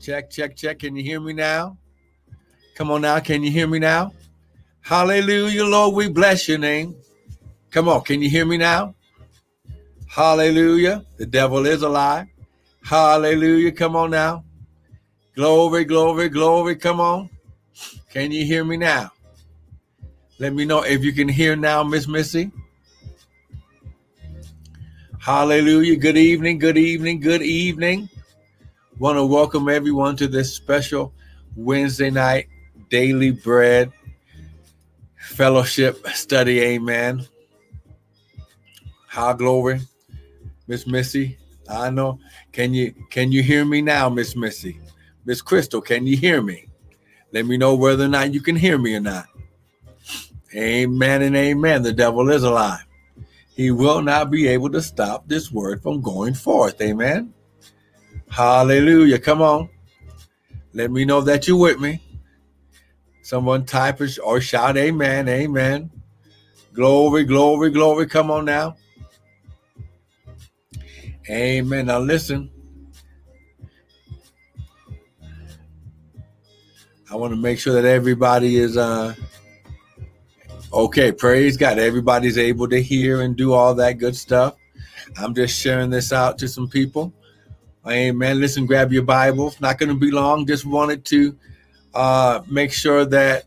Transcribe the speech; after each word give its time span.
Check, 0.00 0.30
check, 0.30 0.56
check. 0.56 0.78
Can 0.78 0.96
you 0.96 1.02
hear 1.02 1.20
me 1.20 1.32
now? 1.32 1.76
Come 2.76 2.90
on 2.90 3.02
now. 3.02 3.18
Can 3.20 3.42
you 3.42 3.50
hear 3.50 3.66
me 3.66 3.78
now? 3.78 4.12
Hallelujah, 4.80 5.64
Lord. 5.64 5.94
We 5.94 6.08
bless 6.08 6.48
your 6.48 6.58
name. 6.58 6.94
Come 7.70 7.88
on. 7.88 8.02
Can 8.02 8.22
you 8.22 8.30
hear 8.30 8.46
me 8.46 8.56
now? 8.56 8.94
Hallelujah. 10.06 11.04
The 11.16 11.26
devil 11.26 11.66
is 11.66 11.82
alive. 11.82 12.26
Hallelujah. 12.82 13.72
Come 13.72 13.96
on 13.96 14.10
now. 14.10 14.44
Glory, 15.34 15.84
glory, 15.84 16.28
glory. 16.28 16.76
Come 16.76 17.00
on. 17.00 17.28
Can 18.10 18.32
you 18.32 18.44
hear 18.44 18.64
me 18.64 18.76
now? 18.76 19.10
Let 20.38 20.54
me 20.54 20.64
know 20.64 20.82
if 20.82 21.04
you 21.04 21.12
can 21.12 21.28
hear 21.28 21.56
now, 21.56 21.82
Miss 21.82 22.06
Missy. 22.06 22.52
Hallelujah. 25.18 25.96
Good 25.96 26.16
evening, 26.16 26.58
good 26.58 26.78
evening, 26.78 27.20
good 27.20 27.42
evening. 27.42 28.08
Want 28.98 29.16
to 29.16 29.24
welcome 29.24 29.68
everyone 29.68 30.16
to 30.16 30.28
this 30.28 30.54
special 30.54 31.12
Wednesday 31.56 32.10
night 32.10 32.48
daily 32.90 33.30
bread 33.30 33.92
fellowship 35.16 36.06
study. 36.08 36.60
Amen. 36.60 37.26
High 39.06 39.34
glory. 39.34 39.80
Miss 40.66 40.86
Missy, 40.86 41.38
I 41.68 41.90
know. 41.90 42.18
Can 42.52 42.74
you 42.74 42.92
can 43.10 43.32
you 43.32 43.42
hear 43.42 43.64
me 43.64 43.82
now, 43.82 44.08
Miss 44.08 44.34
Missy? 44.34 44.80
Miss 45.24 45.42
Crystal, 45.42 45.80
can 45.80 46.06
you 46.06 46.16
hear 46.16 46.42
me? 46.42 46.68
Let 47.32 47.46
me 47.46 47.56
know 47.56 47.74
whether 47.74 48.04
or 48.04 48.08
not 48.08 48.34
you 48.34 48.40
can 48.40 48.56
hear 48.56 48.78
me 48.78 48.94
or 48.94 49.00
not. 49.00 49.26
Amen 50.54 51.22
and 51.22 51.36
amen. 51.36 51.82
The 51.82 51.92
devil 51.92 52.28
is 52.30 52.42
alive 52.42 52.88
he 53.58 53.72
will 53.72 54.00
not 54.00 54.30
be 54.30 54.46
able 54.46 54.70
to 54.70 54.80
stop 54.80 55.26
this 55.26 55.50
word 55.50 55.82
from 55.82 56.00
going 56.00 56.32
forth. 56.32 56.80
Amen. 56.80 57.34
Hallelujah. 58.30 59.18
Come 59.18 59.42
on. 59.42 59.68
Let 60.72 60.90
me 60.90 61.04
know 61.04 61.20
that 61.22 61.48
you're 61.48 61.58
with 61.58 61.80
me. 61.80 62.02
Someone 63.22 63.64
type 63.64 64.00
or 64.24 64.40
shout 64.40 64.76
amen. 64.76 65.28
Amen. 65.28 65.90
Glory, 66.72 67.24
glory, 67.24 67.70
glory. 67.70 68.06
Come 68.06 68.30
on 68.30 68.44
now. 68.44 68.76
Amen. 71.28 71.86
Now 71.86 71.98
listen. 71.98 72.50
I 77.10 77.16
want 77.16 77.32
to 77.32 77.40
make 77.40 77.58
sure 77.58 77.74
that 77.74 77.88
everybody 77.88 78.56
is 78.56 78.76
uh 78.76 79.14
Okay, 80.72 81.12
praise 81.12 81.56
God. 81.56 81.78
Everybody's 81.78 82.36
able 82.36 82.68
to 82.68 82.82
hear 82.82 83.22
and 83.22 83.34
do 83.34 83.54
all 83.54 83.74
that 83.76 83.94
good 83.94 84.14
stuff. 84.14 84.56
I'm 85.16 85.34
just 85.34 85.58
sharing 85.58 85.88
this 85.88 86.12
out 86.12 86.36
to 86.38 86.48
some 86.48 86.68
people. 86.68 87.12
Amen. 87.88 88.40
Listen, 88.40 88.66
grab 88.66 88.92
your 88.92 89.02
Bible. 89.02 89.54
Not 89.60 89.78
going 89.78 89.88
to 89.88 89.94
be 89.94 90.10
long. 90.10 90.46
Just 90.46 90.66
wanted 90.66 91.04
to 91.06 91.36
uh, 91.94 92.42
make 92.48 92.72
sure 92.72 93.04
that 93.06 93.44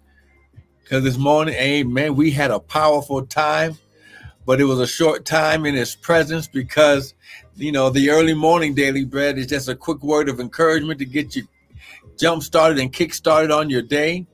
because 0.82 1.04
this 1.04 1.18
morning, 1.18 1.54
amen, 1.56 2.16
we 2.16 2.32
had 2.32 2.52
a 2.52 2.60
powerful 2.60 3.26
time, 3.26 3.78
but 4.46 4.60
it 4.60 4.66
was 4.66 4.80
a 4.80 4.88
short 4.88 5.26
time 5.26 5.66
in 5.66 5.76
his 5.76 5.96
presence 5.96 6.48
because, 6.48 7.14
you 7.56 7.72
know, 7.72 7.90
the 7.90 8.10
early 8.10 8.34
morning 8.34 8.74
daily 8.74 9.06
bread 9.06 9.38
is 9.38 9.48
just 9.48 9.70
a 9.70 9.76
quick 9.76 10.02
word 10.02 10.28
of 10.28 10.40
encouragement 10.40 11.00
to 11.00 11.06
get 11.06 11.36
you 11.36 11.44
jump 12.18 12.44
started 12.44 12.80
and 12.80 12.92
kick 12.92 13.14
started 13.14 13.52
on 13.52 13.70
your 13.70 13.82
day. 13.82 14.26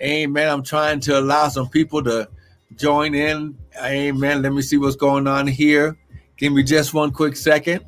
Amen. 0.00 0.48
I'm 0.48 0.62
trying 0.62 1.00
to 1.00 1.18
allow 1.18 1.48
some 1.48 1.68
people 1.68 2.02
to 2.04 2.28
join 2.76 3.14
in. 3.14 3.56
Amen. 3.82 4.42
Let 4.42 4.52
me 4.52 4.62
see 4.62 4.76
what's 4.76 4.96
going 4.96 5.26
on 5.26 5.46
here. 5.46 5.96
Give 6.36 6.52
me 6.52 6.62
just 6.62 6.92
one 6.92 7.10
quick 7.10 7.36
second. 7.36 7.84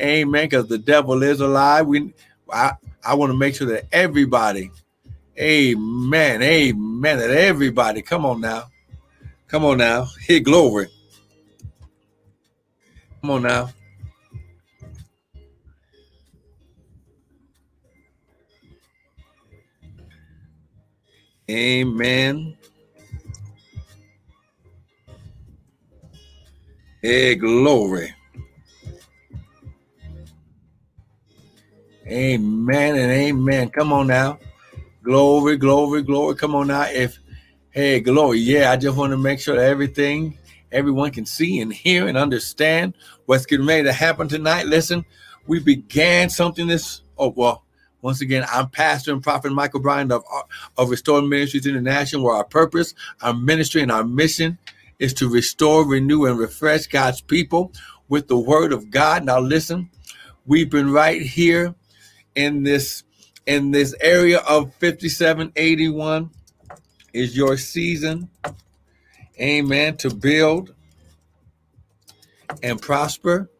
Amen. 0.00 0.46
Because 0.46 0.68
the 0.68 0.78
devil 0.78 1.22
is 1.22 1.40
alive. 1.40 1.86
We 1.86 2.12
I, 2.52 2.72
I 3.04 3.14
want 3.14 3.30
to 3.32 3.36
make 3.38 3.54
sure 3.54 3.66
that 3.68 3.86
everybody, 3.92 4.70
amen, 5.38 6.42
amen, 6.42 7.18
that 7.18 7.30
everybody, 7.30 8.02
come 8.02 8.24
on 8.24 8.40
now. 8.40 8.64
Come 9.48 9.64
on 9.64 9.78
now. 9.78 10.06
Hey, 10.20 10.40
glory. 10.40 10.88
Come 13.22 13.30
on 13.30 13.42
now. 13.42 13.70
Amen. 21.50 22.56
Hey, 27.00 27.36
glory. 27.36 28.14
Amen 32.08 32.96
and 32.96 33.12
amen. 33.12 33.70
Come 33.70 33.92
on 33.92 34.06
now. 34.08 34.38
Glory, 35.02 35.56
glory, 35.56 36.02
glory. 36.02 36.36
Come 36.36 36.54
on 36.54 36.68
now. 36.68 36.82
If, 36.88 37.18
hey, 37.70 38.00
glory. 38.00 38.38
Yeah, 38.38 38.70
I 38.72 38.76
just 38.76 38.96
want 38.96 39.12
to 39.12 39.18
make 39.18 39.40
sure 39.40 39.56
that 39.56 39.64
everything, 39.64 40.38
everyone 40.72 41.10
can 41.12 41.26
see 41.26 41.60
and 41.60 41.72
hear 41.72 42.08
and 42.08 42.18
understand 42.18 42.94
what's 43.26 43.46
getting 43.46 43.66
ready 43.66 43.84
to 43.84 43.92
happen 43.92 44.28
tonight. 44.28 44.66
Listen, 44.66 45.04
we 45.46 45.60
began 45.60 46.30
something 46.30 46.66
this, 46.66 47.02
oh, 47.18 47.32
well, 47.36 47.64
once 48.02 48.20
again, 48.20 48.46
I'm 48.52 48.68
Pastor 48.70 49.12
and 49.12 49.22
Prophet 49.22 49.52
Michael 49.52 49.80
Bryan 49.80 50.12
of, 50.12 50.24
of 50.78 50.90
Restore 50.90 51.22
Ministries 51.22 51.66
International, 51.66 52.24
where 52.24 52.36
our 52.36 52.44
purpose, 52.44 52.94
our 53.22 53.34
ministry, 53.34 53.82
and 53.82 53.92
our 53.92 54.04
mission 54.04 54.58
is 54.98 55.14
to 55.14 55.28
restore, 55.28 55.86
renew, 55.86 56.26
and 56.26 56.38
refresh 56.38 56.86
God's 56.86 57.20
people 57.22 57.72
with 58.08 58.28
the 58.28 58.38
Word 58.38 58.72
of 58.72 58.90
God. 58.90 59.24
Now, 59.24 59.40
listen, 59.40 59.90
we've 60.46 60.70
been 60.70 60.92
right 60.92 61.22
here 61.22 61.74
in 62.38 62.62
this 62.62 63.02
in 63.46 63.70
this 63.70 63.94
area 64.00 64.38
of 64.38 64.72
5781 64.74 66.30
is 67.12 67.36
your 67.36 67.56
season 67.56 68.30
amen 69.40 69.96
to 69.96 70.14
build 70.14 70.74
and 72.62 72.80
prosper 72.80 73.50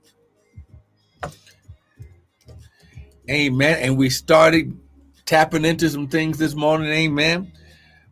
Amen. 3.31 3.79
And 3.81 3.99
we 3.99 4.09
started 4.09 4.79
tapping 5.27 5.67
into 5.67 5.91
some 5.91 6.09
things 6.09 6.39
this 6.39 6.55
morning. 6.55 6.91
Amen. 6.91 7.53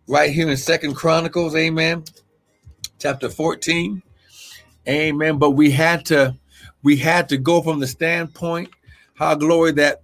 Right 0.07 0.31
here 0.31 0.49
in 0.51 0.57
Second 0.59 0.95
Chronicles. 0.95 1.57
Amen. 1.57 2.05
Chapter 2.99 3.31
14. 3.31 4.03
Amen. 4.87 5.39
But 5.39 5.51
we 5.51 5.71
had 5.71 6.05
to 6.07 6.37
we 6.83 6.97
had 6.97 7.31
to 7.31 7.39
go 7.39 7.63
from 7.63 7.81
the 7.81 7.87
standpoint, 7.87 8.69
how 9.15 9.35
glory 9.35 9.73
that 9.73 10.03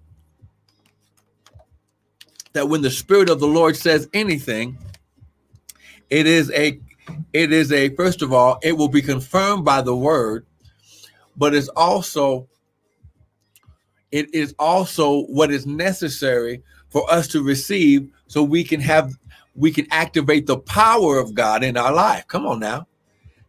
that 2.52 2.68
when 2.68 2.82
the 2.82 2.90
spirit 2.90 3.28
of 3.28 3.40
the 3.40 3.46
Lord 3.46 3.76
says 3.76 4.08
anything, 4.12 4.76
it 6.10 6.26
is 6.26 6.50
a 6.52 6.78
it 7.32 7.52
is 7.52 7.72
a 7.72 7.88
first 7.96 8.22
of 8.22 8.32
all, 8.32 8.58
it 8.62 8.76
will 8.76 8.88
be 8.88 9.02
confirmed 9.02 9.64
by 9.64 9.82
the 9.82 9.96
word, 9.96 10.46
but 11.36 11.54
it's 11.54 11.68
also 11.68 12.48
it 14.10 14.32
is 14.34 14.54
also 14.58 15.22
what 15.22 15.50
is 15.50 15.66
necessary 15.66 16.62
for 16.90 17.10
us 17.10 17.26
to 17.28 17.42
receive 17.42 18.08
so 18.26 18.42
we 18.42 18.62
can 18.62 18.80
have 18.80 19.14
we 19.54 19.70
can 19.70 19.86
activate 19.90 20.46
the 20.46 20.58
power 20.58 21.18
of 21.18 21.34
God 21.34 21.64
in 21.64 21.76
our 21.76 21.92
life. 21.92 22.26
Come 22.28 22.46
on 22.46 22.60
now. 22.60 22.86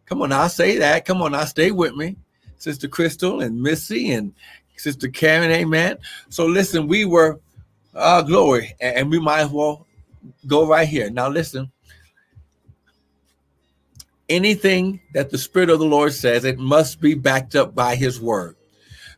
Come 0.06 0.22
on 0.22 0.30
now, 0.30 0.46
say 0.48 0.78
that. 0.78 1.04
Come 1.04 1.22
on 1.22 1.32
now, 1.32 1.44
stay 1.44 1.70
with 1.70 1.94
me. 1.94 2.16
Sister 2.56 2.88
Crystal 2.88 3.40
and 3.40 3.60
Missy 3.60 4.12
and 4.12 4.32
Sister 4.76 5.08
Karen, 5.08 5.50
amen. 5.50 5.98
So 6.28 6.46
listen, 6.46 6.88
we 6.88 7.04
were 7.04 7.40
uh 7.94 8.22
glory, 8.22 8.74
and 8.80 9.10
we 9.10 9.20
might 9.20 9.40
as 9.40 9.50
well 9.50 9.86
go 10.46 10.66
right 10.66 10.88
here. 10.88 11.10
Now 11.10 11.28
listen. 11.28 11.70
Anything 14.28 15.00
that 15.12 15.30
the 15.30 15.36
Spirit 15.36 15.68
of 15.68 15.78
the 15.78 15.84
Lord 15.84 16.14
says, 16.14 16.44
it 16.44 16.58
must 16.58 16.98
be 16.98 17.12
backed 17.12 17.54
up 17.54 17.74
by 17.74 17.94
his 17.94 18.20
word. 18.20 18.56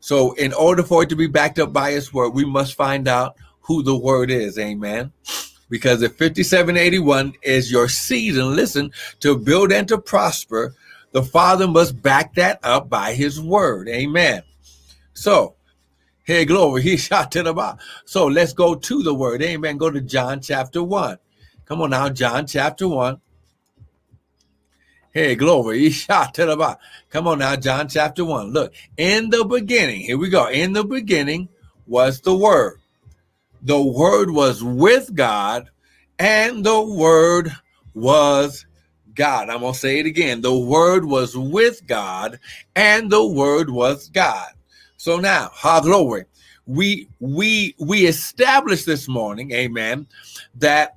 So, 0.06 0.34
in 0.34 0.52
order 0.52 0.84
for 0.84 1.02
it 1.02 1.08
to 1.08 1.16
be 1.16 1.26
backed 1.26 1.58
up 1.58 1.72
by 1.72 1.90
His 1.90 2.12
word, 2.12 2.30
we 2.30 2.44
must 2.44 2.74
find 2.74 3.08
out 3.08 3.34
who 3.62 3.82
the 3.82 3.96
word 3.96 4.30
is. 4.30 4.56
Amen. 4.56 5.12
Because 5.68 6.00
if 6.02 6.12
5781 6.12 7.34
is 7.42 7.72
your 7.72 7.88
season, 7.88 8.54
listen, 8.54 8.92
to 9.18 9.36
build 9.36 9.72
and 9.72 9.88
to 9.88 9.98
prosper, 9.98 10.76
the 11.10 11.24
Father 11.24 11.66
must 11.66 12.00
back 12.02 12.34
that 12.34 12.60
up 12.62 12.88
by 12.88 13.14
His 13.14 13.40
word. 13.40 13.88
Amen. 13.88 14.42
So, 15.14 15.55
hey, 16.26 16.44
glory, 16.44 16.82
he 16.82 16.96
shot 16.98 17.32
to 17.32 17.42
the 17.42 17.54
bottom. 17.54 17.78
So, 18.04 18.26
let's 18.26 18.52
go 18.52 18.74
to 18.74 19.02
the 19.02 19.14
word. 19.14 19.42
Amen. 19.42 19.78
Go 19.78 19.90
to 19.90 20.02
John 20.02 20.40
chapter 20.42 20.82
1. 20.82 21.16
Come 21.64 21.80
on 21.80 21.90
now, 21.90 22.10
John 22.10 22.46
chapter 22.46 22.86
1. 22.86 23.20
Hey, 25.16 25.34
glory. 25.34 25.78
He 25.84 25.90
shot 25.90 26.34
to 26.34 26.44
the 26.44 26.56
bottom. 26.56 26.78
Come 27.08 27.26
on 27.26 27.38
now, 27.38 27.56
John 27.56 27.88
chapter 27.88 28.22
1. 28.22 28.52
Look, 28.52 28.74
in 28.98 29.30
the 29.30 29.46
beginning, 29.46 30.02
here 30.02 30.18
we 30.18 30.28
go. 30.28 30.46
In 30.48 30.74
the 30.74 30.84
beginning 30.84 31.48
was 31.86 32.20
the 32.20 32.36
Word. 32.36 32.80
The 33.62 33.80
Word 33.80 34.30
was 34.30 34.62
with 34.62 35.14
God, 35.14 35.70
and 36.18 36.64
the 36.64 36.82
Word 36.82 37.50
was 37.94 38.66
God. 39.14 39.48
I'm 39.48 39.60
going 39.60 39.72
to 39.72 39.78
say 39.78 40.00
it 40.00 40.06
again. 40.06 40.42
The 40.42 40.56
Word 40.56 41.06
was 41.06 41.34
with 41.34 41.86
God, 41.86 42.38
and 42.74 43.10
the 43.10 43.26
Word 43.26 43.70
was 43.70 44.10
God. 44.10 44.50
So 44.96 45.18
now, 45.18 45.50
ha 45.52 45.80
glory. 45.80 46.24
we 46.66 47.08
we 47.20 47.74
we 47.78 48.06
established 48.06 48.86
this 48.86 49.08
morning, 49.08 49.52
amen, 49.52 50.06
that 50.56 50.96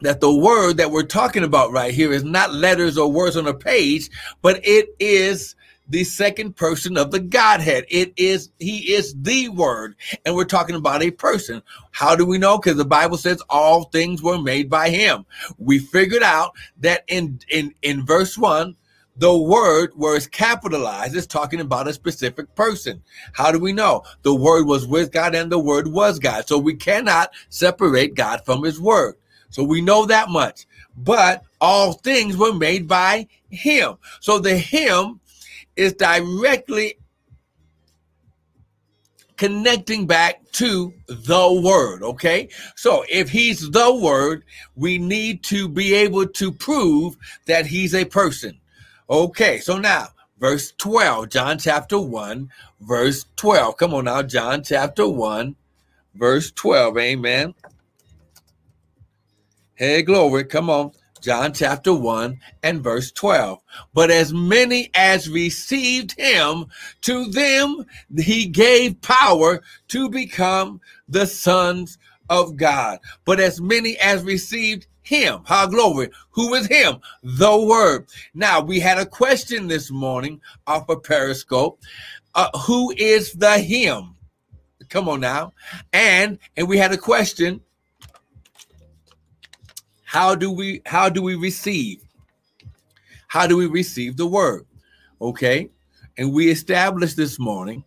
that 0.00 0.20
the 0.20 0.34
word 0.34 0.76
that 0.76 0.90
we're 0.90 1.02
talking 1.02 1.44
about 1.44 1.72
right 1.72 1.94
here 1.94 2.12
is 2.12 2.24
not 2.24 2.52
letters 2.52 2.98
or 2.98 3.10
words 3.10 3.36
on 3.36 3.46
a 3.46 3.54
page, 3.54 4.10
but 4.42 4.60
it 4.62 4.90
is 5.00 5.56
the 5.88 6.04
second 6.04 6.56
person 6.56 6.96
of 6.98 7.10
the 7.10 7.20
Godhead. 7.20 7.84
It 7.88 8.12
is, 8.16 8.50
he 8.58 8.92
is 8.92 9.14
the 9.22 9.48
word. 9.48 9.94
And 10.24 10.34
we're 10.34 10.44
talking 10.44 10.76
about 10.76 11.02
a 11.02 11.10
person. 11.10 11.62
How 11.92 12.16
do 12.16 12.26
we 12.26 12.38
know? 12.38 12.58
Because 12.58 12.76
the 12.76 12.84
Bible 12.84 13.16
says 13.16 13.40
all 13.48 13.84
things 13.84 14.22
were 14.22 14.40
made 14.40 14.68
by 14.68 14.90
him. 14.90 15.24
We 15.58 15.78
figured 15.78 16.22
out 16.22 16.52
that 16.80 17.04
in, 17.08 17.40
in, 17.50 17.72
in 17.82 18.04
verse 18.04 18.36
one, 18.36 18.76
the 19.18 19.36
word 19.36 19.92
where 19.94 20.16
it's 20.16 20.26
capitalized 20.26 21.16
is 21.16 21.26
talking 21.26 21.60
about 21.60 21.88
a 21.88 21.92
specific 21.92 22.54
person. 22.54 23.02
How 23.32 23.50
do 23.50 23.58
we 23.58 23.72
know? 23.72 24.02
The 24.22 24.34
word 24.34 24.66
was 24.66 24.86
with 24.86 25.12
God 25.12 25.34
and 25.34 25.50
the 25.50 25.58
word 25.58 25.88
was 25.88 26.18
God. 26.18 26.46
So 26.46 26.58
we 26.58 26.74
cannot 26.74 27.32
separate 27.48 28.14
God 28.14 28.44
from 28.44 28.62
his 28.62 28.80
word. 28.80 29.14
So 29.50 29.64
we 29.64 29.80
know 29.80 30.06
that 30.06 30.28
much. 30.28 30.66
But 30.96 31.44
all 31.60 31.94
things 31.94 32.36
were 32.36 32.52
made 32.52 32.86
by 32.86 33.26
him. 33.50 33.96
So 34.20 34.38
the 34.38 34.56
him 34.56 35.20
is 35.76 35.94
directly 35.94 36.98
connecting 39.36 40.06
back 40.06 40.50
to 40.52 40.92
the 41.06 41.60
word. 41.62 42.02
Okay. 42.02 42.48
So 42.74 43.04
if 43.08 43.30
he's 43.30 43.70
the 43.70 43.94
word, 43.94 44.44
we 44.74 44.98
need 44.98 45.42
to 45.44 45.68
be 45.68 45.94
able 45.94 46.26
to 46.26 46.52
prove 46.52 47.16
that 47.46 47.66
he's 47.66 47.94
a 47.94 48.04
person. 48.04 48.58
Okay. 49.08 49.58
So 49.58 49.78
now, 49.78 50.08
verse 50.38 50.72
12, 50.78 51.28
John 51.28 51.58
chapter 51.58 51.98
1, 51.98 52.50
verse 52.80 53.26
12. 53.36 53.76
Come 53.76 53.94
on 53.94 54.04
now, 54.04 54.22
John 54.22 54.62
chapter 54.62 55.08
1, 55.08 55.56
verse 56.14 56.50
12. 56.50 56.98
Amen. 56.98 57.54
Hey, 59.74 60.02
glory. 60.02 60.44
Come 60.44 60.70
on. 60.70 60.92
John 61.20 61.52
chapter 61.52 61.92
1 61.92 62.38
and 62.62 62.84
verse 62.84 63.10
12. 63.10 63.58
But 63.92 64.10
as 64.10 64.32
many 64.32 64.90
as 64.94 65.28
received 65.28 66.12
him, 66.16 66.66
to 67.02 67.24
them 67.26 67.84
he 68.16 68.46
gave 68.46 69.00
power 69.00 69.60
to 69.88 70.08
become 70.08 70.80
the 71.08 71.26
sons 71.26 71.98
of 72.30 72.56
God. 72.56 73.00
But 73.24 73.40
as 73.40 73.60
many 73.60 73.98
as 73.98 74.22
received 74.22 74.86
him, 75.06 75.40
how 75.44 75.66
glory, 75.66 76.10
who 76.30 76.54
is 76.54 76.66
him? 76.66 76.96
The 77.22 77.56
word. 77.56 78.06
Now 78.34 78.60
we 78.60 78.80
had 78.80 78.98
a 78.98 79.06
question 79.06 79.68
this 79.68 79.90
morning 79.90 80.40
off 80.66 80.88
of 80.88 81.02
Periscope. 81.04 81.80
Uh, 82.34 82.50
who 82.58 82.92
is 82.96 83.32
the 83.32 83.58
him? 83.58 84.16
Come 84.88 85.08
on 85.08 85.20
now. 85.20 85.52
And 85.92 86.38
and 86.56 86.68
we 86.68 86.76
had 86.76 86.92
a 86.92 86.98
question 86.98 87.60
how 90.04 90.34
do 90.34 90.50
we 90.50 90.82
how 90.86 91.08
do 91.08 91.22
we 91.22 91.34
receive? 91.34 92.02
How 93.28 93.46
do 93.46 93.56
we 93.56 93.66
receive 93.66 94.16
the 94.16 94.26
word? 94.26 94.66
Okay? 95.20 95.70
And 96.18 96.32
we 96.32 96.50
established 96.50 97.16
this 97.16 97.38
morning 97.38 97.84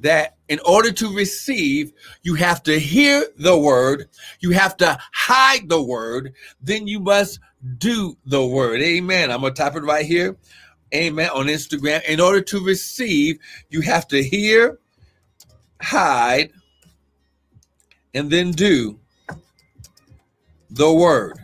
that 0.00 0.36
in 0.48 0.60
order 0.64 0.92
to 0.92 1.14
receive, 1.14 1.92
you 2.22 2.34
have 2.34 2.62
to 2.64 2.78
hear 2.78 3.26
the 3.36 3.58
word, 3.58 4.08
you 4.40 4.50
have 4.50 4.76
to 4.78 4.98
hide 5.12 5.68
the 5.68 5.82
word, 5.82 6.34
then 6.60 6.86
you 6.86 7.00
must 7.00 7.40
do 7.78 8.16
the 8.24 8.44
word. 8.44 8.80
Amen. 8.80 9.30
I'm 9.30 9.40
going 9.40 9.54
to 9.54 9.62
type 9.62 9.76
it 9.76 9.82
right 9.82 10.06
here. 10.06 10.36
Amen. 10.94 11.28
On 11.30 11.46
Instagram. 11.46 12.04
In 12.04 12.20
order 12.20 12.40
to 12.40 12.64
receive, 12.64 13.38
you 13.68 13.80
have 13.82 14.08
to 14.08 14.22
hear, 14.22 14.78
hide, 15.82 16.50
and 18.14 18.30
then 18.30 18.52
do 18.52 18.98
the 20.70 20.92
word. 20.92 21.38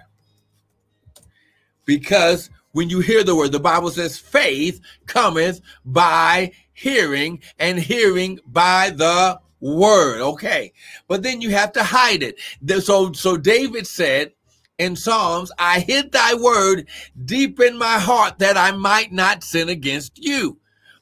Because 1.85 2.49
when 2.73 2.89
you 2.89 3.01
hear 3.01 3.23
the 3.23 3.37
word, 3.37 3.53
the 3.53 3.61
Bible 3.61 3.91
says 3.91 4.19
faith 4.19 4.81
cometh 5.07 5.61
by 5.85 6.53
hearing, 6.75 7.41
and 7.59 7.79
hearing 7.79 8.39
by 8.47 8.91
the 8.91 9.41
word. 9.61 10.21
Okay. 10.21 10.73
But 11.09 11.23
then 11.23 11.41
you 11.41 11.51
have 11.51 11.73
to 11.73 11.83
hide 11.83 12.23
it. 12.23 12.39
So, 12.83 13.13
so 13.13 13.37
David 13.37 13.87
said 13.87 14.33
in 14.79 14.97
Psalms, 14.97 15.51
I 15.59 15.81
hid 15.81 16.13
thy 16.13 16.35
word 16.35 16.87
deep 17.25 17.61
in 17.61 17.79
my 17.79 17.99
heart 17.99 18.39
that 18.41 18.57
I 18.59 18.73
might 18.73 19.13
not 19.13 19.43
sin 19.43 19.69
against 19.71 20.23
you. 20.23 20.59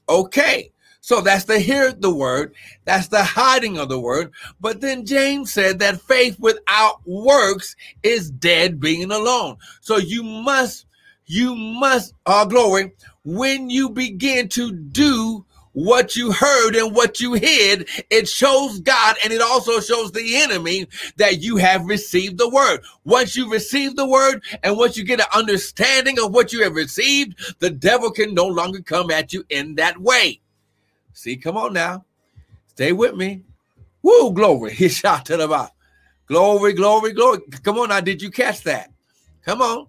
Okay. 0.08 0.70
So 1.04 1.20
that's 1.20 1.46
the 1.46 1.58
hear 1.58 1.90
the 1.90 2.14
word, 2.14 2.54
that's 2.84 3.08
the 3.08 3.24
hiding 3.24 3.76
of 3.76 3.88
the 3.88 3.98
word. 3.98 4.30
But 4.60 4.80
then 4.80 5.04
James 5.04 5.52
said 5.52 5.80
that 5.80 6.00
faith 6.00 6.38
without 6.38 7.00
works 7.04 7.74
is 8.04 8.30
dead 8.30 8.78
being 8.78 9.10
alone. 9.10 9.56
So 9.80 9.96
you 9.96 10.22
must, 10.22 10.86
you 11.26 11.56
must, 11.56 12.14
our 12.24 12.46
glory, 12.46 12.92
when 13.24 13.68
you 13.68 13.90
begin 13.90 14.48
to 14.50 14.70
do 14.70 15.44
what 15.72 16.16
you 16.16 16.32
heard 16.32 16.76
and 16.76 16.94
what 16.94 17.20
you 17.20 17.32
hid, 17.34 17.88
it 18.10 18.28
shows 18.28 18.80
God 18.80 19.16
and 19.24 19.32
it 19.32 19.40
also 19.40 19.80
shows 19.80 20.12
the 20.12 20.36
enemy 20.36 20.86
that 21.16 21.42
you 21.42 21.56
have 21.56 21.86
received 21.86 22.38
the 22.38 22.48
word. 22.48 22.80
Once 23.04 23.36
you 23.36 23.50
receive 23.50 23.96
the 23.96 24.06
word 24.06 24.42
and 24.62 24.76
once 24.76 24.96
you 24.96 25.04
get 25.04 25.20
an 25.20 25.26
understanding 25.34 26.18
of 26.18 26.32
what 26.32 26.52
you 26.52 26.62
have 26.62 26.74
received, 26.74 27.56
the 27.60 27.70
devil 27.70 28.10
can 28.10 28.34
no 28.34 28.46
longer 28.46 28.80
come 28.80 29.10
at 29.10 29.32
you 29.32 29.44
in 29.48 29.74
that 29.76 29.98
way. 29.98 30.40
See, 31.14 31.36
come 31.36 31.56
on 31.56 31.72
now. 31.72 32.04
Stay 32.68 32.92
with 32.92 33.14
me. 33.14 33.42
Woo, 34.02 34.32
glory. 34.32 34.74
He 34.74 34.88
shot 34.88 35.26
to 35.26 35.36
the. 35.36 35.70
Glory, 36.26 36.72
glory, 36.72 37.12
glory. 37.12 37.40
Come 37.62 37.78
on 37.78 37.90
now. 37.90 38.00
Did 38.00 38.22
you 38.22 38.30
catch 38.30 38.62
that? 38.62 38.90
Come 39.44 39.60
on. 39.60 39.86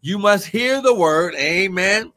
You 0.00 0.18
must 0.18 0.46
hear 0.46 0.80
the 0.80 0.94
word. 0.94 1.34
Amen. 1.34 2.12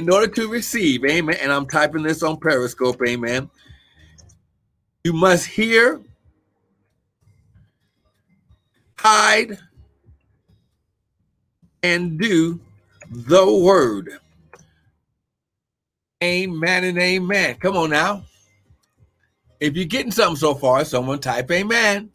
In 0.00 0.08
order 0.08 0.28
to 0.28 0.48
receive, 0.48 1.04
amen. 1.04 1.36
And 1.42 1.52
I'm 1.52 1.66
typing 1.66 2.04
this 2.04 2.22
on 2.22 2.40
Periscope, 2.40 3.02
amen. 3.06 3.50
You 5.04 5.12
must 5.12 5.44
hear, 5.44 6.00
hide, 8.98 9.58
and 11.82 12.18
do 12.18 12.58
the 13.10 13.44
word. 13.52 14.12
Amen 16.24 16.84
and 16.84 16.98
amen. 16.98 17.56
Come 17.56 17.76
on 17.76 17.90
now. 17.90 18.24
If 19.60 19.76
you're 19.76 19.84
getting 19.84 20.12
something 20.12 20.36
so 20.36 20.54
far, 20.54 20.82
someone 20.86 21.18
type 21.18 21.50
amen. 21.50 22.08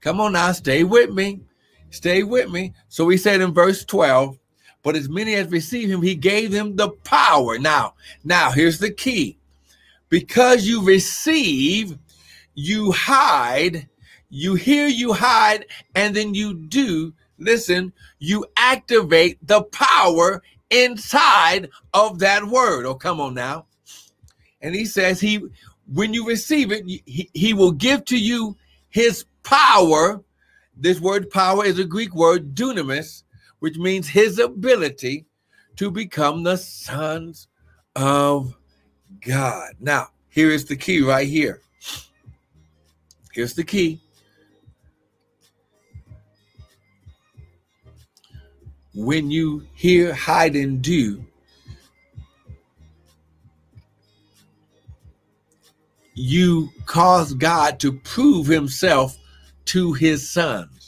Come 0.00 0.20
on 0.20 0.32
now, 0.32 0.50
stay 0.50 0.82
with 0.82 1.10
me. 1.10 1.42
Stay 1.90 2.24
with 2.24 2.50
me. 2.50 2.74
So 2.88 3.04
we 3.04 3.16
said 3.16 3.40
in 3.40 3.54
verse 3.54 3.84
12, 3.84 4.36
but 4.82 4.96
as 4.96 5.08
many 5.08 5.34
as 5.34 5.50
received 5.50 5.90
him, 5.90 6.02
he 6.02 6.14
gave 6.14 6.50
them 6.50 6.76
the 6.76 6.90
power. 6.90 7.58
Now, 7.58 7.94
now 8.24 8.50
here's 8.50 8.78
the 8.78 8.90
key. 8.90 9.38
Because 10.08 10.66
you 10.66 10.82
receive, 10.84 11.98
you 12.54 12.90
hide, 12.92 13.88
you 14.28 14.54
hear, 14.54 14.86
you 14.86 15.12
hide, 15.12 15.66
and 15.94 16.14
then 16.14 16.34
you 16.34 16.54
do, 16.54 17.12
listen, 17.38 17.92
you 18.18 18.46
activate 18.56 19.38
the 19.46 19.62
power 19.64 20.42
inside 20.70 21.68
of 21.94 22.18
that 22.20 22.44
word. 22.44 22.86
Oh, 22.86 22.94
come 22.94 23.20
on 23.20 23.34
now. 23.34 23.66
And 24.62 24.74
he 24.74 24.84
says, 24.84 25.20
He 25.20 25.40
when 25.92 26.14
you 26.14 26.26
receive 26.26 26.70
it, 26.70 26.84
he, 26.86 27.30
he 27.34 27.52
will 27.52 27.72
give 27.72 28.04
to 28.06 28.18
you 28.18 28.56
his 28.90 29.24
power. 29.42 30.22
This 30.76 31.00
word 31.00 31.30
power 31.30 31.64
is 31.64 31.78
a 31.78 31.84
Greek 31.84 32.14
word, 32.14 32.54
dunamis, 32.54 33.24
which 33.60 33.78
means 33.78 34.08
his 34.08 34.38
ability 34.38 35.26
to 35.76 35.90
become 35.90 36.42
the 36.42 36.56
sons 36.56 37.48
of 37.96 38.54
God. 39.20 39.72
Now, 39.80 40.08
here 40.28 40.50
is 40.50 40.66
the 40.66 40.76
key 40.76 41.00
right 41.00 41.28
here. 41.28 41.60
Here's 43.32 43.54
the 43.54 43.64
key. 43.64 44.00
when 48.94 49.30
you 49.30 49.66
hear, 49.74 50.12
hide, 50.12 50.56
and 50.56 50.82
do, 50.82 51.24
you 56.14 56.70
cause 56.86 57.32
God 57.34 57.78
to 57.80 57.92
prove 57.92 58.46
himself 58.46 59.16
to 59.66 59.92
his 59.92 60.28
sons. 60.28 60.79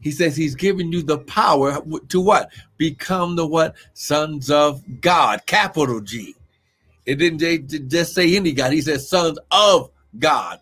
He 0.00 0.10
says 0.10 0.36
he's 0.36 0.54
given 0.54 0.92
you 0.92 1.02
the 1.02 1.18
power 1.18 1.80
to 2.08 2.20
what? 2.20 2.50
Become 2.76 3.36
the 3.36 3.46
what? 3.46 3.74
Sons 3.94 4.50
of 4.50 4.82
God, 5.00 5.44
capital 5.46 6.00
G. 6.00 6.34
It 7.06 7.16
didn't 7.16 7.88
just 7.88 8.14
say 8.14 8.36
any 8.36 8.52
God. 8.52 8.72
He 8.72 8.80
says 8.82 9.08
sons 9.08 9.38
of 9.50 9.90
God. 10.18 10.60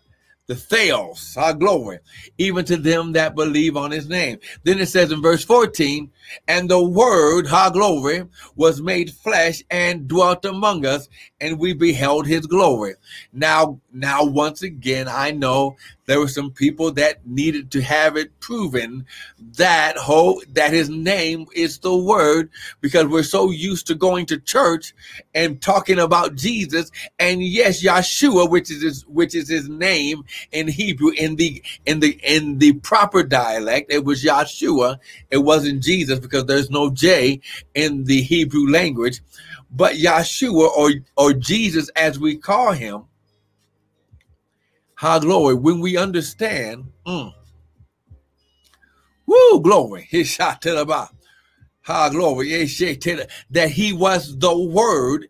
the 0.49 0.55
Theos, 0.55 1.37
our 1.37 1.53
glory, 1.53 1.99
even 2.39 2.65
to 2.65 2.75
them 2.75 3.11
that 3.11 3.35
believe 3.35 3.77
on 3.77 3.91
his 3.91 4.09
name. 4.09 4.39
Then 4.63 4.79
it 4.79 4.87
says 4.87 5.11
in 5.11 5.21
verse 5.21 5.45
14, 5.45 6.09
and 6.47 6.67
the 6.67 6.81
word, 6.83 7.45
our 7.47 7.69
glory, 7.69 8.25
was 8.55 8.81
made 8.81 9.13
flesh 9.13 9.61
and 9.69 10.07
dwelt 10.07 10.45
among 10.45 10.87
us, 10.87 11.07
and 11.39 11.59
we 11.59 11.73
beheld 11.73 12.25
his 12.25 12.47
glory. 12.47 12.95
Now, 13.31 13.79
now 13.93 14.23
once 14.23 14.63
again, 14.63 15.07
I 15.07 15.29
know 15.29 15.77
there 16.09 16.19
were 16.19 16.27
some 16.27 16.49
people 16.49 16.91
that 16.91 17.25
needed 17.27 17.69
to 17.69 17.81
have 17.83 18.17
it 18.17 18.39
proven 18.39 19.05
that 19.57 19.95
whole 19.95 20.41
that 20.53 20.73
his 20.73 20.89
name 20.89 21.45
is 21.53 21.77
the 21.77 21.95
word 21.95 22.49
because 22.81 23.05
we're 23.05 23.21
so 23.21 23.51
used 23.51 23.85
to 23.85 23.93
going 23.93 24.25
to 24.25 24.39
church 24.39 24.95
and 25.35 25.61
talking 25.61 25.99
about 25.99 26.33
Jesus 26.33 26.89
and 27.19 27.43
yes 27.43 27.83
Yeshua 27.83 28.49
which 28.49 28.71
is 28.71 28.81
his, 28.81 29.05
which 29.05 29.35
is 29.35 29.47
his 29.47 29.69
name 29.69 30.23
in 30.51 30.67
Hebrew 30.67 31.11
in 31.11 31.35
the 31.35 31.61
in 31.85 31.99
the 31.99 32.19
in 32.23 32.57
the 32.57 32.73
proper 32.73 33.21
dialect 33.21 33.93
it 33.93 34.03
was 34.03 34.23
Yeshua. 34.23 34.97
It 35.29 35.37
wasn't 35.37 35.83
Jesus 35.83 36.17
because 36.17 36.45
there's 36.45 36.71
no 36.71 36.89
J 36.89 37.39
in 37.75 38.05
the 38.05 38.23
Hebrew 38.23 38.67
language. 38.67 39.21
But 39.69 39.97
Yeshua 39.97 40.69
or 40.75 40.91
or 41.15 41.33
Jesus 41.33 41.89
as 41.89 42.17
we 42.17 42.35
call 42.35 42.71
him 42.71 43.03
High 44.99 45.19
glory. 45.19 45.55
When 45.55 45.79
we 45.79 45.95
understand, 45.95 46.91
mm, 47.07 47.33
woo, 49.25 49.61
glory. 49.61 50.05
His 50.09 50.27
shot 50.27 50.61
to 50.63 50.71
the. 50.71 51.09
High 51.83 52.09
glory. 52.09 52.49
That 53.49 53.69
he 53.71 53.93
was 53.93 54.37
the 54.37 54.57
word 54.57 55.29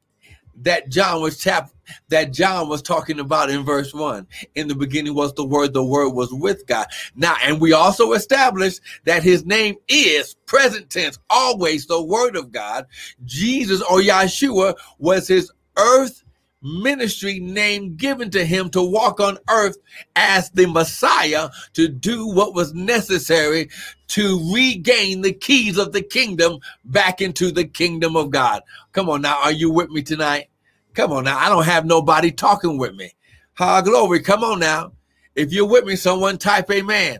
that 0.55 0.89
John 0.89 1.21
was 1.21 1.37
chap 1.37 1.69
that 2.09 2.33
John 2.33 2.67
was 2.67 2.81
talking 2.81 3.19
about 3.19 3.51
in 3.51 3.63
verse 3.63 3.93
one. 3.93 4.25
In 4.55 4.67
the 4.67 4.73
beginning 4.73 5.13
was 5.13 5.35
the 5.35 5.45
word, 5.45 5.73
the 5.73 5.83
word 5.83 6.09
was 6.15 6.33
with 6.33 6.65
God. 6.65 6.87
Now, 7.15 7.35
and 7.43 7.61
we 7.61 7.71
also 7.71 8.13
established 8.13 8.81
that 9.05 9.21
his 9.21 9.45
name 9.45 9.75
is 9.87 10.33
present 10.47 10.89
tense, 10.89 11.19
always 11.29 11.85
the 11.85 12.01
word 12.01 12.35
of 12.35 12.51
God. 12.51 12.87
Jesus 13.23 13.83
or 13.83 13.99
Yeshua 13.99 14.73
was 14.97 15.27
his 15.27 15.51
earth 15.77 16.23
ministry 16.61 17.39
name 17.39 17.95
given 17.95 18.29
to 18.31 18.45
him 18.45 18.69
to 18.71 18.81
walk 18.81 19.19
on 19.19 19.37
earth 19.49 19.77
as 20.15 20.49
the 20.51 20.65
Messiah 20.65 21.49
to 21.73 21.87
do 21.87 22.27
what 22.27 22.53
was 22.53 22.73
necessary 22.73 23.69
to 24.09 24.53
regain 24.53 25.21
the 25.21 25.33
keys 25.33 25.77
of 25.77 25.93
the 25.93 26.01
kingdom 26.01 26.59
back 26.85 27.21
into 27.21 27.51
the 27.51 27.65
kingdom 27.65 28.15
of 28.15 28.31
God. 28.31 28.61
Come 28.91 29.09
on 29.09 29.21
now, 29.21 29.41
are 29.41 29.51
you 29.51 29.71
with 29.71 29.89
me 29.89 30.01
tonight? 30.01 30.49
Come 30.93 31.11
on 31.11 31.25
now, 31.25 31.37
I 31.37 31.49
don't 31.49 31.65
have 31.65 31.85
nobody 31.85 32.31
talking 32.31 32.77
with 32.77 32.95
me. 32.95 33.11
Ha, 33.53 33.81
glory, 33.81 34.21
come 34.21 34.43
on 34.43 34.59
now. 34.59 34.93
If 35.35 35.53
you're 35.53 35.67
with 35.67 35.85
me, 35.85 35.95
someone 35.95 36.37
type 36.37 36.69
amen. 36.71 37.19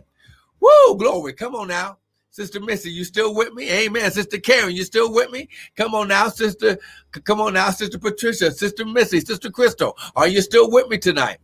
Woo, 0.60 0.96
glory, 0.96 1.32
come 1.32 1.54
on 1.54 1.68
now. 1.68 1.98
Sister 2.30 2.60
Missy, 2.60 2.90
you 2.90 3.02
still 3.02 3.34
with 3.34 3.52
me? 3.54 3.68
Amen. 3.70 4.10
Sister 4.10 4.38
Karen, 4.38 4.74
you 4.74 4.84
still 4.84 5.12
with 5.12 5.30
me? 5.32 5.48
Come 5.76 5.94
on 5.94 6.08
now, 6.08 6.28
Sister. 6.28 6.78
Come 7.24 7.40
on 7.40 7.54
now, 7.54 7.70
Sister 7.70 7.98
Patricia, 7.98 8.52
Sister 8.52 8.84
Missy, 8.84 9.20
Sister 9.20 9.50
Crystal. 9.50 9.96
Are 10.14 10.28
you 10.28 10.40
still 10.40 10.70
with 10.70 10.88
me 10.88 10.96
tonight? 10.96 11.38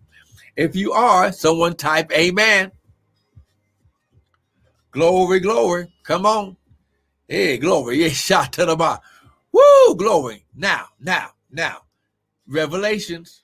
If 0.56 0.76
you 0.76 0.92
are, 0.92 1.32
someone 1.32 1.74
type 1.74 2.12
Amen. 2.12 2.70
Glory, 4.92 5.40
glory. 5.40 5.92
Come 6.04 6.24
on. 6.24 6.56
Hey, 7.28 7.58
glory. 7.58 8.02
Yeah, 8.02 8.08
shot 8.08 8.52
to 8.54 8.64
the 8.64 8.76
bar. 8.76 9.00
Woo, 9.52 9.96
glory. 9.96 10.46
Now, 10.54 10.86
now, 11.00 11.30
now. 11.50 11.82
Revelations. 12.46 13.42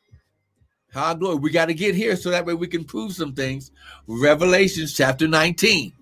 How 0.93 1.13
glory. 1.15 1.37
We 1.37 1.51
got 1.51 1.67
to 1.67 1.75
get 1.75 1.95
here 1.97 2.15
so 2.15 2.31
that 2.31 2.47
way 2.47 2.55
we 2.55 2.69
can 2.69 2.85
prove 2.85 3.13
some 3.13 3.35
things. 3.35 3.73
Revelations 4.07 4.95
chapter 4.95 5.27
19. 5.27 5.93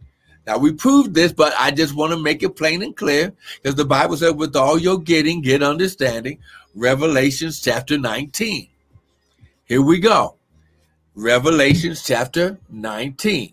Now 0.46 0.58
we 0.58 0.72
proved 0.72 1.14
this, 1.14 1.32
but 1.32 1.52
I 1.58 1.70
just 1.70 1.94
want 1.94 2.12
to 2.12 2.18
make 2.18 2.42
it 2.42 2.56
plain 2.56 2.82
and 2.82 2.96
clear 2.96 3.32
because 3.62 3.76
the 3.76 3.84
Bible 3.84 4.16
said, 4.16 4.36
with 4.36 4.56
all 4.56 4.78
you're 4.78 4.98
getting, 4.98 5.42
get 5.42 5.62
understanding. 5.62 6.38
Revelations 6.74 7.60
chapter 7.60 7.98
19. 7.98 8.68
Here 9.64 9.82
we 9.82 9.98
go. 9.98 10.36
Revelations 11.14 12.02
chapter 12.04 12.58
19. 12.70 13.52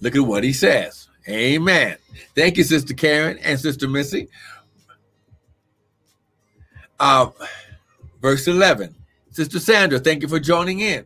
Look 0.00 0.16
at 0.16 0.20
what 0.20 0.44
he 0.44 0.52
says. 0.52 1.08
Amen. 1.28 1.96
Thank 2.34 2.56
you, 2.56 2.64
Sister 2.64 2.94
Karen 2.94 3.38
and 3.38 3.60
Sister 3.60 3.86
Missy. 3.86 4.28
Uh, 6.98 7.30
verse 8.20 8.46
11. 8.46 8.94
Sister 9.30 9.60
Sandra, 9.60 9.98
thank 9.98 10.22
you 10.22 10.28
for 10.28 10.40
joining 10.40 10.80
in. 10.80 11.04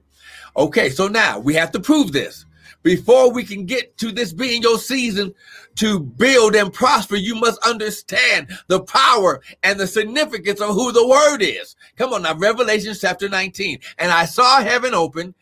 Okay, 0.57 0.89
so 0.91 1.09
now 1.09 1.39
we 1.39 1.55
have 1.55 1.73
to 1.73 1.81
prove 1.81 2.13
this. 2.13 2.47
Before 2.83 3.33
we 3.33 3.45
can 3.45 3.65
get 3.65 3.97
to 3.99 4.13
this 4.13 4.33
being 4.33 4.63
your 4.63 4.79
season 4.79 5.35
to 5.77 5.99
build 5.99 6.55
and 6.55 6.73
prosper, 6.73 7.17
you 7.17 7.35
must 7.35 7.59
understand 7.67 8.49
the 8.69 8.83
power 8.83 9.41
and 9.63 9.81
the 9.81 9.87
significance 9.87 10.61
of 10.61 10.75
who 10.75 10.93
the 10.93 11.07
word 11.07 11.39
is. 11.41 11.77
Come 11.97 12.13
on 12.13 12.23
now, 12.23 12.35
Revelation 12.35 12.95
chapter 12.99 13.29
19. 13.29 13.79
And 13.99 14.13
I 14.13 14.27
saw 14.27 14.61
heaven 14.61 14.95
open, 14.95 15.35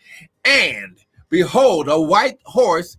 and 0.44 0.98
behold, 1.28 1.88
a 1.88 2.00
white 2.00 2.38
horse, 2.44 2.96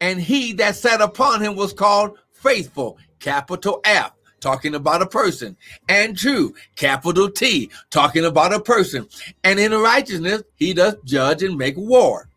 and 0.00 0.20
he 0.20 0.52
that 0.54 0.76
sat 0.76 1.00
upon 1.00 1.42
him 1.42 1.56
was 1.56 1.72
called 1.72 2.18
faithful, 2.30 2.98
capital 3.18 3.80
F 3.84 4.12
talking 4.40 4.74
about 4.74 5.02
a 5.02 5.06
person, 5.06 5.56
and 5.88 6.16
true, 6.16 6.54
capital 6.76 7.30
T, 7.30 7.70
talking 7.90 8.24
about 8.24 8.52
a 8.52 8.60
person. 8.60 9.08
And 9.44 9.58
in 9.58 9.72
righteousness, 9.72 10.42
he 10.56 10.72
does 10.74 10.96
judge 11.04 11.42
and 11.42 11.56
make 11.56 11.76
war. 11.76 12.28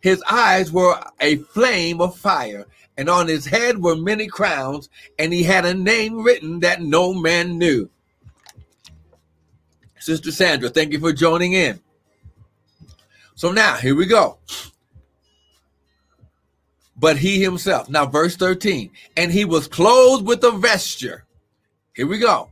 His 0.00 0.22
eyes 0.30 0.72
were 0.72 0.98
a 1.20 1.36
flame 1.36 2.00
of 2.00 2.16
fire, 2.16 2.66
and 2.96 3.08
on 3.08 3.28
his 3.28 3.46
head 3.46 3.82
were 3.82 3.96
many 3.96 4.26
crowns, 4.26 4.88
and 5.18 5.32
he 5.32 5.42
had 5.42 5.64
a 5.64 5.74
name 5.74 6.22
written 6.22 6.60
that 6.60 6.82
no 6.82 7.12
man 7.12 7.58
knew. 7.58 7.88
Sister 9.98 10.32
Sandra, 10.32 10.70
thank 10.70 10.92
you 10.92 10.98
for 10.98 11.12
joining 11.12 11.52
in. 11.52 11.78
So 13.34 13.52
now, 13.52 13.76
here 13.76 13.94
we 13.94 14.06
go 14.06 14.38
but 17.00 17.16
he 17.16 17.42
himself. 17.42 17.88
Now, 17.88 18.06
verse 18.06 18.36
13, 18.36 18.90
and 19.16 19.32
he 19.32 19.44
was 19.44 19.66
clothed 19.66 20.26
with 20.26 20.44
a 20.44 20.50
vesture. 20.50 21.24
Here 21.94 22.06
we 22.06 22.18
go. 22.18 22.50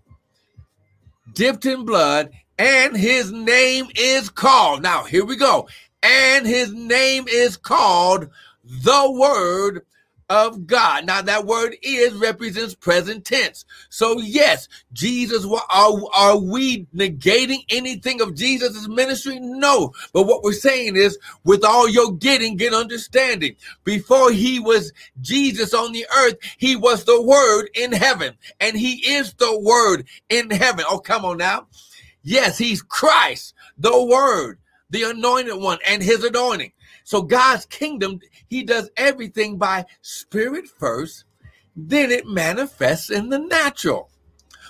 Dipped 1.34 1.66
in 1.66 1.84
blood, 1.84 2.30
and 2.58 2.96
his 2.96 3.30
name 3.30 3.88
is 3.94 4.30
called. 4.30 4.82
Now, 4.82 5.04
here 5.04 5.24
we 5.24 5.36
go. 5.36 5.68
And 6.02 6.46
his 6.46 6.72
name 6.72 7.26
is 7.28 7.56
called 7.56 8.30
the 8.64 9.10
Word 9.12 9.84
of 10.28 10.66
God. 10.66 11.06
Now 11.06 11.22
that 11.22 11.46
word 11.46 11.76
is 11.82 12.14
represents 12.14 12.74
present 12.74 13.24
tense. 13.24 13.64
So 13.88 14.20
yes, 14.20 14.68
Jesus, 14.92 15.46
are, 15.70 15.92
are 16.14 16.38
we 16.38 16.86
negating 16.94 17.64
anything 17.70 18.20
of 18.20 18.34
Jesus' 18.34 18.88
ministry? 18.88 19.38
No. 19.40 19.92
But 20.12 20.24
what 20.26 20.42
we're 20.42 20.52
saying 20.52 20.96
is 20.96 21.18
with 21.44 21.64
all 21.64 21.88
your 21.88 22.12
getting, 22.12 22.56
get 22.56 22.74
understanding. 22.74 23.56
Before 23.84 24.30
he 24.30 24.60
was 24.60 24.92
Jesus 25.20 25.72
on 25.72 25.92
the 25.92 26.06
earth, 26.16 26.36
he 26.58 26.76
was 26.76 27.04
the 27.04 27.22
word 27.22 27.70
in 27.74 27.92
heaven 27.92 28.34
and 28.60 28.76
he 28.76 28.94
is 29.10 29.32
the 29.34 29.58
word 29.60 30.06
in 30.28 30.50
heaven. 30.50 30.84
Oh, 30.88 30.98
come 30.98 31.24
on 31.24 31.38
now. 31.38 31.66
Yes, 32.22 32.58
he's 32.58 32.82
Christ, 32.82 33.54
the 33.78 34.04
word, 34.04 34.58
the 34.90 35.04
anointed 35.04 35.56
one 35.56 35.78
and 35.86 36.02
his 36.02 36.24
anointing. 36.24 36.72
So 37.08 37.22
God's 37.22 37.64
kingdom, 37.64 38.20
he 38.48 38.62
does 38.62 38.90
everything 38.98 39.56
by 39.56 39.86
spirit 40.02 40.68
first, 40.68 41.24
then 41.74 42.10
it 42.10 42.26
manifests 42.26 43.08
in 43.08 43.30
the 43.30 43.38
natural. 43.38 44.10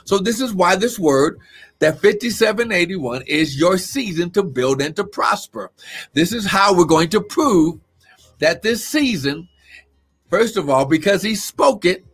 So 0.04 0.18
this 0.18 0.40
is 0.40 0.54
why 0.54 0.76
this 0.76 1.00
word 1.00 1.40
that 1.80 2.00
5781 2.00 3.22
is 3.22 3.58
your 3.58 3.76
season 3.76 4.30
to 4.30 4.44
build 4.44 4.80
and 4.80 4.94
to 4.94 5.02
prosper. 5.02 5.72
This 6.12 6.32
is 6.32 6.46
how 6.46 6.72
we're 6.76 6.84
going 6.84 7.08
to 7.08 7.20
prove 7.20 7.80
that 8.38 8.62
this 8.62 8.86
season, 8.86 9.48
first 10.30 10.56
of 10.56 10.70
all, 10.70 10.84
because 10.84 11.22
he 11.22 11.34
spoke 11.34 11.84
it 11.84 12.06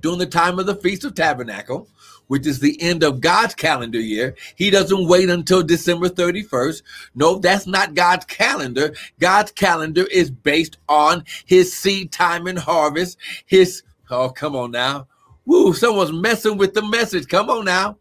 during 0.00 0.18
the 0.18 0.24
time 0.24 0.60
of 0.60 0.64
the 0.64 0.76
Feast 0.76 1.04
of 1.04 1.14
Tabernacle, 1.14 1.88
which 2.32 2.46
is 2.46 2.60
the 2.60 2.80
end 2.80 3.02
of 3.02 3.20
God's 3.20 3.54
calendar 3.54 4.00
year. 4.00 4.34
He 4.56 4.70
doesn't 4.70 5.06
wait 5.06 5.28
until 5.28 5.62
December 5.62 6.08
31st. 6.08 6.80
No, 7.14 7.38
that's 7.38 7.66
not 7.66 7.92
God's 7.92 8.24
calendar. 8.24 8.94
God's 9.20 9.52
calendar 9.52 10.06
is 10.10 10.30
based 10.30 10.78
on 10.88 11.26
his 11.44 11.76
seed 11.76 12.10
time 12.10 12.46
and 12.46 12.58
harvest. 12.58 13.18
His, 13.44 13.82
oh, 14.08 14.30
come 14.30 14.56
on 14.56 14.70
now. 14.70 15.08
Woo, 15.44 15.74
someone's 15.74 16.10
messing 16.10 16.56
with 16.56 16.72
the 16.72 16.80
message. 16.80 17.28
Come 17.28 17.50
on 17.50 17.66
now. 17.66 17.98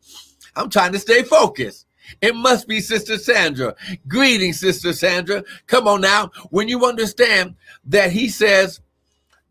I'm 0.55 0.69
trying 0.69 0.93
to 0.93 0.99
stay 0.99 1.23
focused. 1.23 1.85
It 2.21 2.33
must 2.33 2.69
be 2.69 2.79
Sister 2.79 3.17
Sandra. 3.17 3.75
Greetings, 4.07 4.61
Sister 4.61 4.93
Sandra. 4.93 5.43
Come 5.67 5.89
on 5.89 5.99
now. 5.99 6.31
When 6.51 6.69
you 6.69 6.85
understand 6.85 7.55
that 7.83 8.13
he 8.13 8.29
says, 8.29 8.79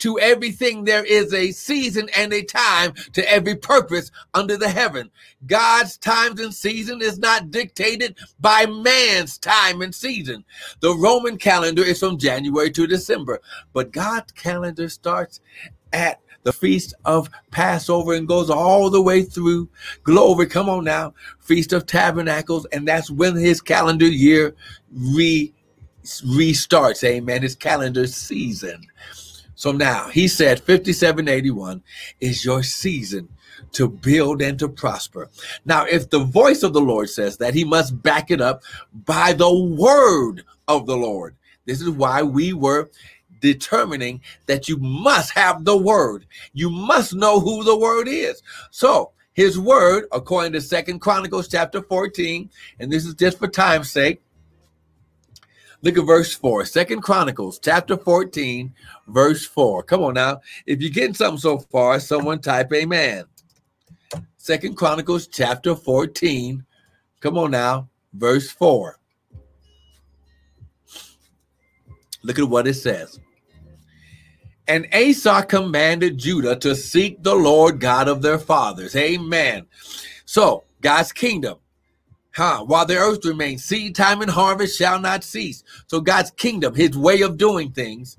To 0.01 0.19
everything 0.19 0.85
there 0.85 1.05
is 1.05 1.33
a 1.33 1.53
season 1.53 2.09
and 2.17 2.33
a 2.33 2.43
time 2.43 2.93
to 3.13 3.33
every 3.33 3.55
purpose 3.55 4.11
under 4.35 4.57
the 4.57 4.69
heaven. 4.69 5.11
God's 5.47 5.97
times 5.99 6.41
and 6.41 6.55
season 6.55 7.01
is 7.03 7.19
not 7.19 7.51
dictated 7.51 8.19
by 8.41 8.67
man's 8.67 9.39
time 9.39 9.83
and 9.83 9.95
season. 9.95 10.45
The 10.81 10.95
Roman 10.95 11.39
calendar 11.39 11.83
is 11.83 12.01
from 12.01 12.19
January 12.19 12.71
to 12.73 12.87
December, 12.87 13.41
but 13.73 13.93
God's 13.93 14.33
calendar 14.33 14.89
starts 14.89 15.41
at 15.93 16.21
the 16.43 16.53
feast 16.53 16.95
of 17.05 17.29
Passover 17.51 18.15
and 18.15 18.27
goes 18.27 18.51
all 18.51 18.91
the 18.91 19.03
way 19.03 19.23
through 19.23 19.69
glory. 20.03 20.47
Come 20.47 20.69
on 20.69 20.85
now, 20.85 21.15
Feast 21.41 21.73
of 21.73 21.87
Tabernacles, 21.87 22.67
and 22.67 22.89
that's 22.89 23.11
when 23.11 23.37
his 23.37 23.61
calendar 23.61 24.07
year 24.07 24.55
re 24.91 25.53
restarts. 26.05 27.05
Amen. 27.05 27.43
His 27.43 27.55
calendar 27.55 28.07
season. 28.07 28.87
So 29.61 29.73
now 29.73 30.09
he 30.09 30.27
said 30.27 30.61
5781 30.61 31.83
is 32.19 32.47
your 32.47 32.63
season 32.63 33.29
to 33.73 33.91
build 33.91 34.41
and 34.41 34.59
to 34.59 34.71
prosper. 34.71 35.29
Now, 35.67 35.85
if 35.85 36.09
the 36.09 36.21
voice 36.21 36.63
of 36.63 36.73
the 36.73 36.81
Lord 36.81 37.11
says 37.11 37.37
that, 37.37 37.53
he 37.53 37.65
must 37.67 38.03
back 38.03 38.31
it 38.31 38.41
up 38.41 38.63
by 39.05 39.35
the 39.35 39.53
word 39.55 40.45
of 40.67 40.87
the 40.87 40.97
Lord. 40.97 41.37
This 41.67 41.83
is 41.83 41.91
why 41.91 42.23
we 42.23 42.55
were 42.55 42.89
determining 43.43 44.23
that 44.47 44.67
you 44.67 44.79
must 44.79 45.33
have 45.33 45.67
the 45.67 45.77
word. 45.77 46.25
You 46.55 46.71
must 46.71 47.13
know 47.13 47.39
who 47.39 47.63
the 47.63 47.77
word 47.77 48.09
is. 48.09 48.43
So, 48.71 49.11
his 49.35 49.59
word, 49.59 50.07
according 50.11 50.53
to 50.55 50.63
Second 50.63 51.01
Chronicles 51.01 51.49
chapter 51.49 51.83
14, 51.83 52.49
and 52.79 52.91
this 52.91 53.05
is 53.05 53.15
just 53.15 53.39
for 53.39 53.47
time's 53.47 53.93
sake, 53.93 54.23
Look 55.83 55.97
at 55.97 56.07
verse 56.07 56.35
4. 56.35 56.67
Second 56.67 57.01
Chronicles 57.03 57.59
chapter 57.59 57.97
14, 57.97 58.75
verse 59.09 59.47
4. 59.47 59.83
Come 59.85 60.03
on 60.03 60.15
now. 60.15 60.41
If 60.67 60.81
you're 60.81 60.91
getting 60.91 61.15
something 61.15 61.41
so 61.41 61.59
far, 61.59 61.99
someone 62.01 62.41
type 62.41 62.73
amen. 62.73 63.25
Second 64.37 64.77
Chronicles 64.77 65.27
chapter 65.27 65.75
14. 65.75 66.65
Come 67.21 67.39
on 67.39 67.51
now, 67.53 67.89
verse 68.13 68.51
4. 68.51 68.99
Look 72.23 72.39
at 72.39 72.49
what 72.49 72.67
it 72.67 72.75
says. 72.75 73.19
And 74.69 74.87
Asa 74.95 75.45
commanded 75.49 76.19
Judah 76.19 76.57
to 76.57 76.77
seek 76.77 77.23
the 77.23 77.35
Lord 77.35 77.81
God 77.81 78.07
of 78.07 78.23
their 78.23 78.39
fathers. 78.39 78.95
Amen. 78.95 79.67
So, 80.27 80.65
God's 80.81 81.13
kingdom 81.13 81.59
Huh? 82.41 82.65
While 82.65 82.87
the 82.87 82.97
earth 82.97 83.23
remains, 83.27 83.67
seed 83.67 83.95
time 83.95 84.23
and 84.23 84.31
harvest 84.31 84.79
shall 84.79 84.99
not 84.99 85.25
cease. 85.25 85.63
So 85.89 86.01
God's 86.01 86.31
kingdom, 86.31 86.75
his 86.75 86.97
way 86.97 87.21
of 87.21 87.37
doing 87.37 87.71
things, 87.71 88.17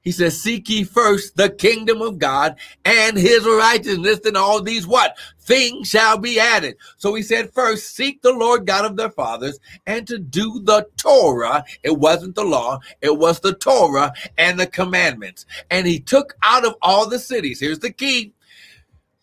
he 0.00 0.10
says, 0.10 0.42
seek 0.42 0.68
ye 0.68 0.82
first 0.82 1.36
the 1.36 1.50
kingdom 1.50 2.02
of 2.02 2.18
God 2.18 2.56
and 2.84 3.16
his 3.16 3.46
righteousness, 3.46 4.18
and 4.24 4.36
all 4.36 4.60
these 4.60 4.88
what? 4.88 5.16
Things 5.38 5.88
shall 5.88 6.18
be 6.18 6.40
added. 6.40 6.78
So 6.96 7.14
he 7.14 7.22
said, 7.22 7.52
first, 7.52 7.94
seek 7.94 8.20
the 8.22 8.32
Lord 8.32 8.66
God 8.66 8.86
of 8.86 8.96
their 8.96 9.10
fathers 9.10 9.60
and 9.86 10.04
to 10.08 10.18
do 10.18 10.60
the 10.64 10.88
Torah. 10.96 11.62
It 11.84 11.96
wasn't 11.96 12.34
the 12.34 12.42
law, 12.42 12.80
it 13.02 13.16
was 13.16 13.38
the 13.38 13.54
Torah 13.54 14.12
and 14.36 14.58
the 14.58 14.66
commandments. 14.66 15.46
And 15.70 15.86
he 15.86 16.00
took 16.00 16.34
out 16.42 16.66
of 16.66 16.74
all 16.82 17.08
the 17.08 17.20
cities, 17.20 17.60
here's 17.60 17.78
the 17.78 17.92
key 17.92 18.32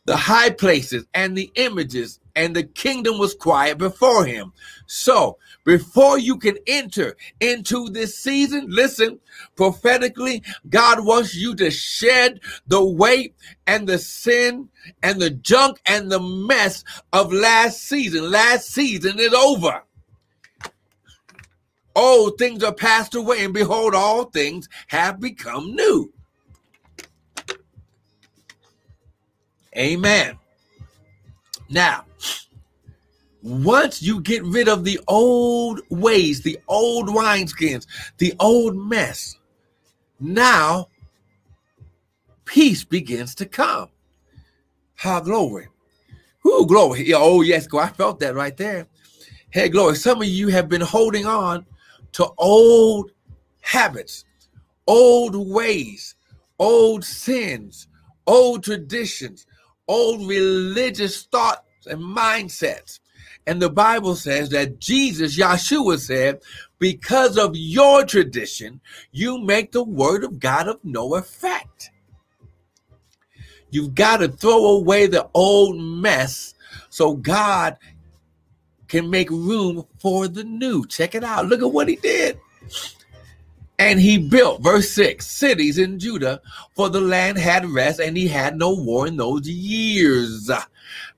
the 0.07 0.15
high 0.15 0.49
places 0.49 1.05
and 1.13 1.37
the 1.37 1.51
images, 1.55 2.21
and 2.33 2.55
the 2.55 2.63
kingdom 2.63 3.19
was 3.19 3.35
quiet 3.35 3.77
before 3.77 4.25
him. 4.25 4.53
So, 4.85 5.37
before 5.65 6.17
you 6.17 6.37
can 6.37 6.57
enter 6.65 7.17
into 7.41 7.89
this 7.89 8.17
season, 8.17 8.67
listen, 8.69 9.19
prophetically, 9.57 10.43
God 10.69 11.03
wants 11.03 11.35
you 11.35 11.55
to 11.55 11.69
shed 11.69 12.39
the 12.67 12.83
weight 12.83 13.35
and 13.67 13.85
the 13.85 13.97
sin 13.97 14.69
and 15.03 15.21
the 15.21 15.29
junk 15.29 15.81
and 15.85 16.09
the 16.09 16.21
mess 16.21 16.85
of 17.11 17.33
last 17.33 17.81
season. 17.83 18.31
Last 18.31 18.69
season 18.69 19.19
is 19.19 19.33
over. 19.33 19.83
Old 21.97 22.37
things 22.37 22.63
are 22.63 22.73
passed 22.73 23.13
away, 23.13 23.43
and 23.43 23.53
behold, 23.53 23.93
all 23.93 24.25
things 24.25 24.69
have 24.87 25.19
become 25.19 25.75
new. 25.75 26.13
Amen. 29.77 30.37
Now, 31.69 32.05
once 33.43 34.01
you 34.01 34.21
get 34.21 34.43
rid 34.43 34.67
of 34.67 34.83
the 34.83 34.99
old 35.07 35.81
ways, 35.89 36.41
the 36.41 36.57
old 36.67 37.09
wineskins, 37.09 37.85
the 38.17 38.33
old 38.39 38.75
mess, 38.75 39.37
now 40.19 40.87
peace 42.45 42.83
begins 42.83 43.35
to 43.35 43.45
come. 43.45 43.89
How 44.95 45.19
glory. 45.19 45.67
Who 46.39 46.65
glory. 46.65 47.13
Oh, 47.13 47.41
yes, 47.41 47.67
go. 47.67 47.77
I 47.77 47.89
felt 47.89 48.19
that 48.21 48.33
right 48.33 48.55
there. 48.57 48.87
Hey, 49.49 49.69
glory. 49.69 49.95
Some 49.95 50.21
of 50.21 50.27
you 50.27 50.47
have 50.47 50.69
been 50.69 50.81
holding 50.81 51.25
on 51.25 51.65
to 52.13 52.27
old 52.37 53.11
habits, 53.61 54.25
old 54.87 55.35
ways, 55.35 56.15
old 56.57 57.03
sins, 57.03 57.87
old 58.25 58.63
traditions, 58.63 59.45
old 59.87 60.27
religious 60.27 61.23
thoughts 61.23 61.87
and 61.87 62.01
mindsets. 62.01 62.99
And 63.45 63.61
the 63.61 63.69
Bible 63.69 64.15
says 64.15 64.49
that 64.49 64.79
Jesus, 64.79 65.37
Yeshua 65.37 65.99
said, 65.99 66.41
because 66.79 67.37
of 67.37 67.55
your 67.55 68.03
tradition, 68.03 68.81
you 69.11 69.39
make 69.39 69.71
the 69.71 69.83
word 69.83 70.23
of 70.23 70.39
God 70.39 70.67
of 70.67 70.79
no 70.83 71.15
effect. 71.15 71.91
You've 73.69 73.95
got 73.95 74.17
to 74.17 74.27
throw 74.27 74.65
away 74.65 75.07
the 75.07 75.29
old 75.33 75.79
mess 75.79 76.55
so 76.89 77.15
God 77.15 77.77
can 78.87 79.09
make 79.09 79.29
room 79.29 79.85
for 79.99 80.27
the 80.27 80.43
new. 80.43 80.85
Check 80.85 81.15
it 81.15 81.23
out. 81.23 81.47
Look 81.47 81.61
at 81.61 81.71
what 81.71 81.87
he 81.87 81.95
did. 81.97 82.39
And 83.79 83.99
he 83.99 84.17
built, 84.17 84.63
verse 84.63 84.89
6, 84.91 85.25
cities 85.25 85.77
in 85.77 85.99
Judah, 85.99 86.41
for 86.73 86.89
the 86.89 86.99
land 86.99 87.37
had 87.37 87.63
rest, 87.67 87.99
and 87.99 88.17
he 88.17 88.27
had 88.27 88.57
no 88.57 88.73
war 88.73 89.05
in 89.05 89.17
those 89.17 89.47
years. 89.47 90.49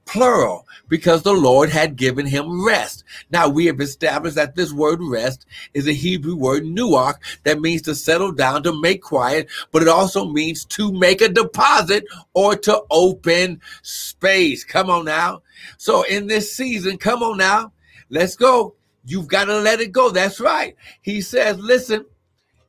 Plural, 0.05 0.67
because 0.89 1.21
the 1.21 1.31
Lord 1.31 1.69
had 1.69 1.95
given 1.95 2.25
him 2.25 2.65
rest. 2.65 3.05
Now 3.29 3.47
we 3.47 3.67
have 3.67 3.79
established 3.79 4.35
that 4.35 4.55
this 4.55 4.73
word 4.73 4.99
rest 5.01 5.45
is 5.73 5.87
a 5.87 5.93
Hebrew 5.93 6.35
word 6.35 6.63
nuach 6.63 7.15
that 7.43 7.61
means 7.61 7.83
to 7.83 7.95
settle 7.95 8.31
down, 8.31 8.63
to 8.63 8.81
make 8.81 9.03
quiet, 9.03 9.47
but 9.71 9.83
it 9.83 9.87
also 9.87 10.25
means 10.25 10.65
to 10.65 10.91
make 10.91 11.21
a 11.21 11.29
deposit 11.29 12.05
or 12.33 12.55
to 12.57 12.81
open 12.89 13.61
space. 13.83 14.63
Come 14.65 14.89
on 14.89 15.05
now. 15.05 15.43
So 15.77 16.01
in 16.03 16.27
this 16.27 16.51
season, 16.53 16.97
come 16.97 17.21
on 17.21 17.37
now, 17.37 17.71
let's 18.09 18.35
go. 18.35 18.73
You've 19.05 19.27
got 19.27 19.45
to 19.45 19.59
let 19.59 19.79
it 19.79 19.91
go. 19.91 20.09
That's 20.09 20.39
right. 20.39 20.75
He 21.01 21.21
says, 21.21 21.57
listen, 21.59 22.05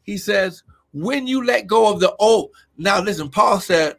he 0.03 0.17
says, 0.17 0.63
when 0.93 1.27
you 1.27 1.45
let 1.45 1.67
go 1.67 1.93
of 1.93 2.01
the 2.01 2.15
old, 2.17 2.51
now 2.77 3.01
listen, 3.01 3.29
Paul 3.29 3.61
said, 3.61 3.97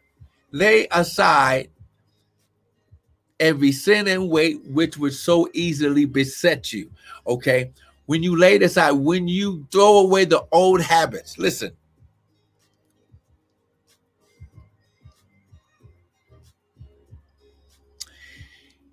lay 0.50 0.86
aside 0.90 1.70
every 3.40 3.72
sin 3.72 4.06
and 4.08 4.30
weight 4.30 4.64
which 4.66 4.96
would 4.98 5.14
so 5.14 5.48
easily 5.52 6.04
beset 6.04 6.72
you. 6.72 6.90
Okay. 7.26 7.72
When 8.06 8.22
you 8.22 8.36
lay 8.36 8.56
aside, 8.56 8.92
when 8.92 9.26
you 9.26 9.66
throw 9.70 9.98
away 9.98 10.24
the 10.24 10.44
old 10.52 10.80
habits, 10.80 11.38
listen. 11.38 11.72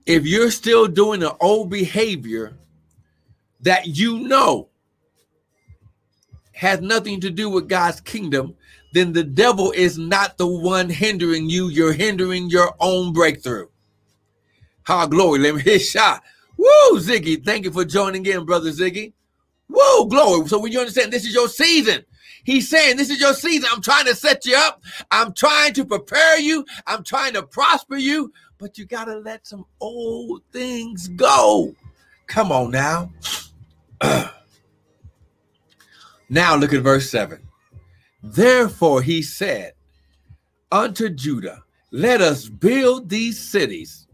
If 0.06 0.26
you're 0.26 0.52
still 0.52 0.88
doing 0.88 1.19
the 1.19 1.36
old 1.38 1.69
behavior 1.69 2.58
that 3.62 3.86
you 3.86 4.19
know 4.19 4.69
has 6.60 6.82
nothing 6.82 7.22
to 7.22 7.30
do 7.30 7.50
with 7.50 7.69
God's 7.69 8.02
kingdom, 8.02 8.54
then 8.91 9.13
the 9.13 9.24
devil 9.24 9.72
is 9.72 9.98
not 9.98 10.38
the 10.38 10.45
one 10.45 10.89
hindering 10.89 11.50
you. 11.50 11.69
You're 11.69 11.93
hindering 11.93 12.50
your 12.50 12.76
own 12.82 13.13
breakthrough. 13.13 13.67
How 14.84 15.08
glory. 15.08 15.39
Let 15.39 15.56
me 15.56 15.62
hit 15.65 15.80
shot. 15.80 16.22
Woo, 16.58 17.00
Ziggy. 17.00 17.45
Thank 17.45 17.63
you 17.63 17.72
for 17.72 17.86
joining 17.86 18.26
in, 18.26 18.43
brother 18.43 18.72
Ziggy. 18.72 19.13
Woo, 19.69 20.10
glory. 20.10 20.50
So 20.50 20.60
when 20.60 20.74
you 20.74 20.80
understand 20.80 21.13
this 21.13 21.26
is 21.26 21.34
your 21.34 21.48
season, 21.48 22.04
he's 22.43 22.69
saying 22.69 22.98
this 22.98 23.10
is 23.10 23.22
your 23.22 23.34
season. 23.34 23.69
I'm 23.72 23.82
trying 23.82 24.06
to 24.08 24.15
set 24.15 24.45
you 24.45 24.58
up. 24.58 24.84
I'm 25.12 25.32
trying 25.32 25.72
to 25.76 25.86
prepare 25.86 26.39
you. 26.39 26.65
I'm 26.86 27.06
trying 27.06 27.36
to 27.36 27.43
prosper 27.43 27.95
you, 27.95 28.34
but 28.58 28.78
you 28.78 28.84
got 28.84 29.06
to 29.06 29.15
let 29.15 29.48
some 29.48 29.65
old 29.80 30.41
things 30.52 31.08
go. 31.08 31.74
Come 32.28 32.52
on 32.52 32.72
now. 32.72 33.10
Now 36.30 36.56
look 36.56 36.74
at 36.74 36.84
verse 36.84 37.10
7. 37.10 37.39
Therefore 38.22 39.02
he 39.02 39.22
said 39.22 39.74
unto 40.72 41.10
Judah, 41.10 41.63
Let 41.92 42.22
us 42.22 42.48
build 42.48 43.10
these 43.10 43.39
cities 43.39 44.08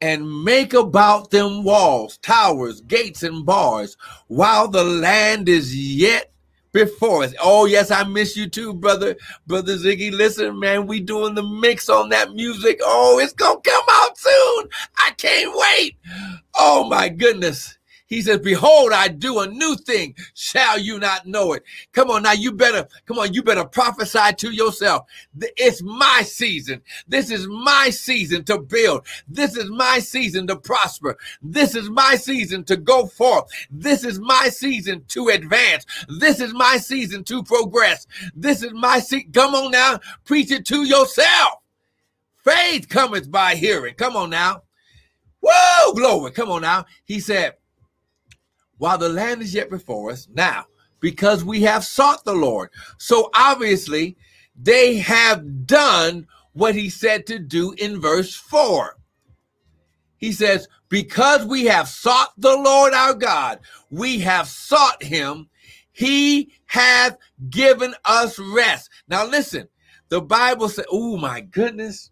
and 0.00 0.44
make 0.44 0.74
about 0.74 1.30
them 1.30 1.64
walls, 1.64 2.18
towers, 2.18 2.80
gates, 2.82 3.22
and 3.22 3.44
bars, 3.44 3.96
while 4.28 4.68
the 4.68 4.84
land 4.84 5.48
is 5.48 5.74
yet 5.74 6.30
before 6.72 7.24
us. 7.24 7.34
Oh, 7.40 7.64
yes, 7.64 7.90
I 7.90 8.04
miss 8.04 8.36
you 8.36 8.48
too, 8.48 8.74
brother. 8.74 9.16
Brother 9.46 9.76
Ziggy. 9.76 10.12
Listen, 10.12 10.58
man, 10.58 10.86
we 10.86 11.00
doing 11.00 11.34
the 11.34 11.42
mix 11.42 11.88
on 11.88 12.10
that 12.10 12.32
music. 12.32 12.78
Oh, 12.82 13.18
it's 13.18 13.32
gonna 13.32 13.60
come 13.60 13.84
out 13.90 14.18
soon. 14.18 14.68
I 14.98 15.10
can't 15.16 15.52
wait. 15.54 15.96
Oh 16.56 16.84
my 16.84 17.08
goodness. 17.08 17.77
He 18.08 18.22
says, 18.22 18.38
Behold, 18.38 18.92
I 18.92 19.08
do 19.08 19.40
a 19.40 19.46
new 19.46 19.76
thing. 19.76 20.16
Shall 20.34 20.78
you 20.78 20.98
not 20.98 21.26
know 21.26 21.52
it? 21.52 21.62
Come 21.92 22.10
on 22.10 22.22
now, 22.22 22.32
you 22.32 22.52
better, 22.52 22.88
come 23.06 23.18
on, 23.18 23.34
you 23.34 23.42
better 23.42 23.64
prophesy 23.64 24.32
to 24.38 24.50
yourself. 24.50 25.06
It's 25.56 25.82
my 25.82 26.22
season. 26.22 26.82
This 27.06 27.30
is 27.30 27.46
my 27.46 27.90
season 27.90 28.44
to 28.44 28.58
build. 28.58 29.06
This 29.28 29.56
is 29.56 29.70
my 29.70 29.98
season 29.98 30.46
to 30.46 30.56
prosper. 30.56 31.18
This 31.42 31.74
is 31.74 31.90
my 31.90 32.16
season 32.16 32.64
to 32.64 32.76
go 32.76 33.06
forth. 33.06 33.44
This 33.70 34.04
is 34.04 34.18
my 34.18 34.48
season 34.48 35.04
to 35.08 35.28
advance. 35.28 35.84
This 36.18 36.40
is 36.40 36.54
my 36.54 36.78
season 36.78 37.24
to 37.24 37.42
progress. 37.42 38.06
This 38.34 38.62
is 38.62 38.72
my 38.72 39.00
season. 39.00 39.32
Come 39.32 39.54
on 39.54 39.70
now, 39.70 40.00
preach 40.24 40.50
it 40.50 40.64
to 40.66 40.84
yourself. 40.84 41.60
Faith 42.42 42.88
cometh 42.88 43.30
by 43.30 43.54
hearing. 43.54 43.94
Come 43.94 44.16
on 44.16 44.30
now. 44.30 44.62
Whoa, 45.40 45.92
glory. 45.92 46.30
Come 46.30 46.50
on 46.50 46.62
now. 46.62 46.86
He 47.04 47.20
said, 47.20 47.54
while 48.78 48.98
the 48.98 49.08
land 49.08 49.42
is 49.42 49.54
yet 49.54 49.70
before 49.70 50.10
us. 50.10 50.28
Now, 50.32 50.66
because 51.00 51.44
we 51.44 51.62
have 51.62 51.84
sought 51.84 52.24
the 52.24 52.34
Lord. 52.34 52.70
So 52.96 53.30
obviously, 53.34 54.16
they 54.60 54.96
have 54.96 55.66
done 55.66 56.26
what 56.52 56.74
he 56.74 56.88
said 56.88 57.26
to 57.26 57.38
do 57.38 57.72
in 57.78 58.00
verse 58.00 58.34
4. 58.34 58.96
He 60.16 60.32
says, 60.32 60.66
Because 60.88 61.44
we 61.44 61.66
have 61.66 61.88
sought 61.88 62.32
the 62.36 62.56
Lord 62.56 62.92
our 62.92 63.14
God, 63.14 63.60
we 63.90 64.18
have 64.20 64.48
sought 64.48 65.02
him, 65.02 65.48
he 65.92 66.52
hath 66.66 67.16
given 67.50 67.94
us 68.04 68.38
rest. 68.38 68.90
Now, 69.08 69.26
listen, 69.26 69.68
the 70.08 70.20
Bible 70.20 70.68
says, 70.68 70.86
Oh 70.90 71.16
my 71.16 71.40
goodness 71.40 72.10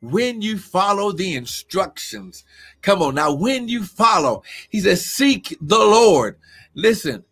when 0.00 0.40
you 0.40 0.58
follow 0.58 1.12
the 1.12 1.34
instructions. 1.34 2.44
Come 2.82 3.02
on 3.02 3.14
now, 3.14 3.32
when 3.32 3.68
you 3.68 3.84
follow, 3.84 4.42
he 4.70 4.80
says, 4.80 5.04
seek 5.04 5.56
the 5.60 5.78
Lord. 5.78 6.38
Listen, 6.74 7.24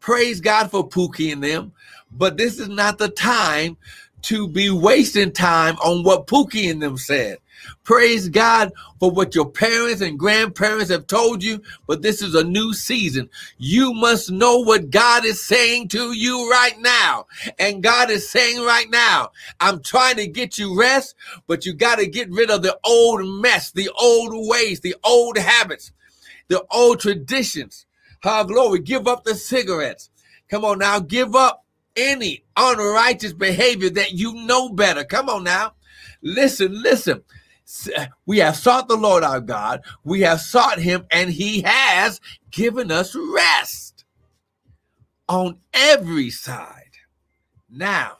praise 0.00 0.40
God 0.40 0.70
for 0.70 0.88
Pookie 0.88 1.32
and 1.32 1.42
them, 1.44 1.72
but 2.10 2.36
this 2.36 2.58
is 2.58 2.68
not 2.68 2.98
the 2.98 3.08
time 3.08 3.76
to 4.22 4.48
be 4.48 4.70
wasting 4.70 5.32
time 5.32 5.76
on 5.76 6.02
what 6.02 6.26
Pookie 6.26 6.70
and 6.70 6.82
them 6.82 6.96
said. 6.96 7.38
Praise 7.84 8.28
God 8.28 8.72
for 8.98 9.10
what 9.10 9.34
your 9.34 9.48
parents 9.48 10.00
and 10.00 10.18
grandparents 10.18 10.90
have 10.90 11.06
told 11.06 11.42
you, 11.42 11.62
but 11.86 12.02
this 12.02 12.20
is 12.20 12.34
a 12.34 12.42
new 12.42 12.74
season. 12.74 13.30
You 13.58 13.92
must 13.92 14.30
know 14.30 14.58
what 14.58 14.90
God 14.90 15.24
is 15.24 15.44
saying 15.44 15.88
to 15.88 16.12
you 16.12 16.50
right 16.50 16.78
now. 16.80 17.26
And 17.58 17.82
God 17.82 18.10
is 18.10 18.28
saying 18.28 18.60
right 18.64 18.90
now, 18.90 19.30
I'm 19.60 19.82
trying 19.82 20.16
to 20.16 20.26
get 20.26 20.58
you 20.58 20.78
rest, 20.78 21.14
but 21.46 21.64
you 21.64 21.74
got 21.74 21.98
to 21.98 22.06
get 22.06 22.30
rid 22.30 22.50
of 22.50 22.62
the 22.62 22.78
old 22.84 23.24
mess, 23.40 23.70
the 23.70 23.90
old 24.00 24.32
ways, 24.48 24.80
the 24.80 24.96
old 25.04 25.38
habits, 25.38 25.92
the 26.48 26.64
old 26.70 27.00
traditions. 27.00 27.86
How 28.20 28.42
glory, 28.42 28.80
give 28.80 29.06
up 29.06 29.24
the 29.24 29.34
cigarettes. 29.36 30.10
Come 30.48 30.64
on 30.64 30.78
now, 30.78 30.98
give 30.98 31.36
up 31.36 31.64
any 31.96 32.44
unrighteous 32.56 33.32
behavior 33.32 33.90
that 33.90 34.12
you 34.12 34.34
know 34.34 34.70
better. 34.70 35.04
Come 35.04 35.28
on 35.28 35.44
now. 35.44 35.74
Listen, 36.22 36.82
listen 36.82 37.22
we 38.26 38.38
have 38.38 38.56
sought 38.56 38.88
the 38.88 38.96
Lord 38.96 39.24
our 39.24 39.40
God, 39.40 39.82
we 40.04 40.20
have 40.20 40.40
sought 40.40 40.78
him, 40.78 41.04
and 41.10 41.30
he 41.30 41.62
has 41.62 42.20
given 42.50 42.92
us 42.92 43.16
rest 43.16 44.04
on 45.28 45.58
every 45.74 46.30
side. 46.30 46.82
Now, 47.68 48.18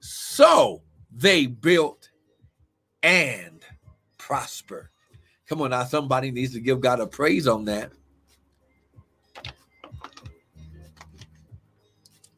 so 0.00 0.82
they 1.10 1.46
built 1.46 2.10
and 3.02 3.64
prospered. 4.18 4.88
Come 5.48 5.62
on 5.62 5.70
now, 5.70 5.84
somebody 5.84 6.30
needs 6.30 6.52
to 6.54 6.60
give 6.60 6.80
God 6.80 7.00
a 7.00 7.06
praise 7.06 7.46
on 7.46 7.64
that. 7.66 7.92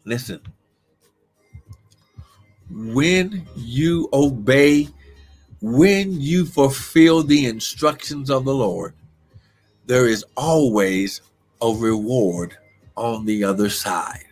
Listen, 0.04 0.40
when 2.70 3.46
you 3.56 4.08
obey 4.12 4.88
when 5.60 6.20
you 6.20 6.46
fulfill 6.46 7.22
the 7.22 7.46
instructions 7.46 8.30
of 8.30 8.44
the 8.44 8.54
Lord, 8.54 8.94
there 9.86 10.06
is 10.06 10.24
always 10.36 11.20
a 11.60 11.70
reward 11.72 12.56
on 12.96 13.24
the 13.24 13.44
other 13.44 13.70
side. 13.70 14.24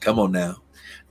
Come 0.00 0.18
on 0.18 0.32
now. 0.32 0.56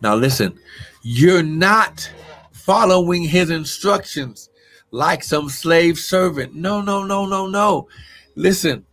Now, 0.01 0.15
listen, 0.15 0.57
you're 1.03 1.43
not 1.43 2.11
following 2.51 3.23
his 3.23 3.49
instructions 3.49 4.49
like 4.91 5.23
some 5.23 5.49
slave 5.49 5.99
servant. 5.99 6.55
No, 6.55 6.81
no, 6.81 7.03
no, 7.03 7.25
no, 7.25 7.47
no. 7.47 7.87
Listen, 8.35 8.85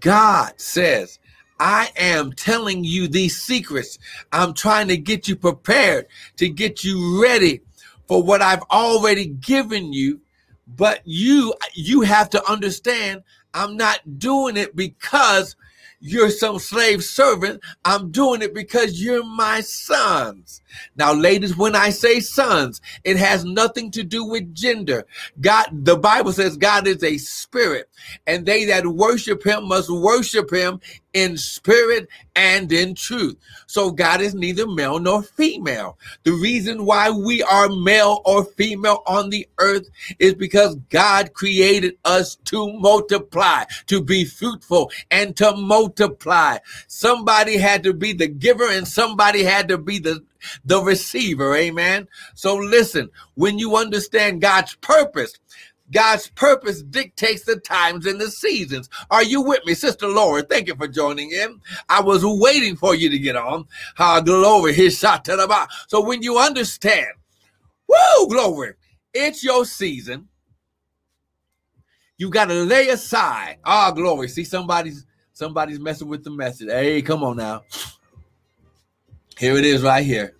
God 0.00 0.52
says, 0.56 1.18
I 1.60 1.90
am 1.96 2.32
telling 2.32 2.84
you 2.84 3.08
these 3.08 3.40
secrets. 3.40 3.98
I'm 4.32 4.54
trying 4.54 4.88
to 4.88 4.96
get 4.96 5.28
you 5.28 5.36
prepared, 5.36 6.06
to 6.36 6.48
get 6.48 6.84
you 6.84 7.22
ready 7.22 7.62
for 8.08 8.22
what 8.22 8.42
I've 8.42 8.62
already 8.70 9.26
given 9.26 9.92
you, 9.92 10.20
but 10.66 11.02
you 11.04 11.54
you 11.74 12.00
have 12.00 12.30
to 12.30 12.50
understand 12.50 13.22
I'm 13.54 13.76
not 13.76 14.18
doing 14.18 14.56
it 14.56 14.74
because 14.74 15.56
you're 16.00 16.30
some 16.30 16.58
slave 16.58 17.02
servant. 17.02 17.60
I'm 17.84 18.10
doing 18.10 18.40
it 18.42 18.54
because 18.54 19.02
you're 19.02 19.24
my 19.24 19.60
sons. 19.60 20.62
Now, 20.96 21.12
ladies, 21.12 21.56
when 21.56 21.74
I 21.74 21.90
say 21.90 22.20
sons, 22.20 22.80
it 23.02 23.16
has 23.16 23.44
nothing 23.44 23.90
to 23.92 24.04
do 24.04 24.24
with 24.24 24.54
gender. 24.54 25.06
God, 25.40 25.66
the 25.72 25.96
Bible 25.96 26.32
says 26.32 26.56
God 26.56 26.86
is 26.86 27.02
a 27.02 27.18
spirit, 27.18 27.88
and 28.26 28.46
they 28.46 28.64
that 28.66 28.86
worship 28.86 29.44
him 29.44 29.66
must 29.66 29.90
worship 29.90 30.52
him 30.52 30.80
in 31.12 31.36
spirit 31.36 32.08
and 32.36 32.70
in 32.72 32.94
truth. 32.94 33.36
So 33.66 33.90
God 33.90 34.20
is 34.20 34.34
neither 34.34 34.66
male 34.66 34.98
nor 34.98 35.22
female. 35.22 35.98
The 36.24 36.32
reason 36.32 36.84
why 36.84 37.10
we 37.10 37.42
are 37.42 37.68
male 37.68 38.20
or 38.24 38.44
female 38.44 39.02
on 39.06 39.30
the 39.30 39.48
earth 39.58 39.88
is 40.18 40.34
because 40.34 40.76
God 40.90 41.34
created 41.34 41.96
us 42.04 42.36
to 42.46 42.72
multiply, 42.74 43.64
to 43.86 44.02
be 44.02 44.24
fruitful 44.24 44.90
and 45.10 45.36
to 45.36 45.56
multiply. 45.56 46.58
Somebody 46.86 47.56
had 47.56 47.82
to 47.84 47.92
be 47.92 48.12
the 48.12 48.28
giver 48.28 48.68
and 48.70 48.86
somebody 48.86 49.42
had 49.42 49.68
to 49.68 49.78
be 49.78 49.98
the 49.98 50.22
the 50.64 50.80
receiver. 50.82 51.54
Amen. 51.56 52.06
So 52.34 52.56
listen, 52.56 53.10
when 53.34 53.58
you 53.58 53.76
understand 53.76 54.40
God's 54.40 54.74
purpose, 54.76 55.34
God's 55.92 56.28
purpose 56.28 56.82
dictates 56.82 57.44
the 57.44 57.56
times 57.56 58.06
and 58.06 58.20
the 58.20 58.30
seasons. 58.30 58.88
Are 59.10 59.22
you 59.22 59.42
with 59.42 59.64
me, 59.64 59.74
Sister 59.74 60.06
Laura? 60.06 60.42
Thank 60.42 60.68
you 60.68 60.74
for 60.76 60.88
joining 60.88 61.30
in. 61.30 61.60
I 61.88 62.00
was 62.00 62.24
waiting 62.24 62.76
for 62.76 62.94
you 62.94 63.08
to 63.10 63.18
get 63.18 63.36
on. 63.36 63.66
Ah, 63.98 64.20
glory. 64.20 64.74
So 64.90 66.04
when 66.04 66.22
you 66.22 66.38
understand, 66.38 67.08
woo, 67.88 68.28
glory, 68.28 68.74
it's 69.14 69.42
your 69.42 69.64
season. 69.64 70.28
You 72.18 72.30
got 72.30 72.46
to 72.46 72.54
lay 72.54 72.88
aside. 72.88 73.58
Ah, 73.64 73.90
glory. 73.92 74.28
See, 74.28 74.44
somebody's 74.44 75.06
somebody's 75.32 75.78
messing 75.78 76.08
with 76.08 76.24
the 76.24 76.30
message. 76.30 76.68
Hey, 76.68 77.00
come 77.00 77.22
on 77.22 77.36
now. 77.36 77.62
Here 79.38 79.56
it 79.56 79.64
is 79.64 79.82
right 79.82 80.04
here. 80.04 80.34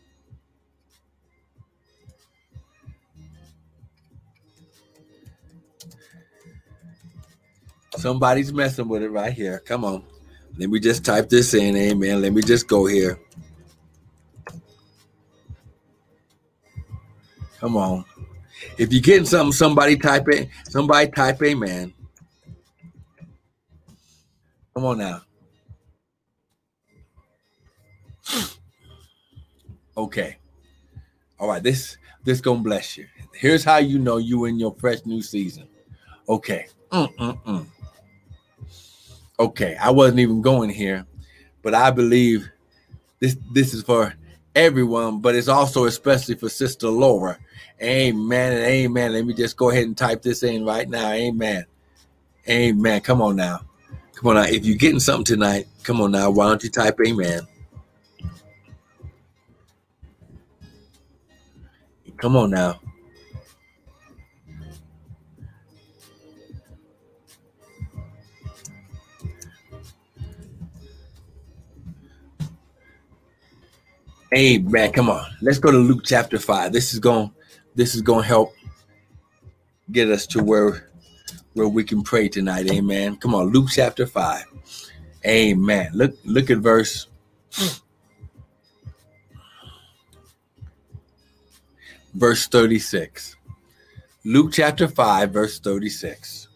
Somebody's 7.98 8.52
messing 8.52 8.86
with 8.86 9.02
it 9.02 9.10
right 9.10 9.32
here. 9.32 9.58
Come 9.66 9.84
on. 9.84 10.04
Let 10.56 10.70
me 10.70 10.78
just 10.78 11.04
type 11.04 11.28
this 11.28 11.52
in. 11.52 11.76
Amen. 11.76 12.22
Let 12.22 12.32
me 12.32 12.42
just 12.42 12.68
go 12.68 12.86
here. 12.86 13.18
Come 17.58 17.76
on. 17.76 18.04
If 18.76 18.92
you're 18.92 19.02
getting 19.02 19.24
something, 19.24 19.52
somebody 19.52 19.96
type 19.96 20.28
it. 20.28 20.48
Somebody 20.68 21.10
type 21.10 21.42
amen. 21.42 21.92
Come 24.74 24.84
on 24.84 24.98
now. 24.98 25.22
Okay. 29.96 30.36
All 31.40 31.48
right. 31.48 31.62
This 31.62 31.96
this 32.22 32.40
gonna 32.40 32.60
bless 32.60 32.96
you. 32.96 33.06
Here's 33.34 33.64
how 33.64 33.78
you 33.78 33.98
know 33.98 34.18
you 34.18 34.44
in 34.44 34.60
your 34.60 34.76
fresh 34.78 35.04
new 35.04 35.20
season. 35.20 35.66
Okay. 36.28 36.68
Mm-mm-mm. 36.92 37.66
Okay, 39.40 39.76
I 39.76 39.90
wasn't 39.90 40.18
even 40.20 40.42
going 40.42 40.70
here, 40.70 41.06
but 41.62 41.74
I 41.74 41.90
believe 41.90 42.50
this 43.20 43.36
this 43.52 43.72
is 43.72 43.82
for 43.82 44.12
everyone, 44.54 45.20
but 45.20 45.36
it's 45.36 45.48
also 45.48 45.84
especially 45.84 46.34
for 46.34 46.48
Sister 46.48 46.88
Laura. 46.88 47.38
Amen 47.80 48.52
and 48.52 48.62
amen. 48.62 49.12
Let 49.12 49.24
me 49.24 49.34
just 49.34 49.56
go 49.56 49.70
ahead 49.70 49.84
and 49.84 49.96
type 49.96 50.22
this 50.22 50.42
in 50.42 50.64
right 50.64 50.88
now. 50.88 51.12
Amen. 51.12 51.64
Amen. 52.48 53.00
Come 53.00 53.22
on 53.22 53.36
now. 53.36 53.60
Come 54.14 54.30
on 54.30 54.34
now. 54.34 54.42
If 54.42 54.66
you're 54.66 54.76
getting 54.76 54.98
something 54.98 55.24
tonight, 55.24 55.68
come 55.84 56.00
on 56.00 56.10
now. 56.10 56.30
Why 56.30 56.48
don't 56.48 56.62
you 56.64 56.70
type 56.70 56.98
amen? 57.06 57.42
Come 62.16 62.36
on 62.36 62.50
now. 62.50 62.80
Hey 74.30 74.58
man, 74.58 74.92
come 74.92 75.08
on. 75.08 75.24
Let's 75.40 75.58
go 75.58 75.70
to 75.70 75.78
Luke 75.78 76.02
chapter 76.04 76.38
5. 76.38 76.70
This 76.70 76.92
is 76.92 77.00
going 77.00 77.32
this 77.74 77.94
is 77.94 78.02
to 78.02 78.18
help 78.20 78.52
get 79.90 80.10
us 80.10 80.26
to 80.28 80.42
where 80.42 80.90
where 81.54 81.68
we 81.68 81.82
can 81.82 82.02
pray 82.02 82.28
tonight. 82.28 82.70
Amen. 82.70 83.16
Come 83.16 83.34
on, 83.34 83.46
Luke 83.46 83.68
chapter 83.70 84.06
5. 84.06 84.44
Amen. 85.26 85.90
Look 85.94 86.14
look 86.26 86.50
at 86.50 86.58
verse 86.58 87.06
verse 92.12 92.46
36. 92.48 93.34
Luke 94.26 94.52
chapter 94.52 94.88
5 94.88 95.30
verse 95.32 95.58
36. 95.58 96.48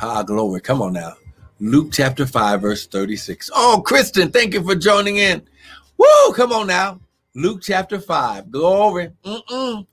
Ah, 0.00 0.22
glory. 0.22 0.60
Come 0.60 0.80
on 0.80 0.92
now. 0.92 1.14
Luke 1.58 1.88
chapter 1.90 2.24
5 2.24 2.60
verse 2.60 2.86
36. 2.86 3.50
Oh, 3.52 3.82
Kristen, 3.84 4.30
thank 4.30 4.54
you 4.54 4.62
for 4.62 4.76
joining 4.76 5.16
in. 5.16 5.42
Woo, 6.00 6.32
come 6.32 6.50
on 6.50 6.66
now. 6.66 6.98
Luke 7.34 7.60
chapter 7.60 8.00
5. 8.00 8.50
Glory. 8.50 9.10
Mm-mm. 9.22 9.86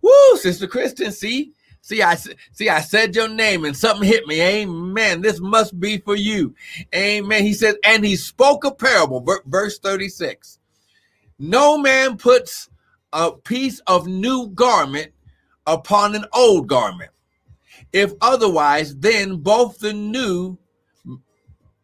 Woo, 0.00 0.36
Sister 0.36 0.66
Kristen, 0.66 1.12
see? 1.12 1.52
See, 1.82 2.00
I 2.00 2.14
see, 2.14 2.70
I 2.70 2.80
said 2.80 3.14
your 3.14 3.28
name 3.28 3.66
and 3.66 3.76
something 3.76 4.08
hit 4.08 4.26
me. 4.26 4.40
Amen. 4.40 5.20
This 5.20 5.38
must 5.38 5.78
be 5.78 5.98
for 5.98 6.16
you. 6.16 6.54
Amen. 6.94 7.42
He 7.42 7.52
said, 7.52 7.74
and 7.84 8.02
he 8.02 8.16
spoke 8.16 8.64
a 8.64 8.70
parable, 8.70 9.22
verse 9.44 9.78
36. 9.78 10.58
No 11.38 11.76
man 11.76 12.16
puts 12.16 12.70
a 13.12 13.32
piece 13.32 13.80
of 13.80 14.06
new 14.06 14.48
garment 14.48 15.12
upon 15.66 16.14
an 16.14 16.24
old 16.32 16.68
garment. 16.68 17.10
If 17.92 18.14
otherwise, 18.22 18.96
then 18.96 19.36
both 19.36 19.78
the 19.78 19.92
new 19.92 20.56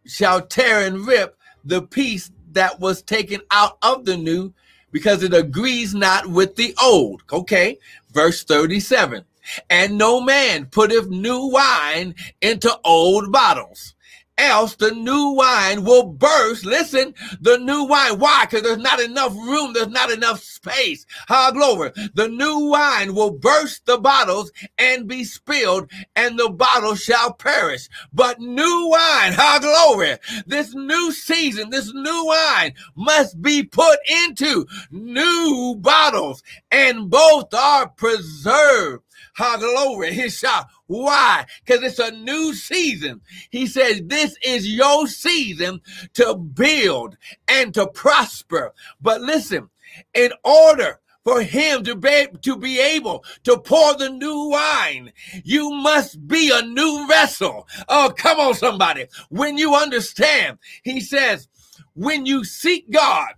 shall 0.06 0.40
tear 0.40 0.86
and 0.86 1.06
rip 1.06 1.36
the 1.64 1.82
piece 1.82 2.30
that 2.56 2.80
was 2.80 3.02
taken 3.02 3.40
out 3.50 3.78
of 3.82 4.04
the 4.04 4.16
new 4.16 4.52
because 4.92 5.22
it 5.22 5.32
agrees 5.34 5.94
not 5.94 6.26
with 6.26 6.56
the 6.56 6.74
old. 6.82 7.22
Okay, 7.32 7.78
verse 8.12 8.44
37 8.44 9.24
and 9.70 9.96
no 9.96 10.20
man 10.20 10.66
putteth 10.66 11.08
new 11.08 11.46
wine 11.48 12.14
into 12.40 12.76
old 12.84 13.30
bottles 13.30 13.94
else 14.38 14.76
the 14.76 14.90
new 14.92 15.30
wine 15.32 15.84
will 15.84 16.04
burst. 16.04 16.64
Listen, 16.64 17.14
the 17.40 17.58
new 17.58 17.84
wine. 17.84 18.18
Why? 18.18 18.44
Because 18.44 18.62
there's 18.62 18.78
not 18.78 19.00
enough 19.00 19.34
room. 19.34 19.72
There's 19.72 19.88
not 19.88 20.10
enough 20.10 20.42
space. 20.42 21.06
How 21.26 21.50
glory. 21.50 21.92
The 22.14 22.28
new 22.28 22.70
wine 22.70 23.14
will 23.14 23.30
burst 23.30 23.86
the 23.86 23.98
bottles 23.98 24.52
and 24.78 25.06
be 25.06 25.24
spilled, 25.24 25.90
and 26.14 26.38
the 26.38 26.50
bottle 26.50 26.94
shall 26.94 27.32
perish. 27.32 27.88
But 28.12 28.40
new 28.40 28.88
wine, 28.88 29.32
how 29.32 29.58
glory. 29.58 30.16
This 30.46 30.74
new 30.74 31.12
season, 31.12 31.70
this 31.70 31.92
new 31.92 32.26
wine 32.26 32.74
must 32.94 33.40
be 33.40 33.62
put 33.62 33.98
into 34.26 34.66
new 34.90 35.76
bottles, 35.78 36.42
and 36.70 37.10
both 37.10 37.52
are 37.54 37.88
preserved. 37.88 39.02
How 39.34 39.58
glory. 39.58 40.12
His 40.12 40.38
shout. 40.38 40.66
Why? 40.86 41.46
Because 41.64 41.82
it's 41.82 41.98
a 41.98 42.12
new 42.12 42.54
season. 42.54 43.20
He 43.50 43.66
says, 43.66 44.02
This 44.04 44.36
is 44.42 44.72
your 44.72 45.06
season 45.08 45.80
to 46.14 46.36
build 46.36 47.16
and 47.48 47.74
to 47.74 47.86
prosper. 47.88 48.72
But 49.00 49.20
listen, 49.20 49.68
in 50.14 50.32
order 50.44 51.00
for 51.24 51.42
him 51.42 51.82
to 51.82 51.96
be, 51.96 52.28
to 52.42 52.56
be 52.56 52.78
able 52.78 53.24
to 53.42 53.58
pour 53.58 53.96
the 53.96 54.10
new 54.10 54.50
wine, 54.50 55.12
you 55.42 55.72
must 55.72 56.28
be 56.28 56.52
a 56.54 56.62
new 56.62 57.06
vessel. 57.08 57.66
Oh, 57.88 58.12
come 58.16 58.38
on, 58.38 58.54
somebody. 58.54 59.06
When 59.28 59.58
you 59.58 59.74
understand, 59.74 60.58
he 60.84 61.00
says, 61.00 61.48
when 61.94 62.26
you 62.26 62.44
seek 62.44 62.90
God, 62.92 63.30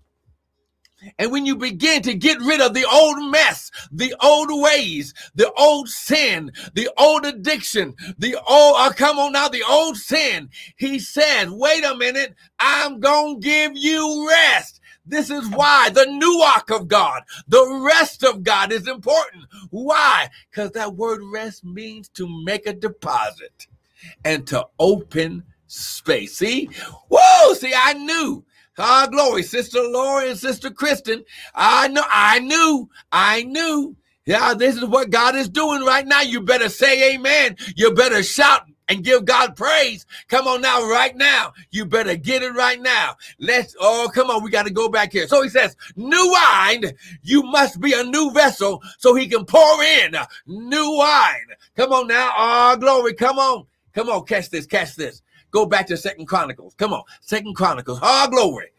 and 1.19 1.31
when 1.31 1.47
you 1.47 1.57
begin 1.57 2.03
to 2.03 2.15
get 2.15 2.41
rid 2.41 2.61
of 2.61 2.75
the 2.75 2.87
old 2.91 3.31
mess, 3.31 3.71
the 3.93 4.15
old 4.21 4.49
ways, 4.51 5.15
the 5.35 5.53
old 5.53 5.89
sin, 5.89 6.53
the 6.75 6.91
old 6.97 7.25
addiction, 7.25 7.95
the 8.19 8.35
old, 8.35 8.45
oh, 8.49 8.93
come 8.97 9.19
on 9.19 9.33
now, 9.33 9.49
the 9.49 9.63
old 9.69 9.97
sin, 9.97 10.51
he 10.77 10.99
said, 10.99 11.51
wait 11.51 11.85
a 11.85 11.95
minute, 11.95 12.35
I'm 12.59 13.01
going 13.01 13.41
to 13.41 13.47
give 13.47 13.73
you 13.75 14.29
rest. 14.29 14.81
This 15.07 15.31
is 15.31 15.49
why 15.49 15.89
the 15.91 16.05
nuach 16.05 16.75
of 16.75 16.89
God, 16.89 17.23
the 17.47 17.81
rest 17.83 18.25
of 18.25 18.43
God 18.43 18.73
is 18.73 18.87
important. 18.87 19.45
Why? 19.71 20.29
Because 20.51 20.73
that 20.73 20.97
word 20.97 21.21
rest 21.33 21.65
means 21.65 22.09
to 22.11 22.29
make 22.45 22.67
a 22.67 22.75
deposit 22.75 23.69
and 24.25 24.47
to 24.49 24.67
open 24.79 25.45
space. 25.67 26.37
See? 26.37 26.69
Whoa, 27.09 27.55
see, 27.55 27.73
I 27.75 27.95
knew 27.95 28.45
Ah, 28.79 29.09
glory, 29.11 29.43
Sister 29.43 29.83
Laura 29.83 30.29
and 30.29 30.39
Sister 30.39 30.71
Kristen. 30.71 31.25
I 31.55 31.89
know, 31.89 32.05
I 32.09 32.39
knew, 32.39 32.89
I 33.11 33.43
knew. 33.43 33.97
Yeah, 34.25 34.55
this 34.55 34.77
is 34.77 34.85
what 34.85 35.11
God 35.11 35.37
is 35.37 35.49
doing 35.49 35.83
right 35.85 36.07
now. 36.07 36.21
You 36.21 36.43
better 36.43 36.69
say 36.69 37.15
amen. 37.15 37.57
You 37.77 37.93
better 37.95 38.23
shout 38.23 38.63
and 38.89 39.03
give 39.03 39.25
God 39.25 39.57
praise. 39.57 40.07
Come 40.29 40.47
on 40.47 40.61
now, 40.61 40.87
right 40.89 41.17
now. 41.17 41.53
You 41.71 41.87
better 41.87 42.15
get 42.15 42.43
it 42.43 42.53
right 42.55 42.81
now. 42.81 43.17
Let's, 43.39 43.75
oh, 43.81 44.11
come 44.15 44.31
on. 44.31 44.43
We 44.43 44.51
got 44.51 44.67
to 44.67 44.73
go 44.73 44.89
back 44.89 45.13
here. 45.13 45.27
So 45.29 45.43
he 45.43 45.49
says, 45.49 45.77
new 45.97 46.31
wine, 46.31 46.85
you 47.23 47.43
must 47.43 47.81
be 47.81 47.95
a 47.95 48.05
new 48.05 48.31
vessel 48.33 48.83
so 48.99 49.15
he 49.15 49.29
can 49.29 49.45
pour 49.47 49.83
in 49.83 50.15
new 50.47 50.93
wine. 50.97 51.47
Come 51.77 51.93
on 51.93 52.07
now. 52.09 52.33
Oh, 52.37 52.77
glory. 52.77 53.15
Come 53.15 53.39
on. 53.39 53.67
Come 53.95 54.11
on. 54.11 54.25
Catch 54.27 54.51
this. 54.51 54.67
Catch 54.67 54.97
this. 54.97 55.23
Go 55.51 55.67
back 55.67 55.87
to 55.87 55.97
Second 55.97 56.27
Chronicles. 56.27 56.75
Come 56.75 56.93
on. 56.93 57.03
Second 57.21 57.55
Chronicles. 57.55 57.99
Oh, 58.03 58.29
glory. 58.29 58.73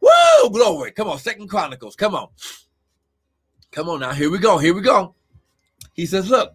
Woo, 0.00 0.50
glory. 0.50 0.90
Come 0.92 1.08
on. 1.08 1.18
Second 1.18 1.48
Chronicles. 1.48 1.96
Come 1.96 2.14
on. 2.14 2.28
Come 3.70 3.88
on 3.88 4.00
now. 4.00 4.12
Here 4.12 4.30
we 4.30 4.38
go. 4.38 4.58
Here 4.58 4.74
we 4.74 4.80
go. 4.80 5.14
He 5.92 6.06
says, 6.06 6.28
look. 6.30 6.54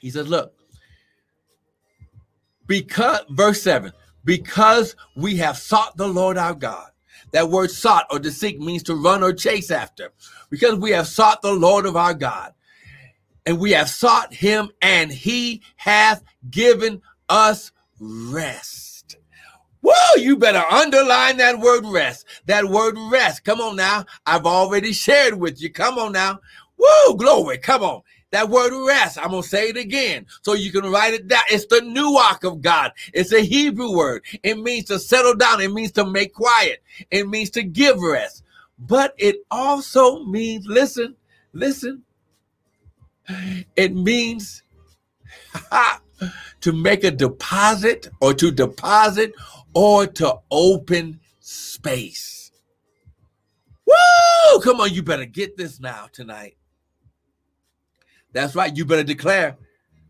He 0.00 0.10
says, 0.10 0.28
look. 0.28 0.52
Because, 2.66 3.20
verse 3.30 3.62
7, 3.62 3.92
because 4.24 4.96
we 5.16 5.36
have 5.36 5.56
sought 5.56 5.96
the 5.96 6.08
Lord 6.08 6.36
our 6.36 6.54
God. 6.54 6.90
That 7.32 7.48
word 7.50 7.70
sought 7.70 8.06
or 8.10 8.18
to 8.18 8.30
seek 8.30 8.58
means 8.60 8.82
to 8.84 8.94
run 8.94 9.22
or 9.22 9.32
chase 9.32 9.70
after. 9.70 10.12
Because 10.50 10.76
we 10.76 10.90
have 10.90 11.06
sought 11.06 11.42
the 11.42 11.52
Lord 11.52 11.86
of 11.86 11.96
our 11.96 12.14
God. 12.14 12.52
And 13.44 13.60
we 13.60 13.70
have 13.72 13.88
sought 13.88 14.34
him, 14.34 14.70
and 14.82 15.12
he 15.12 15.62
hath 15.76 16.24
given 16.50 17.00
us 17.28 17.70
rest. 18.00 19.16
Whoa, 19.80 20.20
you 20.20 20.36
better 20.36 20.64
underline 20.70 21.36
that 21.36 21.60
word 21.60 21.84
rest. 21.86 22.26
That 22.46 22.64
word 22.64 22.96
rest. 23.10 23.44
Come 23.44 23.60
on 23.60 23.76
now. 23.76 24.04
I've 24.24 24.46
already 24.46 24.92
shared 24.92 25.34
with 25.34 25.62
you. 25.62 25.70
Come 25.70 25.98
on 25.98 26.12
now. 26.12 26.40
Whoa, 26.76 27.14
glory. 27.14 27.58
Come 27.58 27.82
on. 27.82 28.02
That 28.32 28.48
word 28.48 28.72
rest, 28.86 29.18
I'm 29.18 29.30
going 29.30 29.42
to 29.42 29.48
say 29.48 29.68
it 29.68 29.76
again 29.76 30.26
so 30.42 30.54
you 30.54 30.72
can 30.72 30.90
write 30.90 31.14
it 31.14 31.28
down. 31.28 31.44
It's 31.48 31.66
the 31.66 31.76
nuach 31.76 32.44
of 32.44 32.60
God. 32.60 32.92
It's 33.14 33.32
a 33.32 33.40
Hebrew 33.40 33.96
word. 33.96 34.24
It 34.42 34.58
means 34.58 34.86
to 34.86 34.98
settle 34.98 35.36
down. 35.36 35.60
It 35.60 35.72
means 35.72 35.92
to 35.92 36.04
make 36.04 36.34
quiet. 36.34 36.82
It 37.10 37.28
means 37.28 37.50
to 37.50 37.62
give 37.62 38.00
rest. 38.00 38.42
But 38.78 39.14
it 39.16 39.36
also 39.50 40.24
means, 40.24 40.66
listen, 40.66 41.14
listen, 41.52 42.02
it 43.76 43.94
means 43.94 44.62
to 46.66 46.72
make 46.72 47.04
a 47.04 47.12
deposit 47.12 48.08
or 48.20 48.34
to 48.34 48.50
deposit 48.50 49.32
or 49.72 50.04
to 50.04 50.36
open 50.50 51.20
space. 51.38 52.50
Woo! 53.86 54.60
Come 54.64 54.80
on, 54.80 54.92
you 54.92 55.04
better 55.04 55.26
get 55.26 55.56
this 55.56 55.78
now 55.78 56.08
tonight. 56.12 56.56
That's 58.32 58.56
right. 58.56 58.76
You 58.76 58.84
better 58.84 59.04
declare, 59.04 59.56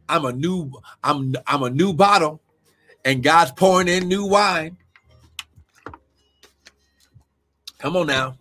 I'm 0.09 0.25
a 0.25 0.33
new, 0.33 0.73
I'm 1.05 1.35
I'm 1.47 1.62
a 1.62 1.69
new 1.69 1.92
bottle, 1.92 2.40
and 3.05 3.23
God's 3.23 3.53
pouring 3.53 3.88
in 3.88 4.09
new 4.09 4.25
wine. 4.25 4.79
Come 7.77 7.99
on 7.99 8.07
now. 8.07 8.38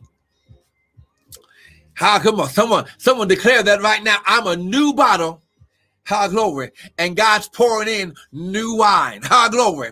How 1.96 2.20
come 2.20 2.40
on? 2.40 2.48
Someone, 2.48 2.86
someone 2.98 3.28
declare 3.28 3.62
that 3.62 3.82
right 3.82 4.02
now. 4.02 4.20
I'm 4.26 4.48
a 4.48 4.56
new 4.56 4.94
bottle 4.94 5.42
High 6.06 6.28
glory. 6.28 6.72
And 6.98 7.16
God's 7.16 7.50
pouring 7.50 7.90
in 7.90 8.16
new 8.32 8.76
wine. 8.76 9.22
High 9.24 9.50
glory. 9.50 9.92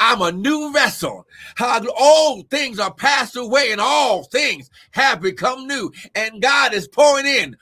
I'm 0.00 0.22
a 0.22 0.30
new 0.30 0.72
vessel. 0.72 1.26
How 1.56 1.82
all 1.98 2.42
things 2.42 2.78
are 2.78 2.92
passed 2.94 3.36
away 3.36 3.72
and 3.72 3.80
all 3.80 4.24
things 4.24 4.70
have 4.92 5.20
become 5.20 5.66
new. 5.66 5.92
And 6.14 6.40
God 6.40 6.74
is 6.74 6.86
pouring 6.86 7.26
in 7.26 7.56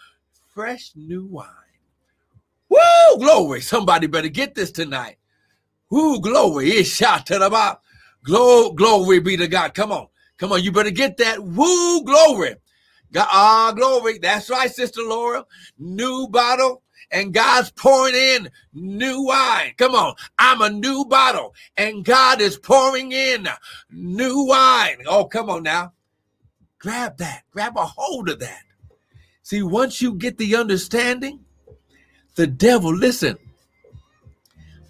fresh 0.55 0.93
new 0.95 1.25
wine. 1.25 1.49
Woo! 2.69 3.19
Glory. 3.19 3.61
Somebody 3.61 4.07
better 4.07 4.29
get 4.29 4.55
this 4.55 4.71
tonight. 4.71 5.17
Whoo, 5.91 6.21
glory. 6.21 6.71
Is 6.71 6.89
shot 6.89 7.27
to 7.27 7.39
the 7.39 7.49
bottom. 7.49 7.81
Glory, 8.25 8.75
glory 8.75 9.21
be 9.21 9.37
to 9.37 9.49
God. 9.49 9.73
Come 9.73 9.93
on. 9.93 10.09
Come 10.37 10.53
on. 10.53 10.63
You 10.63 10.73
better 10.73 10.91
get 10.91 11.17
that. 11.19 11.43
Woo, 11.43 12.05
glory. 12.05 12.57
God, 13.13 13.29
ah, 13.31 13.73
glory. 13.75 14.19
That's 14.19 14.51
right, 14.51 14.71
Sister 14.71 15.01
Laura. 15.03 15.47
New 15.79 16.29
bottle. 16.29 16.83
And 17.11 17.33
God's 17.33 17.71
pouring 17.71 18.14
in 18.14 18.51
new 18.73 19.23
wine. 19.23 19.73
Come 19.79 19.95
on. 19.95 20.14
I'm 20.38 20.61
a 20.61 20.71
new 20.71 21.05
bottle. 21.05 21.55
And 21.77 22.05
God 22.05 22.40
is 22.40 22.57
pouring 22.57 23.12
in 23.12 23.49
new 23.90 24.45
wine. 24.45 24.99
Oh, 25.07 25.25
come 25.25 25.49
on 25.49 25.62
now. 25.62 25.92
Grab 26.79 27.16
that. 27.19 27.42
Grab 27.53 27.77
a 27.77 27.85
hold 27.87 28.29
of 28.29 28.40
that. 28.40 28.62
See, 29.42 29.62
once 29.62 30.03
you 30.03 30.14
get 30.14 30.38
the 30.38 30.57
understanding, 30.57 31.45
the 32.35 32.47
devil, 32.47 32.95
listen, 32.95 33.38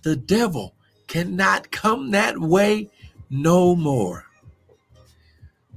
the 0.02 0.16
devil 0.16 0.74
cannot 1.06 1.70
come 1.70 2.10
that 2.12 2.38
way 2.38 2.88
no 3.28 3.76
more. 3.76 4.24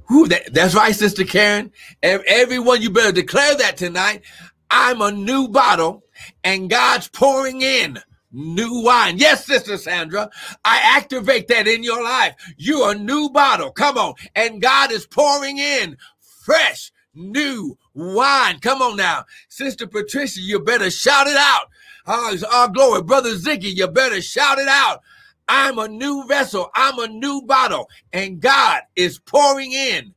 Who 0.08 0.26
that, 0.28 0.52
that's 0.52 0.74
right, 0.74 0.94
Sister 0.94 1.24
Karen. 1.24 1.70
Everyone, 2.02 2.82
you 2.82 2.90
better 2.90 3.12
declare 3.12 3.54
that 3.56 3.76
tonight. 3.76 4.22
I'm 4.70 5.02
a 5.02 5.12
new 5.12 5.48
bottle 5.48 6.04
and 6.44 6.70
God's 6.70 7.08
pouring 7.08 7.62
in 7.62 7.98
new 8.32 8.82
wine. 8.82 9.18
Yes, 9.18 9.46
Sister 9.46 9.76
Sandra, 9.76 10.30
I 10.64 10.80
activate 10.96 11.48
that 11.48 11.66
in 11.66 11.82
your 11.82 12.02
life. 12.02 12.34
You're 12.56 12.92
a 12.92 12.98
new 12.98 13.30
bottle. 13.30 13.70
Come 13.72 13.98
on. 13.98 14.14
And 14.34 14.62
God 14.62 14.92
is 14.92 15.06
pouring 15.06 15.58
in 15.58 15.96
fresh, 16.20 16.92
new 17.14 17.76
wine. 17.94 18.58
Come 18.60 18.82
on 18.82 18.96
now. 18.96 19.24
Sister 19.48 19.86
Patricia, 19.86 20.40
you 20.40 20.60
better 20.60 20.90
shout 20.90 21.26
it 21.26 21.36
out. 21.36 21.68
Oh, 22.06 22.36
oh 22.50 22.68
glory. 22.68 23.02
Brother 23.02 23.34
Ziggy, 23.34 23.74
you 23.74 23.88
better 23.88 24.22
shout 24.22 24.58
it 24.58 24.68
out. 24.68 25.00
I'm 25.48 25.78
a 25.78 25.88
new 25.88 26.26
vessel. 26.28 26.70
I'm 26.74 26.98
a 26.98 27.08
new 27.08 27.42
bottle. 27.42 27.88
And 28.12 28.40
God 28.40 28.82
is 28.94 29.18
pouring 29.18 29.72
in 29.72 30.14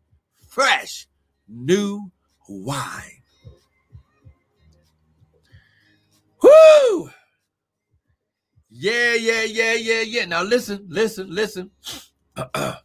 fresh, 0.47 1.07
new 1.47 2.11
wine. 2.47 3.12
Whoo! 6.43 7.09
Yeah, 8.69 9.13
yeah, 9.13 9.43
yeah, 9.43 9.73
yeah, 9.73 10.01
yeah. 10.01 10.25
Now 10.25 10.43
listen, 10.43 10.85
listen, 10.89 11.33
listen. 11.33 11.71
now 12.55 12.77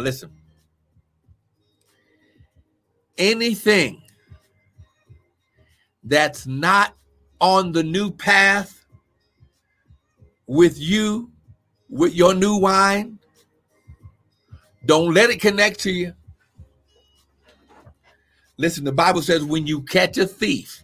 listen. 0.00 0.30
Anything 3.18 4.02
that's 6.04 6.46
not 6.46 6.94
on 7.40 7.72
the 7.72 7.82
new 7.82 8.10
path 8.10 8.84
with 10.46 10.78
you, 10.78 11.30
with 11.88 12.14
your 12.14 12.34
new 12.34 12.56
wine. 12.56 13.18
Don't 14.84 15.12
let 15.12 15.30
it 15.30 15.40
connect 15.40 15.80
to 15.80 15.90
you. 15.90 16.14
Listen, 18.56 18.84
the 18.84 18.92
Bible 18.92 19.20
says 19.20 19.44
when 19.44 19.66
you 19.66 19.82
catch 19.82 20.16
a 20.16 20.26
thief, 20.26 20.82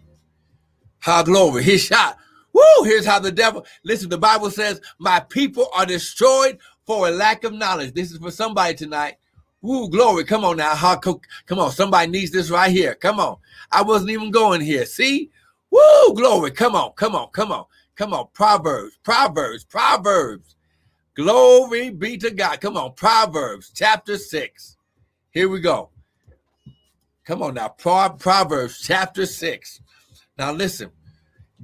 how 1.02 1.22
glory, 1.22 1.62
his 1.62 1.84
shot. 1.84 2.16
Woo, 2.52 2.84
here's 2.84 3.06
how 3.06 3.18
the 3.18 3.32
devil, 3.32 3.64
listen, 3.84 4.08
the 4.08 4.18
Bible 4.18 4.50
says, 4.50 4.80
my 4.98 5.20
people 5.20 5.68
are 5.74 5.86
destroyed 5.86 6.58
for 6.86 7.08
a 7.08 7.10
lack 7.10 7.44
of 7.44 7.52
knowledge. 7.52 7.94
This 7.94 8.12
is 8.12 8.18
for 8.18 8.30
somebody 8.30 8.74
tonight. 8.74 9.16
Woo, 9.60 9.88
glory. 9.88 10.24
Come 10.24 10.44
on 10.44 10.56
now. 10.56 10.74
How, 10.74 10.96
come 10.96 11.20
on. 11.50 11.70
Somebody 11.70 12.10
needs 12.10 12.32
this 12.32 12.50
right 12.50 12.70
here. 12.70 12.94
Come 12.96 13.20
on. 13.20 13.36
I 13.70 13.82
wasn't 13.82 14.10
even 14.10 14.30
going 14.32 14.60
here. 14.60 14.84
See? 14.86 15.30
Woo, 15.70 16.14
glory. 16.14 16.50
Come 16.50 16.74
on. 16.74 16.92
Come 16.92 17.14
on. 17.14 17.28
Come 17.28 17.52
on. 17.52 17.64
Come 17.94 18.14
on, 18.14 18.26
Proverbs, 18.32 18.98
Proverbs, 19.02 19.64
Proverbs. 19.64 20.56
Glory 21.14 21.90
be 21.90 22.16
to 22.18 22.30
God. 22.30 22.60
Come 22.60 22.76
on, 22.76 22.94
Proverbs 22.94 23.70
chapter 23.74 24.16
6. 24.16 24.76
Here 25.30 25.48
we 25.48 25.60
go. 25.60 25.90
Come 27.24 27.42
on 27.42 27.54
now, 27.54 27.68
Pro- 27.68 28.16
Proverbs 28.18 28.80
chapter 28.80 29.26
6. 29.26 29.80
Now 30.38 30.52
listen, 30.52 30.90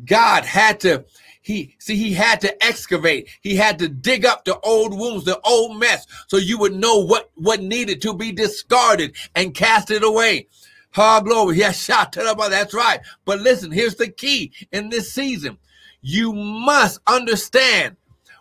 God 0.04 0.44
had 0.44 0.80
to 0.80 1.04
he 1.42 1.76
see 1.78 1.96
he 1.96 2.12
had 2.12 2.40
to 2.42 2.64
excavate 2.64 3.28
he 3.40 3.56
had 3.56 3.78
to 3.78 3.88
dig 3.88 4.26
up 4.26 4.44
the 4.44 4.58
old 4.60 4.96
wounds 4.96 5.24
the 5.24 5.40
old 5.40 5.78
mess 5.78 6.06
so 6.26 6.36
you 6.36 6.58
would 6.58 6.74
know 6.74 6.98
what 6.98 7.30
what 7.36 7.62
needed 7.62 8.02
to 8.02 8.12
be 8.12 8.32
discarded 8.32 9.14
and 9.34 9.54
cast 9.54 9.90
it 9.90 10.02
away 10.02 10.46
Ha 10.92 11.20
glory 11.20 11.56
yes 11.58 11.82
shot 11.82 12.12
that's 12.12 12.74
right 12.74 13.00
but 13.24 13.40
listen 13.40 13.70
here's 13.70 13.94
the 13.94 14.08
key 14.08 14.52
in 14.72 14.90
this 14.90 15.12
season 15.12 15.56
you 16.02 16.32
must 16.32 17.00
understand 17.06 17.96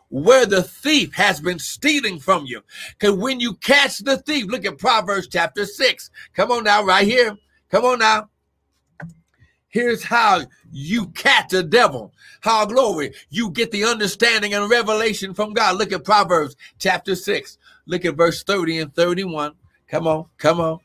where 0.10 0.46
the 0.46 0.64
thief 0.64 1.14
has 1.14 1.42
been 1.42 1.60
stealing 1.60 2.20
from 2.20 2.46
you. 2.46 2.62
Because 2.98 3.18
when 3.18 3.40
you 3.40 3.56
catch 3.56 4.00
the 4.00 4.18
thief, 4.18 4.46
look 4.48 4.66
at 4.66 4.78
Proverbs 4.78 5.28
chapter 5.28 5.66
6. 5.66 6.10
Come 6.34 6.52
on 6.52 6.64
now, 6.64 6.84
right 6.84 7.06
here. 7.06 7.36
Come 7.70 7.84
on 7.84 8.00
now. 8.00 8.30
Here's 9.70 10.04
how 10.04 10.44
you 10.72 11.08
catch 11.08 11.50
the 11.50 11.64
devil. 11.64 12.14
How 12.42 12.66
glory. 12.66 13.14
You 13.30 13.52
get 13.52 13.72
the 13.72 13.84
understanding 13.84 14.54
and 14.54 14.70
revelation 14.70 15.34
from 15.34 15.54
God. 15.54 15.78
Look 15.78 15.92
at 15.92 16.04
Proverbs 16.04 16.56
chapter 16.80 17.16
6. 17.16 17.58
Look 17.86 18.06
at 18.06 18.16
verse 18.16 18.44
30 18.44 18.80
and 18.80 18.96
31. 18.96 19.54
Come 19.88 20.08
on, 20.08 20.26
come 20.38 20.60
on. 20.60 20.80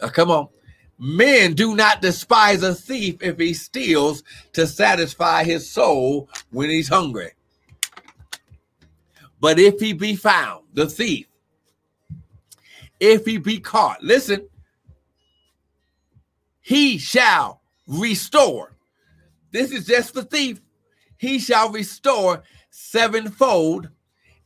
Uh, 0.00 0.08
come 0.08 0.30
on. 0.30 0.48
Men 0.98 1.54
do 1.54 1.74
not 1.74 2.00
despise 2.00 2.62
a 2.62 2.74
thief 2.74 3.16
if 3.20 3.38
he 3.38 3.52
steals 3.52 4.22
to 4.52 4.66
satisfy 4.66 5.44
his 5.44 5.70
soul 5.70 6.28
when 6.50 6.70
he's 6.70 6.88
hungry. 6.88 7.32
But 9.40 9.58
if 9.58 9.80
he 9.80 9.92
be 9.92 10.16
found, 10.16 10.64
the 10.72 10.88
thief, 10.88 11.26
if 13.00 13.26
he 13.26 13.36
be 13.38 13.58
caught, 13.58 14.02
listen, 14.02 14.48
he 16.64 16.96
shall 16.96 17.60
restore. 17.86 18.74
This 19.52 19.70
is 19.70 19.86
just 19.86 20.14
the 20.14 20.22
thief. 20.22 20.62
He 21.18 21.38
shall 21.38 21.70
restore 21.70 22.42
sevenfold, 22.70 23.90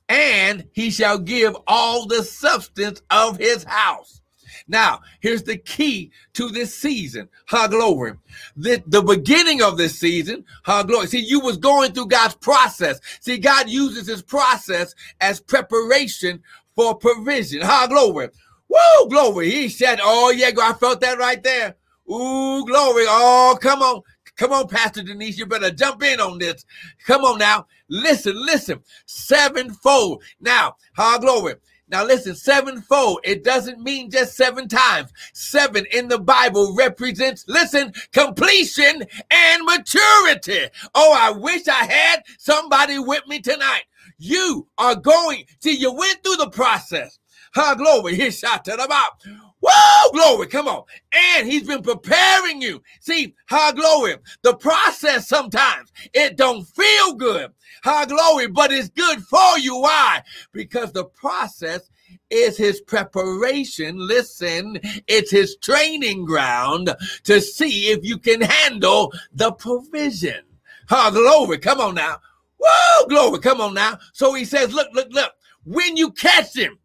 and 0.09 0.67
he 0.73 0.91
shall 0.91 1.19
give 1.19 1.57
all 1.69 2.07
the 2.07 2.25
substance 2.25 3.03
of 3.09 3.39
his 3.39 3.63
house. 3.63 4.21
Now, 4.67 5.01
here's 5.21 5.45
the 5.45 5.59
key 5.59 6.11
to 6.35 6.49
this 6.49 6.75
season. 6.75 7.29
Ha 7.47 7.69
glory. 7.69 8.15
The, 8.57 8.83
the 8.85 9.03
beginning 9.03 9.63
of 9.63 9.79
this 9.79 9.97
season, 9.97 10.45
ha 10.65 10.83
glory. 10.83 11.07
See, 11.07 11.21
you 11.21 11.39
was 11.39 11.57
going 11.57 11.93
through 11.93 12.09
God's 12.09 12.35
process. 12.35 13.01
See, 13.21 13.39
God 13.39 13.71
uses 13.71 14.09
his 14.09 14.23
process 14.23 14.93
as 15.21 15.39
preparation 15.39 16.43
for 16.75 16.97
provision. 16.97 17.63
Ha 17.63 17.87
glory. 17.87 18.31
Woo, 18.69 19.09
glory. 19.09 19.51
He 19.51 19.69
said, 19.69 20.01
Oh, 20.03 20.31
yeah, 20.31 20.51
I 20.61 20.73
felt 20.73 21.01
that 21.01 21.19
right 21.19 21.43
there. 21.43 21.77
Ooh, 22.11 22.65
glory. 22.67 23.05
Oh, 23.07 23.59
come 23.61 23.83
on. 23.83 24.03
Come 24.37 24.53
on, 24.53 24.69
Pastor 24.69 25.03
Denise. 25.03 25.39
You 25.39 25.47
better 25.47 25.71
jump 25.71 26.03
in 26.03 26.21
on 26.21 26.39
this. 26.39 26.65
Come 27.07 27.25
on 27.25 27.39
now. 27.39 27.67
Listen, 27.89 28.35
listen. 28.37 28.81
Sevenfold. 29.07 30.23
Now, 30.41 30.77
ha 30.95 31.19
glory. 31.19 31.55
Now 31.91 32.05
listen, 32.05 32.35
sevenfold, 32.35 33.21
it 33.25 33.43
doesn't 33.45 33.81
mean 33.81 34.11
just 34.11 34.37
seven 34.37 34.69
times. 34.69 35.11
Seven 35.33 35.87
in 35.91 36.09
the 36.09 36.19
Bible 36.19 36.75
represents, 36.77 37.45
listen, 37.49 37.93
completion 38.13 39.05
and 39.31 39.65
maturity. 39.65 40.69
Oh, 40.95 41.15
I 41.19 41.31
wish 41.31 41.67
I 41.67 41.85
had 41.85 42.23
somebody 42.39 42.99
with 42.99 43.27
me 43.27 43.41
tonight. 43.41 43.85
You 44.19 44.69
are 44.77 44.97
going, 44.97 45.45
see, 45.61 45.77
you 45.77 45.93
went 45.95 46.23
through 46.23 46.37
the 46.37 46.51
process. 46.51 47.19
Huh, 47.55 47.75
glory, 47.75 48.15
here's 48.17 48.39
shot 48.39 48.65
to 48.67 48.73
the. 48.73 49.48
Whoa, 49.71 50.13
glory, 50.13 50.47
come 50.47 50.69
on. 50.69 50.85
And 51.13 51.47
he's 51.47 51.67
been 51.67 51.83
preparing 51.83 52.63
you. 52.63 52.83
See, 53.01 53.35
how 53.47 53.73
glory. 53.73 54.17
The 54.43 54.57
process 54.57 55.29
sometimes 55.29 55.93
it 56.15 56.37
don't 56.37 56.65
feel 56.65 57.15
good. 57.15 57.53
How 57.83 58.05
glory, 58.07 58.49
but 58.49 58.73
it's 58.73 58.89
good 58.89 59.23
for 59.25 59.59
you. 59.59 59.77
Why? 59.77 60.23
Because 60.53 60.93
the 60.93 61.05
process 61.05 61.91
is 62.31 62.57
his 62.57 62.81
preparation. 62.81 63.99
Listen, 63.99 64.81
it's 65.07 65.31
his 65.31 65.57
training 65.57 66.25
ground 66.25 66.95
to 67.25 67.41
see 67.41 67.91
if 67.91 68.05
you 68.05 68.19
can 68.19 68.41
handle 68.41 69.13
the 69.33 69.53
provision. 69.53 70.45
How 70.89 71.11
glory, 71.11 71.59
come 71.59 71.81
on 71.81 71.95
now. 71.95 72.19
Whoa, 72.59 73.07
glory, 73.07 73.39
come 73.41 73.61
on 73.61 73.75
now. 73.75 73.99
So 74.15 74.33
he 74.35 74.45
says, 74.45 74.73
look, 74.73 74.89
look, 74.95 75.09
look. 75.11 75.33
When 75.65 75.97
you 75.97 76.11
catch 76.13 76.57
him, 76.57 76.79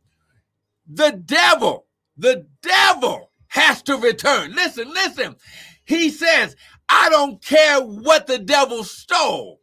the 0.86 1.11
devil 1.25 1.86
the 2.18 2.47
devil 2.61 3.32
has 3.49 3.82
to 3.84 3.97
return. 3.97 4.53
Listen, 4.55 4.89
listen. 4.89 5.36
He 5.86 6.09
says, 6.09 6.55
I 6.89 7.09
don't 7.09 7.43
care 7.43 7.82
what 7.82 8.28
the 8.28 8.39
devil 8.39 8.84
stole 8.84 9.59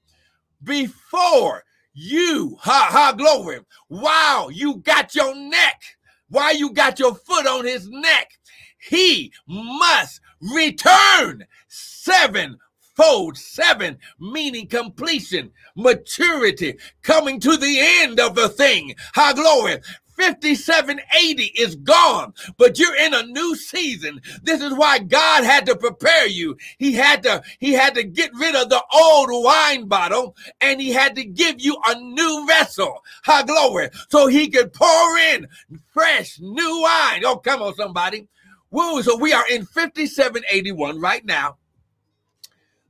before 0.63 1.65
you, 1.95 2.57
ha, 2.61 2.89
ha, 2.91 3.13
glory, 3.13 3.61
wow, 3.89 4.49
you 4.53 4.77
got 4.79 5.15
your 5.15 5.35
neck, 5.35 5.81
while 6.29 6.55
you 6.57 6.73
got 6.73 6.99
your 6.99 7.15
foot 7.15 7.47
on 7.47 7.65
his 7.65 7.89
neck, 7.89 8.33
he 8.79 9.33
must 9.49 10.21
return 10.41 11.47
sevenfold. 11.69 12.61
fold, 12.97 13.39
seven, 13.39 13.99
meaning 14.21 14.67
completion, 14.67 15.51
maturity, 15.77 16.77
coming 17.03 17.41
to 17.41 17.57
the 17.57 17.79
end 18.03 18.21
of 18.21 18.35
the 18.35 18.49
thing. 18.49 18.95
High 19.15 19.33
glory. 19.33 19.79
5780 20.21 21.45
is 21.57 21.77
gone, 21.77 22.35
but 22.59 22.79
you're 22.79 22.97
in 22.97 23.15
a 23.15 23.23
new 23.23 23.57
season. 23.57 24.21
This 24.43 24.61
is 24.61 24.75
why 24.75 24.99
God 24.99 25.45
had 25.45 25.65
to 25.67 25.77
prepare 25.77 26.27
you. 26.27 26.59
He 26.79 26.93
had 26.93 27.23
to 27.23 27.43
he 27.59 27.73
had 27.73 27.95
to 27.95 28.05
get 28.05 28.31
rid 28.35 28.55
of 28.55 28.69
the 28.69 28.83
old 28.93 29.29
wine 29.45 29.87
bottle 29.87 30.37
and 30.61 30.81
he 30.81 30.91
had 30.91 31.17
to 31.17 31.25
give 31.25 31.61
you 31.61 31.77
a 31.87 31.99
new 31.99 32.47
vessel. 32.47 33.03
High 33.25 33.45
glory. 33.45 33.89
So 34.11 34.27
he 34.27 34.49
could 34.49 34.75
pour 34.75 35.19
in 35.19 35.49
fresh 35.93 36.39
new 36.39 36.83
wine. 36.83 37.23
Oh, 37.25 37.39
come 37.39 37.63
on 37.63 37.75
somebody. 37.75 38.29
Woo, 38.71 39.03
so 39.03 39.17
we 39.17 39.33
are 39.33 39.49
in 39.49 39.65
5781 39.65 41.01
right 41.01 41.25
now. 41.25 41.57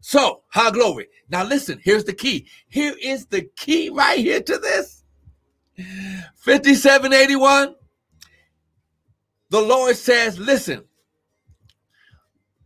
So, 0.01 0.43
high 0.49 0.71
glory. 0.71 1.09
Now 1.29 1.45
listen, 1.45 1.81
here's 1.85 2.05
the 2.05 2.13
key. 2.13 2.49
Here 2.69 2.95
is 3.01 3.27
the 3.27 3.43
key 3.57 3.91
right 3.91 4.19
here 4.19 4.43
to 4.43 4.59
this. 4.59 5.00
5781. 6.37 7.75
The 9.51 9.61
Lord 9.61 9.97
says, 9.97 10.39
listen, 10.39 10.85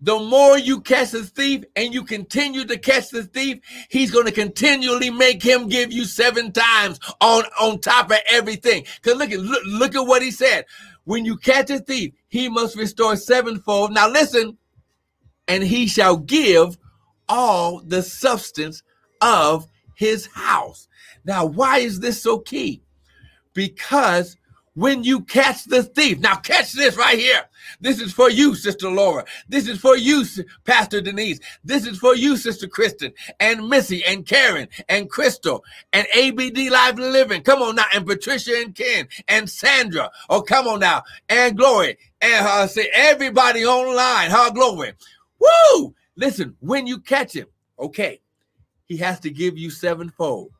the 0.05 0.19
more 0.19 0.59
you 0.59 0.83
catch 0.83 1.13
the 1.13 1.23
thief 1.23 1.65
and 1.77 1.95
you 1.95 2.05
continue 2.05 2.67
to 2.67 2.79
catch 2.79 3.09
the 3.09 3.23
thief, 3.23 3.61
he's 3.89 4.11
going 4.11 4.27
to 4.27 4.33
continually 4.33 5.09
make 5.09 5.43
him 5.43 5.67
give 5.67 5.91
you 5.91 6.05
seven 6.05 6.53
times 6.53 7.01
on, 7.23 7.45
on 7.59 7.81
top 7.81 8.11
of 8.11 8.19
everything. 8.31 8.85
Because 9.03 9.19
look 9.19 9.33
at 9.33 9.41
look, 9.41 9.63
look 9.65 9.95
at 9.95 10.07
what 10.07 10.21
he 10.21 10.31
said. 10.31 10.67
When 11.05 11.25
you 11.25 11.39
catch 11.39 11.71
a 11.71 11.79
thief, 11.79 12.13
he 12.29 12.51
must 12.51 12.77
restore 12.77 13.17
sevenfold. 13.17 13.95
Now 13.95 14.11
listen, 14.11 14.59
and 15.49 15.65
he 15.65 15.87
shall 15.87 16.19
give 16.19 16.77
all 17.27 17.81
the 17.81 18.03
substance 18.03 18.83
of 19.23 19.67
his 19.95 20.27
house. 20.27 20.87
Now, 21.25 21.47
why 21.47 21.79
is 21.79 22.01
this 22.01 22.23
so 22.23 22.39
key? 22.39 22.84
Because 23.55 24.37
when 24.75 25.05
you 25.05 25.21
catch 25.21 25.65
the 25.65 25.85
thief, 25.85 26.19
now 26.19 26.35
catch 26.35 26.73
this 26.73 26.97
right 26.97 27.19
here. 27.19 27.43
This 27.81 28.01
is 28.01 28.13
for 28.13 28.29
you, 28.29 28.55
Sister 28.55 28.91
Laura. 28.91 29.25
This 29.49 29.69
is 29.69 29.79
for 29.79 29.97
you, 29.97 30.25
Pastor 30.65 31.01
Denise. 31.01 31.39
This 31.65 31.87
is 31.87 31.99
for 31.99 32.15
you, 32.17 32.37
Sister 32.37 32.67
Kristen, 32.67 33.13
and 33.41 33.69
Missy, 33.69 34.05
and 34.05 34.27
Karen, 34.27 34.69
and 34.89 35.09
Crystal, 35.09 35.65
and 35.93 36.07
ABD 36.15 36.59
Live 36.71 36.99
Living. 36.99 37.43
Come 37.43 37.63
on 37.63 37.77
now, 37.77 37.85
and 37.95 38.07
Patricia, 38.07 38.61
and 38.61 38.75
Ken, 38.75 39.09
and 39.29 39.49
Sandra. 39.49 40.11
Oh, 40.29 40.43
come 40.43 40.67
on 40.67 40.81
now, 40.81 41.03
and 41.29 41.57
Glory, 41.57 41.97
and 42.21 42.47
uh, 42.47 42.67
say 42.67 42.91
everybody 42.93 43.65
online. 43.65 44.31
Her 44.31 44.51
glory. 44.51 44.95
Woo! 45.39 45.95
Listen, 46.17 46.57
when 46.61 46.87
you 46.87 46.99
catch 46.99 47.33
him, 47.33 47.47
okay, 47.79 48.21
he 48.87 48.97
has 48.99 49.21
to 49.21 49.31
give 49.31 49.57
you 49.57 49.71
sevenfold. 49.71 50.51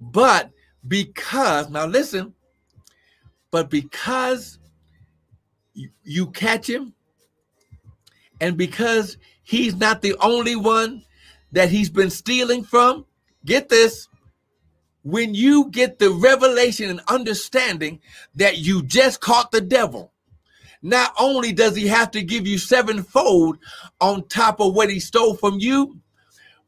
But 0.00 0.50
because, 0.86 1.68
now 1.68 1.86
listen, 1.86 2.34
but 3.50 3.70
because 3.70 4.58
you, 5.74 5.90
you 6.04 6.26
catch 6.28 6.68
him, 6.68 6.94
and 8.40 8.56
because 8.56 9.16
he's 9.42 9.74
not 9.74 10.02
the 10.02 10.14
only 10.20 10.56
one 10.56 11.02
that 11.52 11.70
he's 11.70 11.90
been 11.90 12.10
stealing 12.10 12.62
from, 12.62 13.04
get 13.44 13.68
this. 13.68 14.08
When 15.02 15.32
you 15.32 15.70
get 15.70 15.98
the 15.98 16.10
revelation 16.10 16.90
and 16.90 17.00
understanding 17.08 18.00
that 18.34 18.58
you 18.58 18.82
just 18.82 19.20
caught 19.20 19.50
the 19.50 19.60
devil, 19.60 20.12
not 20.82 21.14
only 21.18 21.52
does 21.52 21.74
he 21.74 21.86
have 21.86 22.10
to 22.12 22.22
give 22.22 22.46
you 22.46 22.58
sevenfold 22.58 23.58
on 24.00 24.26
top 24.28 24.60
of 24.60 24.74
what 24.74 24.90
he 24.90 25.00
stole 25.00 25.34
from 25.34 25.58
you, 25.58 25.98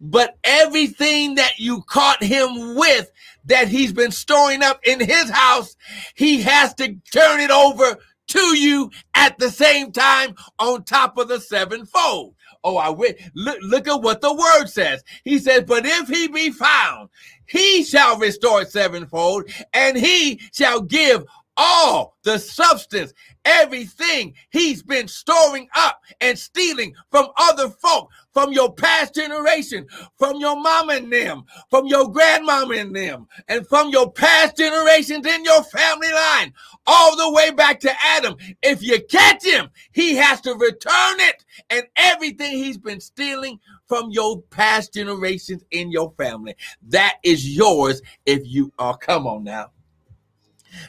but 0.01 0.39
everything 0.43 1.35
that 1.35 1.59
you 1.59 1.83
caught 1.83 2.23
him 2.23 2.75
with 2.75 3.11
that 3.47 3.69
he's 3.69 3.93
been 3.93 4.11
storing 4.11 4.63
up 4.63 4.81
in 4.85 5.01
his 5.01 5.31
house, 5.31 5.77
he 6.15 6.43
has 6.43 6.75
to 6.75 6.95
turn 7.13 7.41
it 7.41 7.51
over 7.51 7.97
to 8.29 8.57
you 8.57 8.91
at 9.15 9.39
the 9.39 9.51
same 9.51 9.91
time 9.93 10.35
on 10.59 10.85
top 10.85 11.19
of 11.19 11.29
the 11.29 11.41
sevenfold. 11.41 12.35
Oh, 12.63 12.77
I 12.77 12.91
wish. 12.91 13.15
Look, 13.35 13.59
look 13.63 13.89
at 13.89 14.03
what 14.03 14.21
the 14.21 14.33
word 14.33 14.67
says. 14.67 15.03
He 15.25 15.39
says, 15.39 15.65
But 15.67 15.87
if 15.87 16.09
he 16.09 16.29
be 16.29 16.51
found, 16.51 17.09
he 17.47 17.83
shall 17.83 18.19
restore 18.19 18.65
sevenfold, 18.65 19.51
and 19.73 19.97
he 19.97 20.41
shall 20.53 20.83
give 20.83 21.25
all 21.57 22.17
the 22.23 22.39
substance, 22.39 23.13
everything 23.45 24.35
he's 24.51 24.83
been 24.83 25.09
storing 25.09 25.69
up 25.75 26.01
and 26.21 26.39
stealing 26.39 26.95
from 27.11 27.29
other 27.39 27.69
folk, 27.69 28.09
from 28.33 28.53
your 28.53 28.73
past 28.73 29.15
generation, 29.15 29.87
from 30.19 30.37
your 30.39 30.61
mom 30.61 30.91
and 30.91 31.13
them, 31.13 31.45
from 31.69 31.87
your 31.87 32.11
grandmama 32.11 32.75
and 32.75 32.95
them, 32.95 33.27
and 33.49 33.67
from 33.67 33.91
your 33.91 34.11
past 34.11 34.57
generations 34.57 35.27
in 35.27 35.45
your 35.45 35.63
family 35.65 36.13
line, 36.13 36.53
all 36.87 37.17
the 37.17 37.33
way 37.33 37.51
back 37.51 37.81
to 37.81 37.93
Adam. 38.05 38.37
If 38.63 38.83
you 38.83 39.01
catch 39.11 39.45
him, 39.45 39.69
he 39.93 40.15
has 40.17 40.41
to 40.43 40.55
return 40.55 41.21
it 41.21 41.45
and 41.71 41.83
everything 41.97 42.53
he's 42.53 42.79
been 42.79 43.01
stealing 43.01 43.59
from 43.87 44.11
your 44.11 44.41
past 44.43 44.95
generations 44.95 45.65
in 45.71 45.91
your 45.91 46.13
family. 46.17 46.55
That 46.89 47.17
is 47.23 47.57
yours 47.57 48.01
if 48.27 48.43
you 48.45 48.73
are. 48.79 48.97
Come 48.97 49.27
on 49.27 49.45
now. 49.45 49.71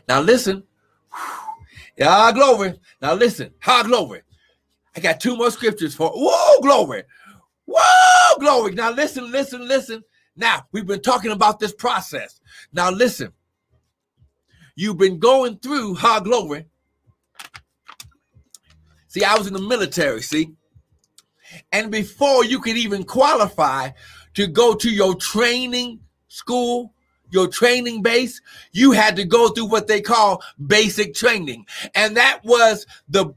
Now 0.07 0.21
listen. 0.21 0.63
Yeah, 1.97 2.31
glory. 2.33 2.79
Now 3.01 3.13
listen. 3.13 3.53
High 3.61 3.83
glory. 3.83 4.21
I 4.95 4.99
got 4.99 5.19
two 5.19 5.35
more 5.37 5.51
scriptures 5.51 5.95
for. 5.95 6.09
Whoa, 6.09 6.61
glory. 6.61 7.03
Whoa, 7.65 8.39
glory. 8.39 8.73
Now 8.73 8.91
listen, 8.91 9.31
listen, 9.31 9.67
listen. 9.67 10.03
Now 10.35 10.65
we've 10.71 10.87
been 10.87 11.01
talking 11.01 11.31
about 11.31 11.59
this 11.59 11.73
process. 11.73 12.39
Now 12.73 12.89
listen. 12.91 13.31
You've 14.75 14.97
been 14.97 15.19
going 15.19 15.57
through 15.59 15.95
high 15.95 16.21
glory. 16.21 16.65
See, 19.07 19.23
I 19.23 19.37
was 19.37 19.47
in 19.47 19.53
the 19.53 19.59
military, 19.59 20.21
see? 20.21 20.53
And 21.71 21.91
before 21.91 22.45
you 22.45 22.59
could 22.59 22.77
even 22.77 23.03
qualify 23.03 23.89
to 24.35 24.47
go 24.47 24.73
to 24.73 24.89
your 24.89 25.15
training 25.15 25.99
school, 26.29 26.93
your 27.31 27.47
training 27.47 28.01
base, 28.01 28.41
you 28.71 28.91
had 28.91 29.15
to 29.15 29.25
go 29.25 29.49
through 29.49 29.65
what 29.65 29.87
they 29.87 30.01
call 30.01 30.43
basic 30.65 31.13
training. 31.13 31.65
And 31.95 32.15
that 32.17 32.41
was 32.43 32.85
the 33.09 33.33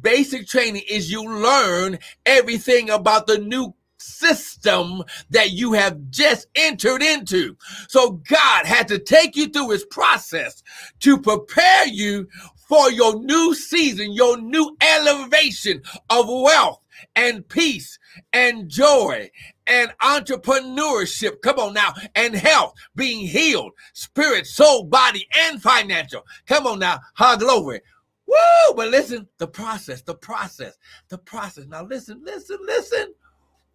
basic 0.00 0.46
training 0.46 0.82
is 0.88 1.10
you 1.10 1.24
learn 1.24 1.98
everything 2.24 2.90
about 2.90 3.26
the 3.26 3.38
new 3.38 3.74
system 3.98 5.02
that 5.30 5.52
you 5.52 5.72
have 5.72 6.10
just 6.10 6.46
entered 6.54 7.02
into. 7.02 7.56
So 7.88 8.12
God 8.28 8.66
had 8.66 8.88
to 8.88 8.98
take 8.98 9.36
you 9.36 9.48
through 9.48 9.70
his 9.70 9.84
process 9.84 10.62
to 11.00 11.18
prepare 11.18 11.86
you 11.86 12.28
for 12.68 12.90
your 12.90 13.22
new 13.22 13.54
season, 13.54 14.12
your 14.12 14.40
new 14.40 14.76
elevation 14.80 15.82
of 16.10 16.26
wealth 16.28 16.81
and 17.16 17.48
peace 17.48 17.98
and 18.32 18.68
joy 18.68 19.30
and 19.66 19.92
entrepreneurship. 20.02 21.40
Come 21.42 21.58
on 21.58 21.74
now. 21.74 21.94
And 22.14 22.34
health, 22.34 22.74
being 22.94 23.26
healed, 23.26 23.72
spirit, 23.92 24.46
soul, 24.46 24.84
body, 24.84 25.26
and 25.36 25.62
financial. 25.62 26.26
Come 26.46 26.66
on 26.66 26.78
now. 26.78 27.00
High 27.14 27.36
glory. 27.36 27.80
Woo! 28.26 28.74
But 28.74 28.88
listen, 28.88 29.28
the 29.38 29.48
process, 29.48 30.02
the 30.02 30.14
process, 30.14 30.78
the 31.08 31.18
process. 31.18 31.66
Now 31.66 31.84
listen, 31.84 32.22
listen, 32.24 32.58
listen. 32.64 33.14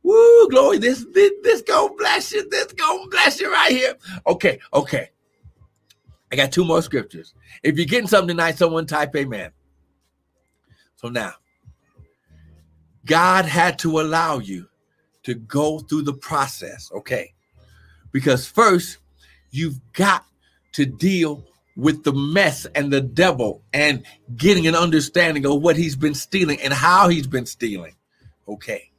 Woo, 0.03 0.49
glory. 0.49 0.77
This, 0.77 1.05
this, 1.13 1.31
this 1.43 1.61
gonna 1.61 1.93
bless 1.95 2.31
you. 2.31 2.47
This 2.49 2.71
gonna 2.73 3.07
bless 3.09 3.39
you 3.39 3.51
right 3.51 3.71
here. 3.71 3.95
Okay, 4.25 4.59
okay. 4.73 5.09
I 6.31 6.35
got 6.35 6.51
two 6.51 6.65
more 6.65 6.81
scriptures. 6.81 7.33
If 7.63 7.77
you're 7.77 7.85
getting 7.85 8.07
something 8.07 8.29
tonight, 8.35 8.57
someone 8.57 8.85
type 8.85 9.15
amen. 9.15 9.51
So 10.95 11.09
now, 11.09 11.33
God 13.07 13.45
had 13.45 13.79
to 13.79 13.99
allow 13.99 14.39
you 14.39 14.67
to 15.23 15.33
go 15.33 15.79
through 15.79 16.03
the 16.03 16.13
process, 16.13 16.91
okay? 16.93 17.33
Because 18.11 18.47
first, 18.47 18.97
you've 19.51 19.79
got 19.93 20.25
to 20.73 20.85
deal 20.85 21.43
with 21.75 22.03
the 22.03 22.13
mess 22.13 22.65
and 22.75 22.91
the 22.91 23.01
devil 23.01 23.61
and 23.73 24.03
getting 24.35 24.67
an 24.67 24.75
understanding 24.75 25.45
of 25.45 25.61
what 25.61 25.75
he's 25.75 25.95
been 25.95 26.13
stealing 26.13 26.59
and 26.61 26.73
how 26.73 27.07
he's 27.07 27.27
been 27.27 27.45
stealing, 27.45 27.95
okay? 28.47 28.89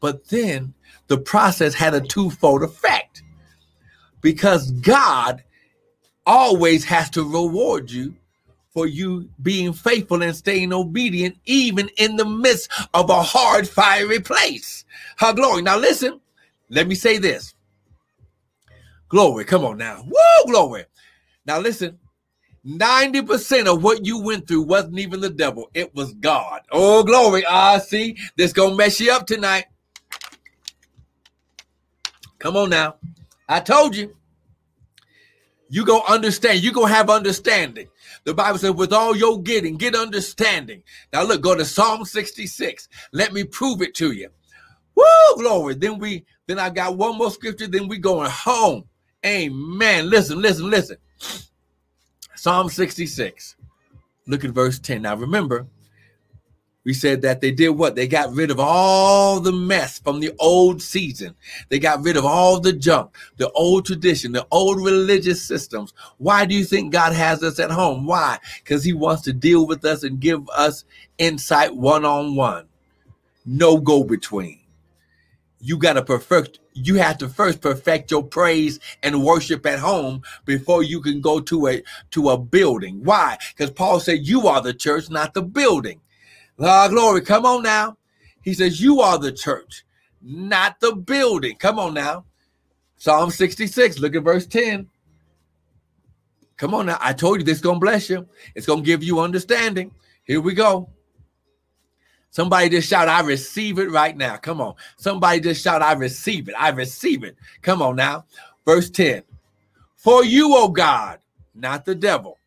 But 0.00 0.28
then 0.28 0.74
the 1.06 1.18
process 1.18 1.74
had 1.74 1.94
a 1.94 2.00
twofold 2.00 2.62
effect 2.62 3.22
because 4.20 4.70
God 4.72 5.44
always 6.26 6.84
has 6.84 7.10
to 7.10 7.22
reward 7.22 7.90
you 7.90 8.16
for 8.76 8.86
you 8.86 9.26
being 9.40 9.72
faithful 9.72 10.22
and 10.22 10.36
staying 10.36 10.70
obedient, 10.70 11.34
even 11.46 11.88
in 11.96 12.14
the 12.14 12.26
midst 12.26 12.70
of 12.92 13.08
a 13.08 13.22
hard, 13.22 13.66
fiery 13.66 14.20
place. 14.20 14.84
Her 15.16 15.32
glory. 15.32 15.62
Now, 15.62 15.78
listen, 15.78 16.20
let 16.68 16.86
me 16.86 16.94
say 16.94 17.16
this. 17.16 17.54
Glory, 19.08 19.46
come 19.46 19.64
on 19.64 19.78
now. 19.78 20.04
Woo, 20.06 20.52
glory. 20.52 20.84
Now, 21.46 21.58
listen, 21.58 21.98
90% 22.66 23.64
of 23.64 23.82
what 23.82 24.04
you 24.04 24.20
went 24.20 24.46
through 24.46 24.64
wasn't 24.64 24.98
even 24.98 25.20
the 25.22 25.30
devil, 25.30 25.70
it 25.72 25.94
was 25.94 26.12
God. 26.12 26.60
Oh, 26.70 27.02
glory. 27.02 27.46
Ah, 27.48 27.78
see, 27.78 28.18
this 28.36 28.52
gonna 28.52 28.76
mess 28.76 29.00
you 29.00 29.10
up 29.10 29.26
tonight. 29.26 29.64
Come 32.38 32.58
on 32.58 32.68
now. 32.68 32.96
I 33.48 33.60
told 33.60 33.96
you. 33.96 34.14
You 35.70 35.86
go 35.86 36.02
understand. 36.06 36.62
You 36.62 36.72
go 36.72 36.84
have 36.84 37.08
understanding. 37.08 37.88
The 38.26 38.34
Bible 38.34 38.58
says, 38.58 38.72
with 38.72 38.92
all 38.92 39.16
your 39.16 39.40
getting, 39.40 39.76
get 39.76 39.94
understanding. 39.94 40.82
Now 41.12 41.22
look, 41.22 41.42
go 41.42 41.54
to 41.54 41.64
Psalm 41.64 42.04
66. 42.04 42.88
Let 43.12 43.32
me 43.32 43.44
prove 43.44 43.82
it 43.82 43.94
to 43.94 44.10
you. 44.10 44.30
Woo, 44.96 45.04
glory. 45.36 45.74
Then 45.74 46.00
we, 46.00 46.26
then 46.48 46.58
I 46.58 46.70
got 46.70 46.96
one 46.96 47.16
more 47.16 47.30
scripture. 47.30 47.68
Then 47.68 47.86
we 47.86 47.98
going 47.98 48.28
home. 48.28 48.88
Amen. 49.24 50.10
Listen, 50.10 50.42
listen, 50.42 50.68
listen. 50.68 50.96
Psalm 52.34 52.68
66. 52.68 53.54
Look 54.26 54.44
at 54.44 54.50
verse 54.50 54.80
10. 54.80 55.02
Now 55.02 55.14
remember, 55.14 55.68
we 56.86 56.94
said 56.94 57.22
that 57.22 57.40
they 57.40 57.50
did 57.50 57.70
what? 57.70 57.96
They 57.96 58.06
got 58.06 58.32
rid 58.32 58.48
of 58.48 58.60
all 58.60 59.40
the 59.40 59.50
mess 59.50 59.98
from 59.98 60.20
the 60.20 60.32
old 60.38 60.80
season. 60.80 61.34
They 61.68 61.80
got 61.80 62.04
rid 62.04 62.16
of 62.16 62.24
all 62.24 62.60
the 62.60 62.72
junk, 62.72 63.10
the 63.38 63.50
old 63.50 63.86
tradition, 63.86 64.30
the 64.30 64.46
old 64.52 64.76
religious 64.76 65.42
systems. 65.42 65.92
Why 66.18 66.46
do 66.46 66.54
you 66.54 66.64
think 66.64 66.92
God 66.92 67.12
has 67.12 67.42
us 67.42 67.58
at 67.58 67.72
home? 67.72 68.06
Why? 68.06 68.38
Because 68.62 68.84
He 68.84 68.92
wants 68.92 69.22
to 69.22 69.32
deal 69.32 69.66
with 69.66 69.84
us 69.84 70.04
and 70.04 70.20
give 70.20 70.48
us 70.50 70.84
insight 71.18 71.74
one 71.74 72.04
on 72.04 72.36
one. 72.36 72.66
No 73.44 73.78
go 73.78 74.04
between. 74.04 74.60
You 75.58 75.78
got 75.78 75.94
to 75.94 76.04
perfect, 76.04 76.60
you 76.74 76.94
have 76.96 77.18
to 77.18 77.28
first 77.28 77.60
perfect 77.60 78.12
your 78.12 78.22
praise 78.22 78.78
and 79.02 79.24
worship 79.24 79.66
at 79.66 79.80
home 79.80 80.22
before 80.44 80.84
you 80.84 81.00
can 81.00 81.20
go 81.20 81.40
to 81.40 81.66
a 81.66 81.82
to 82.12 82.28
a 82.28 82.38
building. 82.38 83.02
Why? 83.02 83.38
Because 83.48 83.72
Paul 83.72 83.98
said 83.98 84.24
you 84.24 84.46
are 84.46 84.62
the 84.62 84.72
church, 84.72 85.10
not 85.10 85.34
the 85.34 85.42
building. 85.42 86.00
Ah, 86.58 86.88
glory. 86.88 87.20
Come 87.20 87.44
on 87.44 87.62
now. 87.62 87.96
He 88.42 88.54
says, 88.54 88.80
You 88.80 89.00
are 89.00 89.18
the 89.18 89.32
church, 89.32 89.84
not 90.22 90.80
the 90.80 90.94
building. 90.94 91.56
Come 91.56 91.78
on 91.78 91.94
now. 91.94 92.24
Psalm 92.96 93.30
66, 93.30 93.98
look 93.98 94.14
at 94.14 94.22
verse 94.22 94.46
10. 94.46 94.88
Come 96.56 96.74
on 96.74 96.86
now. 96.86 96.96
I 97.00 97.12
told 97.12 97.38
you 97.38 97.44
this 97.44 97.58
is 97.58 97.62
going 97.62 97.76
to 97.76 97.80
bless 97.80 98.08
you. 98.08 98.26
It's 98.54 98.66
going 98.66 98.80
to 98.80 98.86
give 98.86 99.02
you 99.02 99.20
understanding. 99.20 99.92
Here 100.24 100.40
we 100.40 100.54
go. 100.54 100.88
Somebody 102.30 102.68
just 102.68 102.88
shout, 102.88 103.08
I 103.08 103.20
receive 103.20 103.78
it 103.78 103.90
right 103.90 104.16
now. 104.16 104.36
Come 104.36 104.60
on. 104.60 104.74
Somebody 104.96 105.40
just 105.40 105.62
shout, 105.62 105.82
I 105.82 105.92
receive 105.92 106.48
it. 106.48 106.54
I 106.58 106.68
receive 106.70 107.24
it. 107.24 107.36
Come 107.62 107.80
on 107.80 107.96
now. 107.96 108.24
Verse 108.64 108.90
10. 108.90 109.22
For 109.96 110.24
you, 110.24 110.54
O 110.54 110.68
God, 110.68 111.18
not 111.54 111.84
the 111.84 111.94
devil. 111.94 112.38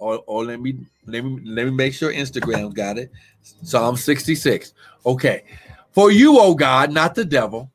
Or, 0.00 0.24
or 0.26 0.44
let 0.44 0.60
me 0.60 0.86
let 1.06 1.24
me 1.24 1.40
let 1.44 1.66
me 1.66 1.70
make 1.70 1.92
sure 1.92 2.12
Instagram 2.12 2.74
got 2.74 2.98
it. 2.98 3.12
Psalm 3.42 3.96
66. 3.96 4.72
Okay. 5.04 5.44
For 5.92 6.10
you, 6.10 6.38
O 6.38 6.54
God, 6.54 6.90
not 6.90 7.14
the 7.14 7.24
devil, 7.24 7.70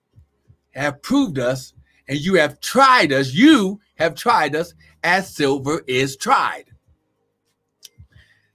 have 0.72 1.02
proved 1.02 1.38
us, 1.38 1.74
and 2.08 2.18
you 2.18 2.36
have 2.36 2.60
tried 2.60 3.14
us. 3.14 3.32
You 3.32 3.80
have 3.96 4.16
tried 4.16 4.56
us 4.56 4.74
as 5.04 5.34
silver 5.34 5.84
is 5.88 6.18
tried. 6.18 6.66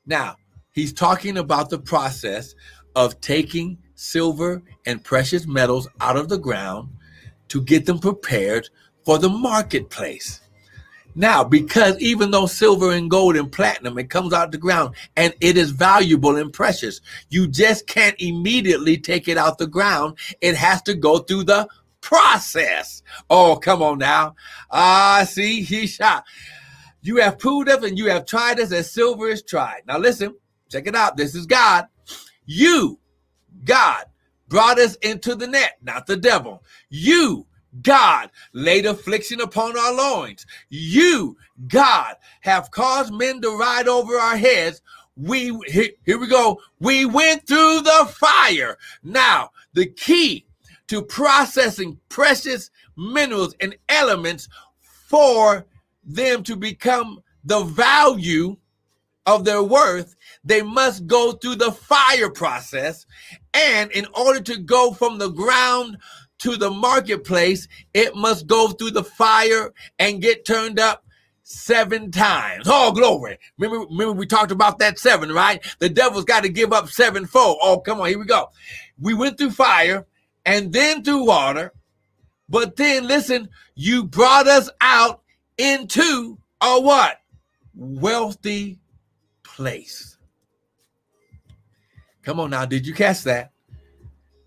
Now, 0.04 0.36
he's 0.72 0.92
talking 0.92 1.38
about 1.38 1.70
the 1.70 1.78
process 1.78 2.54
of 2.96 3.20
taking 3.20 3.78
silver 3.94 4.62
and 4.86 5.04
precious 5.04 5.46
metals 5.46 5.88
out 6.00 6.16
of 6.16 6.28
the 6.28 6.38
ground 6.38 6.88
to 7.48 7.62
get 7.62 7.86
them 7.86 7.98
prepared 7.98 8.68
for 9.04 9.18
the 9.18 9.28
marketplace. 9.28 10.40
Now, 11.14 11.42
because 11.42 11.98
even 12.00 12.30
though 12.30 12.46
silver 12.46 12.92
and 12.92 13.10
gold 13.10 13.36
and 13.36 13.50
platinum, 13.50 13.98
it 13.98 14.10
comes 14.10 14.32
out 14.32 14.52
the 14.52 14.58
ground 14.58 14.94
and 15.16 15.34
it 15.40 15.56
is 15.56 15.70
valuable 15.70 16.36
and 16.36 16.52
precious, 16.52 17.00
you 17.28 17.48
just 17.48 17.86
can't 17.86 18.14
immediately 18.20 18.96
take 18.96 19.28
it 19.28 19.36
out 19.36 19.58
the 19.58 19.66
ground. 19.66 20.18
It 20.40 20.54
has 20.56 20.82
to 20.82 20.94
go 20.94 21.18
through 21.18 21.44
the 21.44 21.68
process. 22.00 23.02
Oh, 23.28 23.56
come 23.56 23.82
on 23.82 23.98
now. 23.98 24.34
Ah, 24.70 25.26
see, 25.28 25.62
he 25.62 25.86
shot. 25.86 26.24
You 27.02 27.16
have 27.16 27.38
proved 27.38 27.68
us 27.68 27.82
and 27.82 27.98
you 27.98 28.06
have 28.06 28.26
tried 28.26 28.60
us 28.60 28.72
as 28.72 28.90
silver 28.90 29.28
is 29.28 29.42
tried. 29.42 29.82
Now, 29.86 29.98
listen, 29.98 30.36
check 30.70 30.86
it 30.86 30.94
out. 30.94 31.16
This 31.16 31.34
is 31.34 31.46
God. 31.46 31.86
You, 32.46 32.98
God, 33.64 34.04
brought 34.48 34.78
us 34.78 34.96
into 34.96 35.34
the 35.34 35.46
net, 35.46 35.78
not 35.82 36.06
the 36.06 36.16
devil. 36.16 36.62
You 36.88 37.46
God, 37.82 38.30
laid 38.52 38.86
affliction 38.86 39.40
upon 39.40 39.78
our 39.78 39.92
loins. 39.92 40.46
You, 40.68 41.36
God, 41.68 42.16
have 42.40 42.70
caused 42.70 43.12
men 43.12 43.40
to 43.42 43.56
ride 43.56 43.88
over 43.88 44.16
our 44.16 44.36
heads. 44.36 44.82
We, 45.16 45.56
here, 45.66 46.18
we 46.18 46.28
go. 46.28 46.60
We 46.80 47.04
went 47.04 47.46
through 47.46 47.82
the 47.82 48.10
fire. 48.12 48.78
Now, 49.02 49.50
the 49.74 49.86
key 49.86 50.46
to 50.88 51.02
processing 51.02 51.98
precious 52.08 52.70
minerals 52.96 53.54
and 53.60 53.76
elements 53.88 54.48
for 54.80 55.66
them 56.04 56.42
to 56.44 56.56
become 56.56 57.22
the 57.44 57.62
value 57.62 58.56
of 59.26 59.44
their 59.44 59.62
worth, 59.62 60.16
they 60.44 60.62
must 60.62 61.06
go 61.06 61.32
through 61.32 61.56
the 61.56 61.72
fire 61.72 62.30
process. 62.30 63.06
And 63.54 63.90
in 63.92 64.06
order 64.14 64.40
to 64.40 64.58
go 64.58 64.92
from 64.92 65.18
the 65.18 65.30
ground 65.30 65.98
to 66.40 66.56
the 66.56 66.70
marketplace, 66.70 67.68
it 67.94 68.14
must 68.16 68.46
go 68.46 68.68
through 68.68 68.90
the 68.90 69.04
fire 69.04 69.72
and 69.98 70.22
get 70.22 70.44
turned 70.44 70.80
up 70.80 71.04
seven 71.42 72.10
times. 72.10 72.64
Oh, 72.66 72.92
glory. 72.92 73.38
Remember, 73.58 73.86
remember 73.90 74.12
we 74.12 74.26
talked 74.26 74.52
about 74.52 74.78
that 74.78 74.98
seven, 74.98 75.32
right? 75.32 75.62
The 75.80 75.88
devil's 75.88 76.24
got 76.24 76.42
to 76.42 76.48
give 76.48 76.72
up 76.72 76.88
sevenfold. 76.88 77.58
Oh, 77.60 77.78
come 77.78 78.00
on, 78.00 78.08
here 78.08 78.18
we 78.18 78.24
go. 78.24 78.50
We 79.00 79.14
went 79.14 79.38
through 79.38 79.50
fire 79.50 80.06
and 80.46 80.72
then 80.72 81.02
through 81.02 81.26
water, 81.26 81.72
but 82.48 82.76
then 82.76 83.06
listen, 83.06 83.48
you 83.74 84.04
brought 84.04 84.46
us 84.46 84.70
out 84.80 85.22
into 85.58 86.38
a 86.60 86.80
what? 86.80 87.20
Wealthy 87.74 88.78
place. 89.42 90.16
Come 92.22 92.40
on 92.40 92.50
now, 92.50 92.64
did 92.64 92.86
you 92.86 92.94
catch 92.94 93.24
that? 93.24 93.52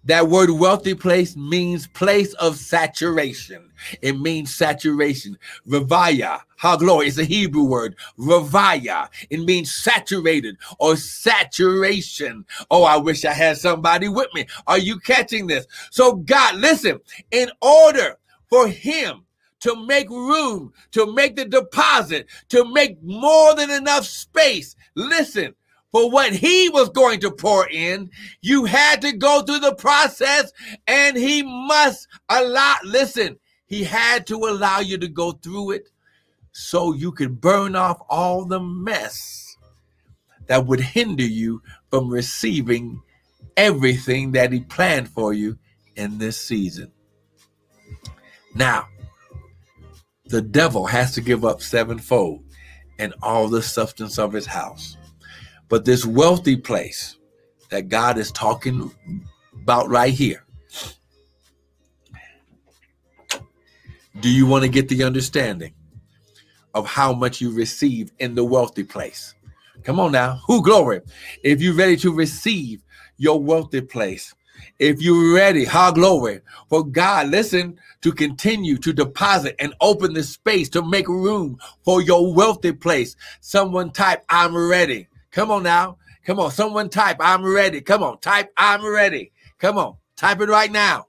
That 0.05 0.27
word 0.27 0.51
wealthy 0.51 0.95
place 0.95 1.35
means 1.37 1.87
place 1.87 2.33
of 2.35 2.57
saturation. 2.57 3.71
It 4.01 4.19
means 4.19 4.53
saturation. 4.53 5.37
Revaya, 5.67 6.41
how 6.57 6.77
glory 6.77 7.07
is 7.07 7.19
a 7.19 7.23
Hebrew 7.23 7.63
word. 7.63 7.95
Revaya, 8.19 9.09
it 9.29 9.41
means 9.41 9.73
saturated 9.73 10.57
or 10.79 10.97
saturation. 10.97 12.45
Oh, 12.71 12.83
I 12.83 12.97
wish 12.97 13.25
I 13.25 13.33
had 13.33 13.57
somebody 13.57 14.09
with 14.09 14.27
me. 14.33 14.45
Are 14.67 14.79
you 14.79 14.99
catching 14.99 15.47
this? 15.47 15.67
So, 15.91 16.15
God, 16.15 16.55
listen, 16.55 16.99
in 17.31 17.49
order 17.61 18.17
for 18.49 18.67
Him 18.67 19.25
to 19.61 19.85
make 19.85 20.09
room, 20.09 20.73
to 20.91 21.11
make 21.13 21.35
the 21.35 21.45
deposit, 21.45 22.27
to 22.49 22.65
make 22.73 23.01
more 23.03 23.55
than 23.55 23.71
enough 23.71 24.05
space, 24.05 24.75
listen, 24.95 25.55
for 25.93 26.09
what 26.09 26.33
he 26.33 26.69
was 26.69 26.89
going 26.89 27.21
to 27.21 27.31
pour 27.31 27.69
in. 27.69 28.09
You 28.41 28.65
had 28.65 29.01
to 29.03 29.13
go 29.13 29.43
through 29.43 29.59
the 29.59 29.75
process 29.75 30.51
and 30.87 31.15
he 31.15 31.43
must 31.43 32.07
allow, 32.27 32.75
listen, 32.83 33.37
he 33.67 33.83
had 33.83 34.27
to 34.27 34.35
allow 34.35 34.79
you 34.79 34.97
to 34.97 35.07
go 35.07 35.31
through 35.33 35.71
it 35.71 35.89
so 36.51 36.93
you 36.93 37.11
could 37.11 37.39
burn 37.39 37.75
off 37.75 38.01
all 38.09 38.43
the 38.43 38.59
mess 38.59 39.55
that 40.47 40.65
would 40.65 40.79
hinder 40.79 41.23
you 41.23 41.61
from 41.91 42.09
receiving 42.09 42.99
everything 43.55 44.31
that 44.31 44.51
he 44.51 44.61
planned 44.61 45.09
for 45.09 45.31
you 45.31 45.57
in 45.95 46.17
this 46.17 46.41
season. 46.41 46.91
Now, 48.55 48.87
the 50.25 50.41
devil 50.41 50.87
has 50.87 51.13
to 51.13 51.21
give 51.21 51.45
up 51.45 51.61
sevenfold 51.61 52.43
and 52.97 53.13
all 53.21 53.47
the 53.47 53.61
substance 53.61 54.17
of 54.17 54.33
his 54.33 54.47
house. 54.47 54.97
But 55.69 55.85
this 55.85 56.05
wealthy 56.05 56.55
place 56.55 57.17
that 57.69 57.89
God 57.89 58.17
is 58.17 58.31
talking 58.31 58.91
about 59.61 59.89
right 59.89 60.13
here. 60.13 60.43
Do 64.19 64.29
you 64.29 64.45
want 64.45 64.63
to 64.63 64.69
get 64.69 64.89
the 64.89 65.03
understanding 65.03 65.73
of 66.73 66.85
how 66.85 67.13
much 67.13 67.41
you 67.41 67.51
receive 67.51 68.11
in 68.19 68.35
the 68.35 68.43
wealthy 68.43 68.83
place? 68.83 69.33
Come 69.83 69.99
on 69.99 70.11
now. 70.11 70.39
Who 70.47 70.61
glory? 70.61 71.01
If 71.43 71.61
you're 71.61 71.73
ready 71.73 71.97
to 71.97 72.13
receive 72.13 72.83
your 73.17 73.39
wealthy 73.39 73.81
place, 73.81 74.33
if 74.79 75.01
you're 75.01 75.33
ready, 75.33 75.65
how 75.65 75.91
glory 75.91 76.41
for 76.69 76.85
God, 76.85 77.29
listen, 77.29 77.79
to 78.01 78.11
continue 78.11 78.77
to 78.77 78.93
deposit 78.93 79.55
and 79.59 79.73
open 79.81 80.13
the 80.13 80.23
space 80.23 80.69
to 80.69 80.87
make 80.87 81.07
room 81.07 81.57
for 81.83 82.01
your 82.01 82.33
wealthy 82.33 82.71
place. 82.71 83.15
Someone 83.41 83.91
type, 83.91 84.23
I'm 84.29 84.55
ready. 84.55 85.07
Come 85.33 85.49
on 85.49 85.63
now. 85.63 85.97
Come 86.25 86.39
on. 86.39 86.51
Someone 86.51 86.89
type, 86.89 87.17
I'm 87.19 87.43
ready. 87.43 87.81
Come 87.81 88.03
on. 88.03 88.19
Type, 88.19 88.53
I'm 88.55 88.85
ready. 88.85 89.33
Come 89.59 89.77
on. 89.77 89.97
Type 90.15 90.39
it 90.39 90.47
right 90.47 90.71
now. 90.71 91.07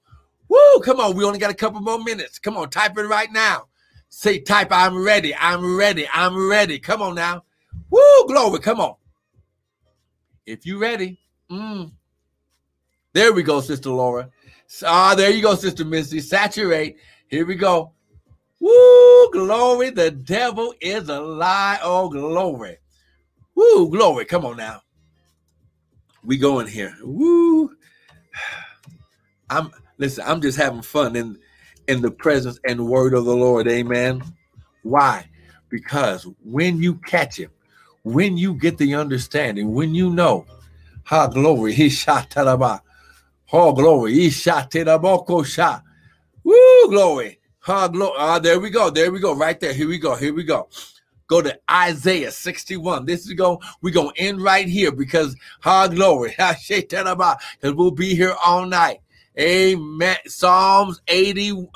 Woo. 0.49 0.81
Come 0.81 0.99
on. 0.99 1.14
We 1.14 1.25
only 1.25 1.39
got 1.39 1.51
a 1.51 1.55
couple 1.55 1.81
more 1.81 2.03
minutes. 2.03 2.39
Come 2.39 2.57
on. 2.57 2.70
Type 2.70 2.99
it 2.99 3.03
right 3.03 3.31
now. 3.31 3.68
Say, 4.09 4.41
type, 4.41 4.68
I'm 4.70 5.05
ready. 5.05 5.35
I'm 5.37 5.77
ready. 5.77 6.09
I'm 6.12 6.49
ready. 6.49 6.79
Come 6.79 7.03
on 7.03 7.14
now. 7.14 7.45
Woo. 7.91 8.27
Glory. 8.27 8.61
Come 8.61 8.81
on. 8.81 8.95
If 10.47 10.64
you 10.66 10.79
ready. 10.79 11.20
Mm. 11.51 11.93
There 13.12 13.33
we 13.33 13.43
go, 13.43 13.61
Sister 13.61 13.91
Laura. 13.91 14.31
Ah, 14.85 15.14
there 15.14 15.31
you 15.31 15.43
go, 15.43 15.55
Sister 15.55 15.85
Missy. 15.85 16.20
Saturate. 16.20 16.97
Here 17.29 17.45
we 17.45 17.55
go. 17.57 17.93
Woo, 18.59 19.31
glory. 19.33 19.91
The 19.91 20.11
devil 20.11 20.75
is 20.81 21.11
a 21.11 21.20
lie. 21.20 21.79
Oh, 21.83 22.09
glory. 22.09 22.79
Woo, 23.55 23.91
glory. 23.91 24.25
Come 24.25 24.45
on 24.45 24.57
now. 24.57 24.83
We 26.25 26.39
going 26.39 26.67
here. 26.67 26.95
Woo. 27.03 27.71
I'm 29.51 29.71
listen, 29.99 30.25
I'm 30.27 30.41
just 30.41 30.59
having 30.59 30.83
fun 30.83 31.17
in 31.17 31.39
in 31.87 32.03
the 32.03 32.11
presence 32.11 32.59
and 32.67 32.89
word 32.89 33.15
of 33.15 33.25
the 33.25 33.37
Lord. 33.37 33.69
Amen. 33.69 34.23
Why? 34.83 35.29
Because 35.69 36.27
when 36.45 36.83
you 36.83 36.95
catch 36.97 37.39
him, 37.39 37.51
when 38.03 38.37
you 38.37 38.55
get 38.55 38.79
the 38.79 38.95
understanding, 38.95 39.73
when 39.75 39.95
you 39.95 40.11
know, 40.11 40.47
ha 41.05 41.27
glory, 41.27 41.75
he 41.75 41.89
shot 41.89 42.31
talaba. 42.31 42.81
Oh 43.53 43.73
glory, 43.73 44.15
he 44.15 44.31
shot 44.31 44.73
shot. 44.73 45.83
Woo, 46.45 46.89
glory. 46.89 47.39
Ha 47.61 47.89
glory. 47.89 48.15
Ah, 48.19 48.39
there 48.39 48.61
we 48.61 48.71
go. 48.71 48.91
There 48.91 49.11
we 49.13 49.21
go. 49.21 49.35
Right 49.35 49.59
there. 49.59 49.73
Here 49.73 49.89
we 49.89 49.99
go. 49.99 50.15
Here 50.17 50.35
we 50.35 50.45
go. 50.45 50.69
Go 51.27 51.41
to 51.41 51.59
Isaiah 51.70 52.31
61. 52.31 53.07
This 53.07 53.27
is 53.27 53.33
going, 53.33 53.59
we're 53.81 53.95
going 53.95 54.14
to 54.14 54.20
end 54.20 54.43
right 54.43 54.68
here 54.68 54.93
because 54.93 55.37
ha 55.61 55.89
glory. 55.89 56.35
Because 56.39 57.16
ah, 57.20 57.37
we'll 57.62 57.91
be 57.91 58.14
here 58.14 58.35
all 58.45 58.66
night. 58.66 59.01
Amen. 59.39 60.16
Psalms 60.27 61.01
80, 61.09 61.68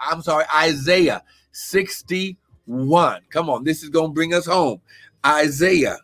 I'm 0.00 0.22
sorry, 0.22 0.44
Isaiah 0.54 1.22
61. 1.52 3.20
Come 3.30 3.50
on, 3.50 3.62
this 3.64 3.82
is 3.82 3.88
going 3.88 4.10
to 4.10 4.14
bring 4.14 4.34
us 4.34 4.46
home. 4.46 4.80
Isaiah 5.24 5.98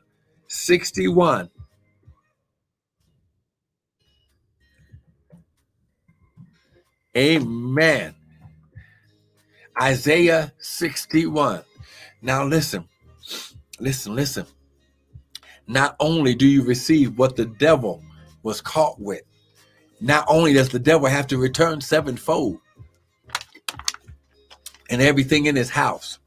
61. 0.46 1.50
Amen. 7.16 8.14
Isaiah 9.80 10.52
61. 10.58 11.64
Now 12.22 12.44
listen, 12.44 12.88
listen, 13.78 14.14
listen. 14.14 14.46
Not 15.66 15.96
only 16.00 16.34
do 16.34 16.46
you 16.46 16.62
receive 16.62 17.16
what 17.16 17.36
the 17.36 17.46
devil 17.46 18.02
was 18.42 18.60
caught 18.60 19.00
with, 19.00 19.22
not 20.00 20.24
only 20.28 20.52
does 20.52 20.70
the 20.70 20.78
devil 20.78 21.08
have 21.08 21.26
to 21.28 21.38
return 21.38 21.80
sevenfold 21.80 22.58
and 24.88 25.00
everything 25.00 25.46
in 25.46 25.56
his 25.56 25.70
house, 25.70 26.18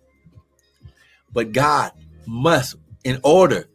but 1.32 1.52
God 1.52 1.92
must, 2.26 2.76
in 3.04 3.20
order 3.24 3.68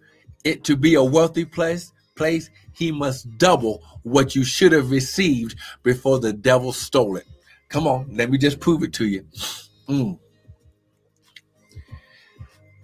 it 0.45 0.65
to 0.65 0.77
be 0.77 0.95
a 0.95 1.03
wealthy 1.03 1.45
place, 1.45 1.93
place, 2.17 2.51
he 2.73 2.93
must 2.93 3.39
double 3.39 3.83
what 4.03 4.35
you 4.35 4.45
should 4.45 4.73
have 4.73 4.91
received 4.91 5.57
before 5.83 6.19
the 6.19 6.33
devil 6.33 6.73
stole 6.73 7.17
it. 7.17 7.27
Come 7.69 7.87
on, 7.87 8.09
let 8.15 8.31
me 8.31 8.39
just 8.39 8.61
prove 8.61 8.83
it 8.83 8.93
to 8.95 9.07
you. 9.07 9.25
Mm. 9.89 10.19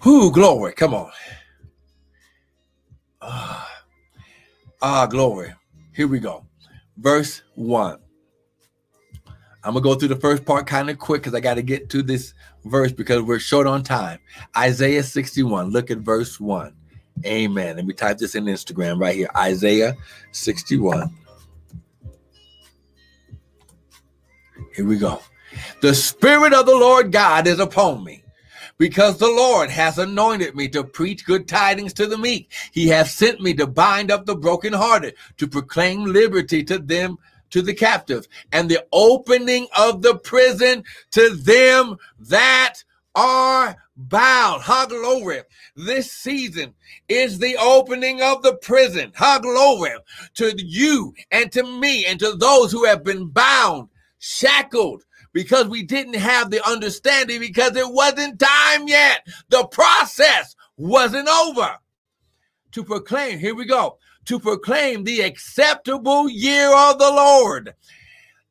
Who 0.04 0.30
glory? 0.30 0.72
Come 0.74 0.94
on. 0.94 1.10
Ah, 3.20 3.82
ah, 4.80 5.06
glory. 5.06 5.52
Here 5.92 6.06
we 6.06 6.20
go 6.20 6.46
verse 6.96 7.42
1. 7.54 7.98
I'm 9.62 9.74
to 9.74 9.80
go 9.80 9.94
through 9.94 10.08
the 10.08 10.16
first 10.16 10.44
part 10.44 10.66
kind 10.66 10.90
of 10.90 10.98
quick 10.98 11.22
because 11.22 11.34
I 11.34 11.40
got 11.40 11.54
to 11.54 11.62
get 11.62 11.88
to 11.90 12.02
this 12.02 12.34
verse 12.64 12.92
because 12.92 13.22
we're 13.22 13.38
short 13.38 13.66
on 13.66 13.82
time. 13.82 14.18
Isaiah 14.56 15.02
61, 15.02 15.70
look 15.70 15.90
at 15.90 15.98
verse 15.98 16.38
1. 16.38 16.74
Amen. 17.24 17.76
Let 17.76 17.86
me 17.86 17.94
type 17.94 18.18
this 18.18 18.34
in 18.34 18.44
Instagram 18.44 19.00
right 19.00 19.16
here. 19.16 19.30
Isaiah 19.36 19.96
61. 20.32 21.14
Here 24.74 24.86
we 24.86 24.98
go. 24.98 25.22
The 25.80 25.94
Spirit 25.94 26.52
of 26.52 26.66
the 26.66 26.76
Lord 26.76 27.10
God 27.10 27.46
is 27.46 27.60
upon 27.60 28.04
me 28.04 28.23
because 28.78 29.18
the 29.18 29.28
Lord 29.28 29.70
has 29.70 29.98
anointed 29.98 30.54
me 30.54 30.68
to 30.68 30.84
preach 30.84 31.24
good 31.24 31.46
tidings 31.48 31.92
to 31.94 32.06
the 32.06 32.18
meek. 32.18 32.50
He 32.72 32.88
has 32.88 33.12
sent 33.12 33.40
me 33.40 33.54
to 33.54 33.66
bind 33.66 34.10
up 34.10 34.26
the 34.26 34.36
brokenhearted, 34.36 35.14
to 35.36 35.46
proclaim 35.46 36.04
liberty 36.04 36.64
to 36.64 36.78
them 36.78 37.18
to 37.50 37.62
the 37.62 37.74
captive, 37.74 38.26
and 38.52 38.68
the 38.68 38.84
opening 38.92 39.68
of 39.78 40.02
the 40.02 40.16
prison 40.16 40.82
to 41.12 41.30
them 41.30 41.96
that 42.18 42.82
are 43.14 43.76
bound. 43.96 44.62
Ha 44.62 44.86
glory. 44.86 45.42
This 45.76 46.10
season 46.10 46.74
is 47.08 47.38
the 47.38 47.56
opening 47.56 48.20
of 48.22 48.42
the 48.42 48.56
prison. 48.56 49.12
Ha 49.16 49.38
glory 49.38 49.92
to 50.34 50.52
you 50.56 51.14
and 51.30 51.50
to 51.52 51.62
me 51.62 52.06
and 52.06 52.18
to 52.18 52.32
those 52.32 52.72
who 52.72 52.84
have 52.84 53.04
been 53.04 53.28
bound, 53.28 53.88
shackled, 54.18 55.04
because 55.34 55.66
we 55.66 55.82
didn't 55.82 56.14
have 56.14 56.50
the 56.50 56.66
understanding 56.66 57.40
because 57.40 57.76
it 57.76 57.92
wasn't 57.92 58.38
time 58.38 58.88
yet. 58.88 59.26
The 59.50 59.66
process 59.66 60.56
wasn't 60.78 61.28
over. 61.28 61.76
To 62.72 62.84
proclaim, 62.84 63.38
here 63.38 63.54
we 63.54 63.66
go, 63.66 63.98
to 64.24 64.40
proclaim 64.40 65.04
the 65.04 65.20
acceptable 65.20 66.30
year 66.30 66.74
of 66.74 66.98
the 66.98 67.10
Lord 67.10 67.74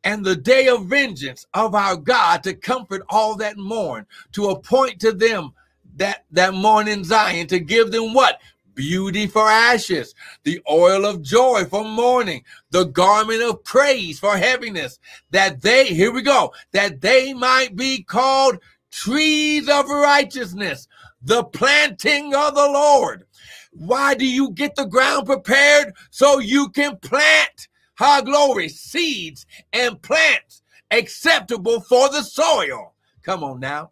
and 0.03 0.23
the 0.23 0.35
day 0.35 0.67
of 0.67 0.85
vengeance 0.85 1.45
of 1.53 1.73
our 1.73 1.95
God 1.95 2.43
to 2.43 2.53
comfort 2.53 3.01
all 3.09 3.35
that 3.37 3.57
mourn, 3.57 4.05
to 4.33 4.49
appoint 4.49 4.99
to 5.01 5.13
them 5.13 5.53
that 5.95 6.25
that 6.31 6.53
mourn 6.53 6.87
in 6.87 7.03
Zion, 7.03 7.47
to 7.47 7.59
give 7.59 7.91
them 7.91 8.13
what? 8.13 8.41
Beauty 8.75 9.27
for 9.27 9.49
ashes, 9.49 10.15
the 10.43 10.61
oil 10.69 11.05
of 11.05 11.21
joy 11.21 11.65
for 11.65 11.83
mourning, 11.83 12.43
the 12.71 12.85
garment 12.85 13.41
of 13.41 13.63
praise 13.63 14.19
for 14.19 14.37
heaviness, 14.37 14.99
that 15.31 15.61
they, 15.61 15.87
here 15.87 16.11
we 16.11 16.21
go, 16.21 16.53
that 16.71 17.01
they 17.01 17.33
might 17.33 17.75
be 17.75 18.03
called 18.03 18.59
trees 18.91 19.67
of 19.69 19.87
righteousness, 19.89 20.87
the 21.21 21.43
planting 21.43 22.33
of 22.35 22.55
the 22.55 22.61
Lord. 22.61 23.25
Why 23.71 24.13
do 24.13 24.27
you 24.27 24.51
get 24.51 24.75
the 24.75 24.85
ground 24.85 25.25
prepared? 25.25 25.93
So 26.11 26.39
you 26.39 26.69
can 26.69 26.97
plant, 26.97 27.67
high 27.95 28.21
glory, 28.21 28.69
seeds 28.69 29.45
and 29.71 30.01
plants 30.01 30.61
acceptable 30.91 31.81
for 31.81 32.09
the 32.09 32.21
soil. 32.21 32.93
Come 33.23 33.43
on 33.43 33.59
now. 33.59 33.91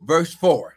Verse 0.00 0.34
4 0.34 0.73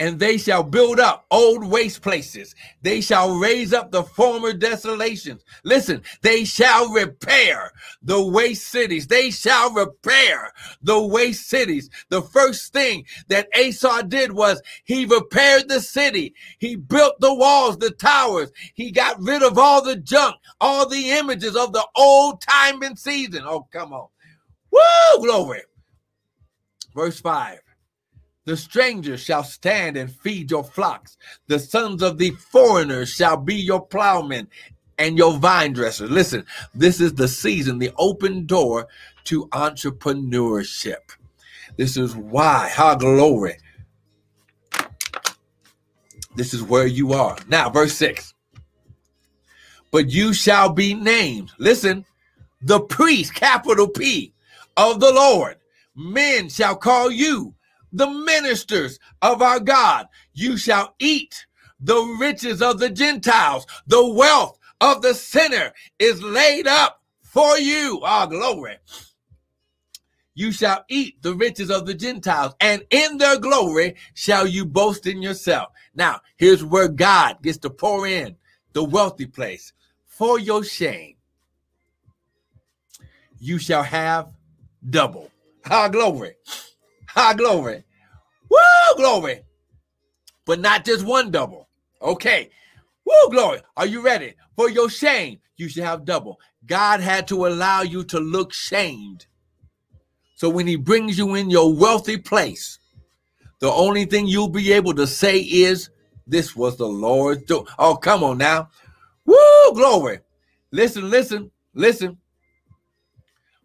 and 0.00 0.18
they 0.18 0.36
shall 0.36 0.64
build 0.64 0.98
up 0.98 1.24
old 1.30 1.64
waste 1.64 2.02
places. 2.02 2.54
They 2.82 3.00
shall 3.00 3.36
raise 3.36 3.72
up 3.72 3.92
the 3.92 4.02
former 4.02 4.52
desolations. 4.52 5.44
Listen, 5.62 6.02
they 6.22 6.44
shall 6.44 6.90
repair 6.90 7.70
the 8.02 8.22
waste 8.22 8.66
cities. 8.66 9.06
They 9.06 9.30
shall 9.30 9.72
repair 9.72 10.52
the 10.82 11.00
waste 11.00 11.48
cities. 11.48 11.90
The 12.08 12.22
first 12.22 12.72
thing 12.72 13.04
that 13.28 13.48
Asa 13.56 14.02
did 14.08 14.32
was 14.32 14.60
he 14.84 15.06
repaired 15.06 15.68
the 15.68 15.80
city. 15.80 16.34
He 16.58 16.74
built 16.74 17.20
the 17.20 17.32
walls, 17.32 17.78
the 17.78 17.90
towers. 17.90 18.50
He 18.74 18.90
got 18.90 19.20
rid 19.22 19.42
of 19.42 19.58
all 19.58 19.82
the 19.82 19.96
junk, 19.96 20.36
all 20.60 20.88
the 20.88 21.10
images 21.10 21.54
of 21.54 21.72
the 21.72 21.86
old 21.94 22.40
time 22.40 22.82
and 22.82 22.98
season. 22.98 23.44
Oh, 23.46 23.68
come 23.70 23.92
on. 23.92 24.08
Woo, 24.72 25.24
glory. 25.24 25.62
Verse 26.94 27.20
5 27.20 27.60
the 28.44 28.56
strangers 28.56 29.20
shall 29.20 29.44
stand 29.44 29.96
and 29.96 30.10
feed 30.10 30.50
your 30.50 30.64
flocks. 30.64 31.16
The 31.46 31.58
sons 31.58 32.02
of 32.02 32.18
the 32.18 32.30
foreigners 32.30 33.10
shall 33.10 33.36
be 33.36 33.54
your 33.54 33.84
plowmen 33.86 34.48
and 34.98 35.16
your 35.16 35.38
vine 35.38 35.72
dressers. 35.72 36.10
Listen, 36.10 36.44
this 36.74 37.00
is 37.00 37.14
the 37.14 37.28
season, 37.28 37.78
the 37.78 37.92
open 37.96 38.46
door 38.46 38.86
to 39.24 39.46
entrepreneurship. 39.48 41.16
This 41.76 41.96
is 41.96 42.14
why, 42.14 42.70
ha 42.72 42.94
glory. 42.94 43.56
This 46.36 46.52
is 46.52 46.62
where 46.62 46.86
you 46.86 47.12
are. 47.12 47.38
Now, 47.48 47.70
verse 47.70 47.94
6. 47.94 48.34
But 49.90 50.10
you 50.10 50.34
shall 50.34 50.70
be 50.70 50.92
named, 50.92 51.52
listen, 51.58 52.04
the 52.60 52.80
priest, 52.80 53.34
capital 53.34 53.88
P, 53.88 54.32
of 54.76 55.00
the 55.00 55.12
Lord. 55.12 55.56
Men 55.94 56.48
shall 56.48 56.74
call 56.74 57.10
you 57.10 57.54
the 57.94 58.08
ministers 58.10 58.98
of 59.22 59.40
our 59.40 59.60
God. 59.60 60.08
You 60.34 60.56
shall 60.56 60.94
eat 60.98 61.46
the 61.80 62.00
riches 62.18 62.60
of 62.60 62.78
the 62.78 62.90
Gentiles. 62.90 63.66
The 63.86 64.06
wealth 64.06 64.58
of 64.80 65.02
the 65.02 65.14
sinner 65.14 65.72
is 65.98 66.22
laid 66.22 66.66
up 66.66 67.02
for 67.22 67.58
you. 67.58 68.00
Ah, 68.02 68.26
glory. 68.26 68.76
You 70.34 70.50
shall 70.50 70.84
eat 70.88 71.22
the 71.22 71.34
riches 71.34 71.70
of 71.70 71.86
the 71.86 71.94
Gentiles, 71.94 72.54
and 72.60 72.84
in 72.90 73.18
their 73.18 73.38
glory 73.38 73.94
shall 74.14 74.46
you 74.46 74.64
boast 74.66 75.06
in 75.06 75.22
yourself. 75.22 75.68
Now, 75.94 76.20
here's 76.36 76.64
where 76.64 76.88
God 76.88 77.40
gets 77.42 77.58
to 77.58 77.70
pour 77.70 78.06
in 78.08 78.36
the 78.72 78.82
wealthy 78.82 79.26
place. 79.26 79.72
For 80.06 80.40
your 80.40 80.64
shame, 80.64 81.14
you 83.38 83.58
shall 83.58 83.84
have 83.84 84.28
double. 84.90 85.30
Ah, 85.70 85.88
glory. 85.88 86.34
High 87.20 87.34
glory. 87.34 87.84
Woo, 88.50 88.96
glory. 88.96 89.42
But 90.46 90.60
not 90.60 90.84
just 90.84 91.06
one 91.06 91.30
double. 91.30 91.68
Okay. 92.02 92.50
Woo, 93.06 93.30
glory. 93.30 93.60
Are 93.76 93.86
you 93.86 94.02
ready? 94.02 94.34
For 94.56 94.70
your 94.70 94.90
shame, 94.90 95.40
you 95.56 95.68
should 95.68 95.84
have 95.84 96.04
double. 96.04 96.40
God 96.66 97.00
had 97.00 97.28
to 97.28 97.46
allow 97.46 97.82
you 97.82 98.04
to 98.04 98.20
look 98.20 98.52
shamed 98.52 99.26
So 100.36 100.50
when 100.50 100.66
he 100.66 100.76
brings 100.76 101.18
you 101.18 101.34
in 101.34 101.50
your 101.50 101.74
wealthy 101.74 102.18
place, 102.18 102.78
the 103.60 103.70
only 103.70 104.04
thing 104.06 104.26
you'll 104.26 104.48
be 104.48 104.72
able 104.72 104.94
to 104.94 105.06
say 105.06 105.38
is, 105.40 105.90
This 106.26 106.56
was 106.56 106.76
the 106.76 106.86
Lord's 106.86 107.44
doing. 107.44 107.66
Oh, 107.78 107.96
come 107.96 108.24
on 108.24 108.38
now. 108.38 108.70
Woo, 109.26 109.74
glory. 109.74 110.20
Listen, 110.72 111.10
listen, 111.10 111.50
listen. 111.74 112.18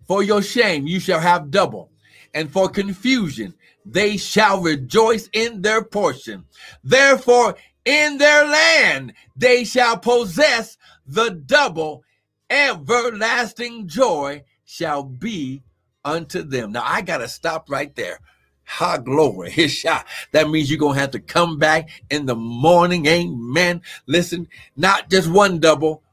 For 0.08 0.24
your 0.24 0.41
shame 0.41 0.88
you 0.88 1.00
shall 1.00 1.20
have 1.20 1.52
double, 1.52 1.89
and 2.34 2.51
for 2.51 2.69
confusion 2.69 3.53
they 3.86 4.17
shall 4.17 4.61
rejoice 4.61 5.30
in 5.34 5.61
their 5.61 5.84
portion. 5.84 6.45
Therefore, 6.84 7.55
in 7.86 8.17
their 8.17 8.45
land 8.45 9.13
they 9.36 9.63
shall 9.63 9.97
possess 9.97 10.77
the 11.07 11.32
double, 11.32 12.03
everlasting 12.49 13.88
joy 13.88 14.43
shall 14.65 15.03
be 15.03 15.63
unto 16.05 16.43
them. 16.43 16.71
Now 16.71 16.84
I 16.86 17.01
gotta 17.01 17.27
stop 17.27 17.69
right 17.69 17.95
there. 17.95 18.19
Ha 18.65 18.97
glory, 18.97 19.49
his 19.51 19.71
shot. 19.71 20.05
That 20.32 20.49
means 20.49 20.69
you're 20.69 20.80
gonna 20.80 20.99
have 20.99 21.11
to 21.11 21.19
come 21.19 21.57
back 21.57 21.89
in 22.09 22.25
the 22.25 22.36
morning. 22.36 23.07
Amen. 23.07 23.82
Listen, 24.05 24.47
not 24.75 25.09
just 25.09 25.30
one 25.30 25.59
double, 25.59 26.03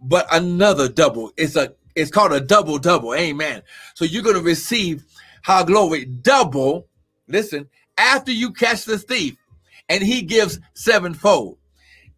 but 0.00 0.26
another 0.32 0.88
double. 0.88 1.32
It's 1.36 1.56
a 1.56 1.74
it's 1.96 2.10
called 2.10 2.32
a 2.32 2.40
double 2.40 2.78
double. 2.78 3.14
Amen. 3.14 3.62
So 3.94 4.04
you're 4.04 4.22
gonna 4.22 4.40
receive 4.40 5.04
how 5.44 5.62
glory 5.62 6.06
double. 6.06 6.88
Listen, 7.28 7.68
after 7.96 8.32
you 8.32 8.50
catch 8.50 8.84
the 8.84 8.98
thief, 8.98 9.36
and 9.88 10.02
he 10.02 10.22
gives 10.22 10.58
sevenfold. 10.72 11.58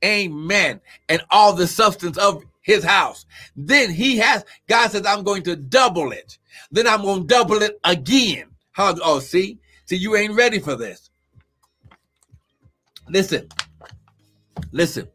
Amen. 0.04 0.80
And 1.08 1.22
all 1.30 1.52
the 1.52 1.66
substance 1.66 2.16
of 2.16 2.44
his 2.62 2.84
house. 2.84 3.26
Then 3.56 3.90
he 3.90 4.18
has, 4.18 4.44
God 4.68 4.92
says, 4.92 5.04
I'm 5.04 5.24
going 5.24 5.42
to 5.42 5.56
double 5.56 6.12
it. 6.12 6.38
Then 6.70 6.86
I'm 6.86 7.02
going 7.02 7.22
to 7.22 7.26
double 7.26 7.62
it 7.62 7.80
again. 7.82 8.46
How, 8.72 8.94
oh, 9.02 9.18
see? 9.18 9.58
See, 9.86 9.96
you 9.96 10.16
ain't 10.16 10.34
ready 10.34 10.60
for 10.60 10.76
this. 10.76 11.10
Listen, 13.08 13.48
listen. 14.70 15.08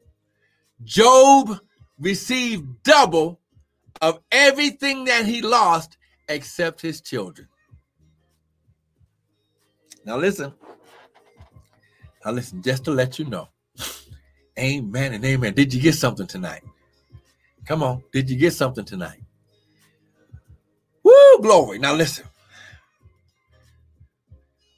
Job 0.83 1.59
received 1.99 2.83
double 2.83 3.39
of 4.01 4.19
everything 4.31 5.05
that 5.05 5.25
he 5.25 5.41
lost 5.41 5.97
except 6.27 6.81
his 6.81 6.99
children. 6.99 7.47
Now, 10.05 10.17
listen. 10.17 10.53
Now, 12.25 12.31
listen, 12.31 12.61
just 12.61 12.85
to 12.85 12.91
let 12.91 13.19
you 13.19 13.25
know. 13.25 13.47
Amen 14.59 15.13
and 15.13 15.23
amen. 15.23 15.53
Did 15.53 15.73
you 15.73 15.81
get 15.81 15.95
something 15.95 16.27
tonight? 16.27 16.61
Come 17.65 17.83
on. 17.83 18.03
Did 18.11 18.29
you 18.29 18.37
get 18.37 18.53
something 18.53 18.85
tonight? 18.85 19.19
Woo, 21.03 21.39
glory. 21.41 21.79
Now, 21.79 21.93
listen. 21.93 22.25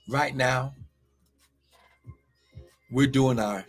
Right 0.09 0.35
now, 0.35 0.73
we're 2.91 3.07
doing 3.07 3.39
our 3.39 3.65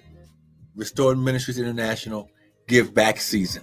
Restored 0.76 1.18
Ministries 1.18 1.58
International 1.58 2.28
Give 2.66 2.92
Back 2.92 3.20
season. 3.20 3.62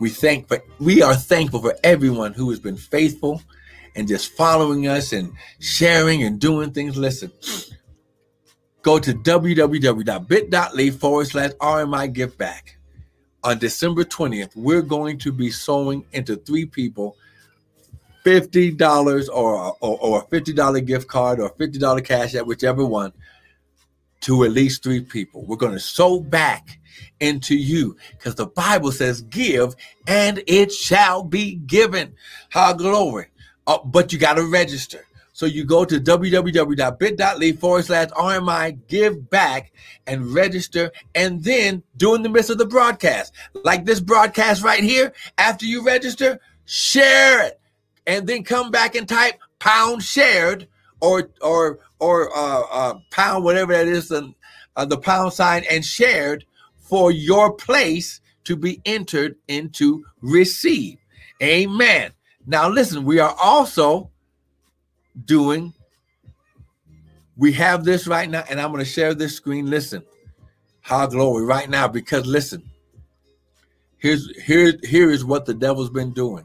We 0.00 0.10
thank 0.10 0.48
for 0.48 0.62
we 0.78 1.02
are 1.02 1.14
thankful 1.14 1.60
for 1.60 1.74
everyone 1.82 2.32
who 2.32 2.50
has 2.50 2.60
been 2.60 2.76
faithful 2.76 3.42
and 3.94 4.08
just 4.08 4.32
following 4.32 4.86
us 4.88 5.12
and 5.12 5.32
sharing 5.60 6.22
and 6.22 6.40
doing 6.40 6.72
things. 6.72 6.96
Listen, 6.96 7.32
go 8.82 8.98
to 8.98 9.12
www.bit.ly 9.12 10.90
forward 10.90 11.26
slash 11.26 11.50
RMI 11.52 12.12
Give 12.12 12.36
Back. 12.38 12.76
On 13.44 13.58
December 13.58 14.04
20th, 14.04 14.56
we're 14.56 14.82
going 14.82 15.16
to 15.18 15.32
be 15.32 15.50
sowing 15.50 16.04
into 16.12 16.36
three 16.36 16.66
people 16.66 17.16
$50 18.24 19.28
or, 19.28 19.76
or, 19.80 19.98
or 20.00 20.18
a 20.18 20.26
$50 20.26 20.84
gift 20.84 21.08
card 21.08 21.40
or 21.40 21.50
$50 21.50 22.04
cash 22.04 22.34
at 22.34 22.46
whichever 22.46 22.84
one 22.84 23.12
to 24.20 24.44
at 24.44 24.50
least 24.50 24.82
three 24.82 25.00
people. 25.00 25.44
We're 25.44 25.56
going 25.56 25.72
to 25.72 25.80
sow 25.80 26.20
back 26.20 26.78
into 27.20 27.56
you 27.56 27.96
because 28.12 28.34
the 28.34 28.46
Bible 28.46 28.92
says, 28.92 29.22
Give 29.22 29.74
and 30.06 30.42
it 30.46 30.72
shall 30.72 31.22
be 31.22 31.54
given. 31.54 32.14
How 32.50 32.72
glory. 32.72 33.26
Uh, 33.68 33.78
but 33.84 34.12
you 34.12 34.18
got 34.18 34.34
to 34.34 34.44
register. 34.44 35.04
So 35.32 35.46
you 35.46 35.64
go 35.64 35.84
to 35.84 36.00
www.bit.ly 36.00 37.52
forward 37.52 37.84
slash 37.84 38.08
RMI 38.08 38.76
give 38.88 39.30
back 39.30 39.72
and 40.08 40.34
register. 40.34 40.90
And 41.14 41.44
then 41.44 41.84
during 41.96 42.24
the 42.24 42.28
midst 42.28 42.50
of 42.50 42.58
the 42.58 42.66
broadcast, 42.66 43.32
like 43.62 43.84
this 43.84 44.00
broadcast 44.00 44.64
right 44.64 44.82
here, 44.82 45.12
after 45.36 45.64
you 45.64 45.84
register, 45.84 46.40
share 46.64 47.46
it 47.46 47.60
and 48.08 48.26
then 48.26 48.42
come 48.42 48.70
back 48.72 48.96
and 48.96 49.08
type 49.08 49.34
pound 49.60 50.02
shared 50.02 50.66
or 51.00 51.30
or 51.40 51.78
or 52.00 52.36
uh, 52.36 52.62
uh, 52.70 52.94
pound 53.10 53.44
whatever 53.44 53.72
that 53.72 53.86
is 53.86 54.08
the, 54.08 54.34
uh, 54.76 54.84
the 54.84 54.98
pound 54.98 55.32
sign 55.32 55.62
and 55.70 55.84
shared 55.84 56.44
for 56.76 57.12
your 57.12 57.52
place 57.52 58.20
to 58.44 58.56
be 58.56 58.80
entered 58.84 59.36
into 59.46 60.04
receive 60.20 60.98
amen 61.42 62.10
now 62.48 62.68
listen 62.68 63.04
we 63.04 63.20
are 63.20 63.34
also 63.40 64.10
doing 65.24 65.72
we 67.36 67.52
have 67.52 67.84
this 67.84 68.06
right 68.06 68.28
now 68.28 68.42
and 68.50 68.60
i'm 68.60 68.72
going 68.72 68.84
to 68.84 68.90
share 68.90 69.14
this 69.14 69.34
screen 69.36 69.70
listen 69.70 70.02
how 70.80 71.06
glory 71.06 71.44
right 71.44 71.70
now 71.70 71.86
because 71.86 72.26
listen 72.26 72.62
here's 73.98 74.36
here 74.44 74.74
here 74.82 75.10
is 75.10 75.24
what 75.24 75.46
the 75.46 75.54
devil's 75.54 75.90
been 75.90 76.12
doing 76.12 76.44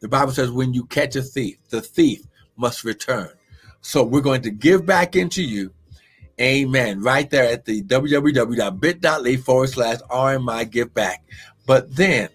the 0.00 0.08
Bible 0.08 0.32
says, 0.32 0.50
when 0.50 0.74
you 0.74 0.84
catch 0.86 1.16
a 1.16 1.22
thief, 1.22 1.56
the 1.70 1.80
thief 1.80 2.22
must 2.56 2.84
return. 2.84 3.30
So 3.80 4.02
we're 4.02 4.20
going 4.20 4.42
to 4.42 4.50
give 4.50 4.86
back 4.86 5.16
into 5.16 5.42
you. 5.42 5.72
Amen. 6.40 7.02
Right 7.02 7.28
there 7.28 7.52
at 7.52 7.64
the 7.64 7.82
www.bit.ly 7.82 9.36
forward 9.36 9.68
slash 9.68 9.98
RMI 10.10 10.70
give 10.70 10.94
back. 10.94 11.24
But 11.66 11.94
then 11.94 12.28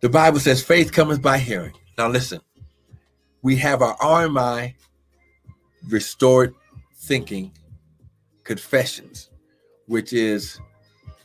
the 0.00 0.08
Bible 0.08 0.40
says 0.40 0.62
faith 0.62 0.92
cometh 0.92 1.22
by 1.22 1.38
hearing. 1.38 1.74
Now 2.02 2.08
listen, 2.08 2.40
we 3.42 3.54
have 3.58 3.80
our 3.80 3.96
RMI 3.98 4.74
restored 5.88 6.52
thinking 6.96 7.52
confessions, 8.42 9.30
which 9.86 10.12
is 10.12 10.58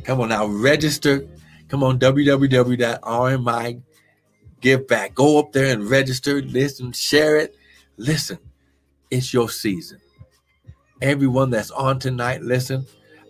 Come 0.04 0.20
on 0.20 0.30
now, 0.30 0.46
register. 0.46 1.26
Come 1.68 1.84
on, 1.84 1.98
www.rmi 1.98 3.82
give 4.60 4.86
back. 4.86 5.14
Go 5.14 5.38
up 5.38 5.52
there 5.52 5.72
and 5.72 5.88
register, 5.88 6.42
listen, 6.42 6.92
share 6.92 7.38
it. 7.38 7.56
Listen, 7.96 8.38
it's 9.10 9.32
your 9.32 9.48
season. 9.48 10.00
Everyone 11.00 11.50
that's 11.50 11.70
on 11.70 11.98
tonight, 11.98 12.42
listen, 12.42 12.86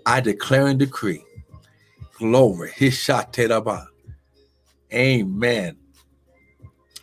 I 0.07 0.21
declare 0.21 0.67
and 0.67 0.79
decree. 0.79 1.25
Glory. 2.15 2.71
Hishateraba. 2.71 3.87
Amen. 4.93 5.77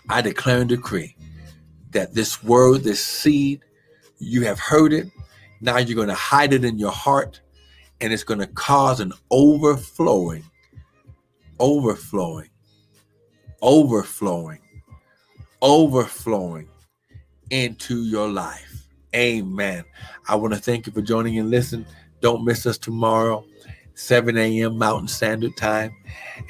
I 0.09 0.21
declare 0.21 0.59
and 0.59 0.69
decree 0.69 1.15
that 1.91 2.13
this 2.13 2.43
word, 2.43 2.83
this 2.83 3.03
seed, 3.03 3.61
you 4.17 4.43
have 4.43 4.59
heard 4.59 4.91
it. 4.91 5.09
Now 5.61 5.77
you're 5.77 5.95
going 5.95 6.09
to 6.09 6.13
hide 6.13 6.53
it 6.53 6.65
in 6.65 6.77
your 6.77 6.91
heart, 6.91 7.41
and 8.01 8.11
it's 8.11 8.23
going 8.23 8.39
to 8.39 8.47
cause 8.47 8.99
an 8.99 9.13
overflowing, 9.31 10.43
overflowing, 11.59 12.49
overflowing, 13.61 14.59
overflowing 15.61 16.67
into 17.49 18.03
your 18.03 18.27
life. 18.27 18.87
Amen. 19.15 19.83
I 20.27 20.35
want 20.35 20.53
to 20.53 20.59
thank 20.59 20.87
you 20.87 20.93
for 20.93 21.01
joining 21.01 21.39
and 21.39 21.49
listen. 21.49 21.85
Don't 22.21 22.43
miss 22.43 22.65
us 22.65 22.77
tomorrow, 22.77 23.45
7 23.93 24.37
a.m. 24.37 24.77
Mountain 24.77 25.07
Standard 25.07 25.55
Time. 25.55 25.95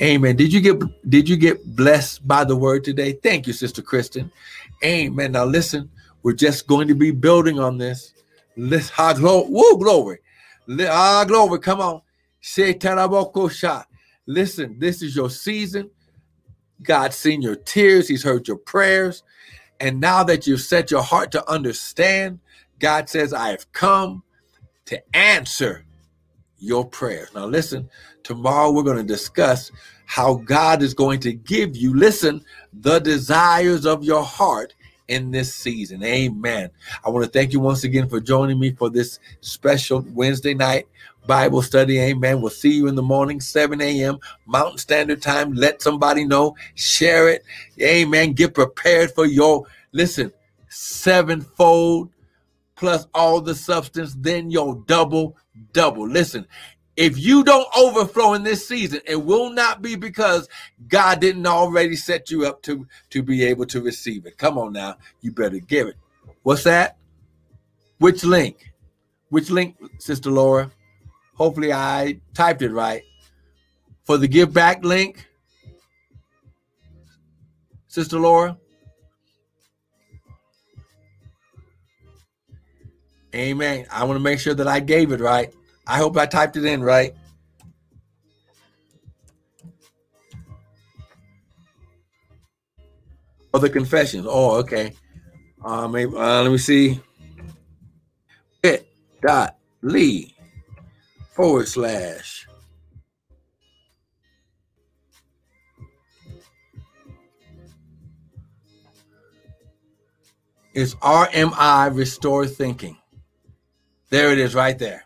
Amen. 0.01 0.35
Did 0.35 0.51
you 0.51 0.61
get 0.61 1.09
did 1.09 1.29
you 1.29 1.37
get 1.37 1.75
blessed 1.75 2.27
by 2.27 2.43
the 2.43 2.55
word 2.55 2.83
today? 2.83 3.13
Thank 3.13 3.47
you, 3.47 3.53
Sister 3.53 3.81
Kristen. 3.81 4.31
Amen. 4.83 5.33
Now 5.33 5.45
listen, 5.45 5.89
we're 6.23 6.33
just 6.33 6.67
going 6.67 6.87
to 6.87 6.95
be 6.95 7.11
building 7.11 7.59
on 7.59 7.77
this. 7.77 8.13
Let's 8.57 8.89
high 8.89 9.13
glory. 9.13 9.47
Woo, 9.49 9.77
glory. 9.77 10.19
Ah, 10.89 11.23
glory. 11.27 11.59
Come 11.59 11.81
on. 11.81 12.01
Listen, 14.27 14.77
this 14.79 15.01
is 15.01 15.15
your 15.15 15.29
season. 15.29 15.89
God's 16.81 17.15
seen 17.15 17.41
your 17.41 17.55
tears, 17.55 18.07
He's 18.07 18.23
heard 18.23 18.47
your 18.47 18.57
prayers. 18.57 19.23
And 19.79 19.99
now 19.99 20.23
that 20.23 20.47
you've 20.47 20.61
set 20.61 20.91
your 20.91 21.03
heart 21.03 21.31
to 21.33 21.49
understand, 21.49 22.39
God 22.79 23.09
says, 23.09 23.33
I 23.33 23.49
have 23.49 23.71
come 23.73 24.23
to 24.85 25.01
answer 25.15 25.85
your 26.59 26.85
prayers. 26.85 27.29
Now, 27.35 27.45
listen, 27.45 27.89
tomorrow 28.23 28.71
we're 28.71 28.83
going 28.83 28.97
to 28.97 29.03
discuss 29.03 29.71
how 30.05 30.35
God 30.35 30.81
is 30.81 30.93
going 30.93 31.19
to 31.21 31.33
give 31.33 31.75
you, 31.75 31.93
listen, 31.93 32.43
the 32.73 32.99
desires 32.99 33.85
of 33.85 34.03
your 34.03 34.23
heart 34.23 34.73
in 35.07 35.31
this 35.31 35.53
season. 35.53 36.03
Amen. 36.03 36.69
I 37.03 37.09
want 37.09 37.25
to 37.25 37.31
thank 37.31 37.53
you 37.53 37.59
once 37.59 37.83
again 37.83 38.07
for 38.07 38.19
joining 38.19 38.59
me 38.59 38.71
for 38.71 38.89
this 38.89 39.19
special 39.41 40.05
Wednesday 40.13 40.53
night 40.53 40.87
Bible 41.27 41.61
study. 41.61 41.99
Amen. 41.99 42.41
We'll 42.41 42.49
see 42.49 42.73
you 42.73 42.87
in 42.87 42.95
the 42.95 43.01
morning, 43.01 43.39
7 43.39 43.81
a.m. 43.81 44.19
Mountain 44.45 44.77
Standard 44.77 45.21
Time. 45.21 45.53
Let 45.53 45.81
somebody 45.81 46.25
know. 46.25 46.55
Share 46.75 47.29
it. 47.29 47.43
Amen. 47.81 48.33
Get 48.33 48.53
prepared 48.53 49.11
for 49.11 49.25
your, 49.25 49.65
listen, 49.91 50.31
sevenfold 50.69 52.11
plus 52.75 53.07
all 53.13 53.41
the 53.41 53.55
substance, 53.55 54.15
then 54.19 54.51
your 54.51 54.75
double, 54.85 55.35
double. 55.73 56.07
Listen, 56.07 56.45
if 56.97 57.17
you 57.17 57.43
don't 57.43 57.67
overflow 57.77 58.33
in 58.33 58.43
this 58.43 58.67
season, 58.67 59.01
it 59.05 59.15
will 59.15 59.49
not 59.49 59.81
be 59.81 59.95
because 59.95 60.47
God 60.87 61.19
didn't 61.19 61.47
already 61.47 61.95
set 61.95 62.29
you 62.29 62.45
up 62.45 62.61
to, 62.63 62.87
to 63.09 63.23
be 63.23 63.43
able 63.43 63.65
to 63.67 63.81
receive 63.81 64.25
it. 64.25 64.37
Come 64.37 64.57
on 64.57 64.73
now. 64.73 64.97
You 65.21 65.31
better 65.31 65.59
give 65.59 65.87
it. 65.87 65.95
What's 66.43 66.63
that? 66.63 66.97
Which 67.97 68.23
link? 68.23 68.71
Which 69.29 69.49
link, 69.49 69.77
Sister 69.99 70.29
Laura? 70.29 70.71
Hopefully 71.35 71.71
I 71.71 72.19
typed 72.33 72.61
it 72.61 72.71
right. 72.71 73.03
For 74.03 74.17
the 74.17 74.27
give 74.27 74.53
back 74.53 74.83
link, 74.83 75.27
Sister 77.87 78.19
Laura. 78.19 78.57
Amen. 83.33 83.85
I 83.91 84.03
want 84.05 84.15
to 84.17 84.23
make 84.23 84.39
sure 84.39 84.53
that 84.53 84.67
I 84.67 84.79
gave 84.79 85.11
it 85.11 85.19
right. 85.19 85.53
I 85.85 85.97
hope 85.97 86.17
I 86.17 86.25
typed 86.25 86.55
it 86.55 86.65
in 86.65 86.81
right. 86.81 87.13
Other 93.53 93.69
confessions. 93.69 94.25
Oh, 94.27 94.57
okay. 94.57 94.93
Uh, 95.63 95.87
maybe, 95.87 96.13
uh, 96.15 96.43
let 96.43 96.51
me 96.51 96.57
see. 96.57 96.99
Bit 98.61 98.87
dot 99.21 99.57
Lee 99.81 100.34
forward 101.35 101.67
slash 101.67 102.47
is 110.73 110.95
RMI 110.95 111.93
Restore 111.93 112.47
Thinking. 112.47 112.97
There 114.09 114.31
it 114.31 114.39
is 114.39 114.55
right 114.55 114.79
there. 114.79 115.03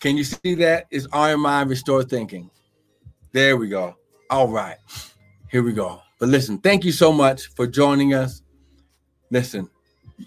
Can 0.00 0.16
you 0.16 0.24
see 0.24 0.54
that? 0.54 0.86
Is 0.90 1.06
RMI 1.08 1.68
Restore 1.68 2.04
Thinking. 2.04 2.50
There 3.32 3.58
we 3.58 3.68
go. 3.68 3.96
All 4.30 4.48
right. 4.48 4.78
Here 5.50 5.62
we 5.62 5.74
go. 5.74 6.00
But 6.18 6.30
listen, 6.30 6.56
thank 6.56 6.84
you 6.84 6.92
so 6.92 7.12
much 7.12 7.48
for 7.48 7.66
joining 7.66 8.14
us. 8.14 8.40
Listen, 9.30 9.68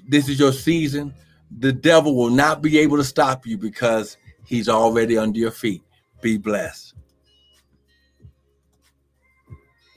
this 0.08 0.30
is 0.30 0.40
your 0.40 0.54
season. 0.54 1.12
The 1.60 1.74
devil 1.74 2.16
will 2.16 2.30
not 2.30 2.62
be 2.62 2.78
able 2.78 2.98
to 2.98 3.04
stop 3.04 3.48
you 3.48 3.58
because 3.58 4.18
He's 4.48 4.70
already 4.70 5.18
under 5.18 5.38
your 5.38 5.52
feet. 5.52 5.84
Be 6.22 6.38
blessed. 6.38 6.97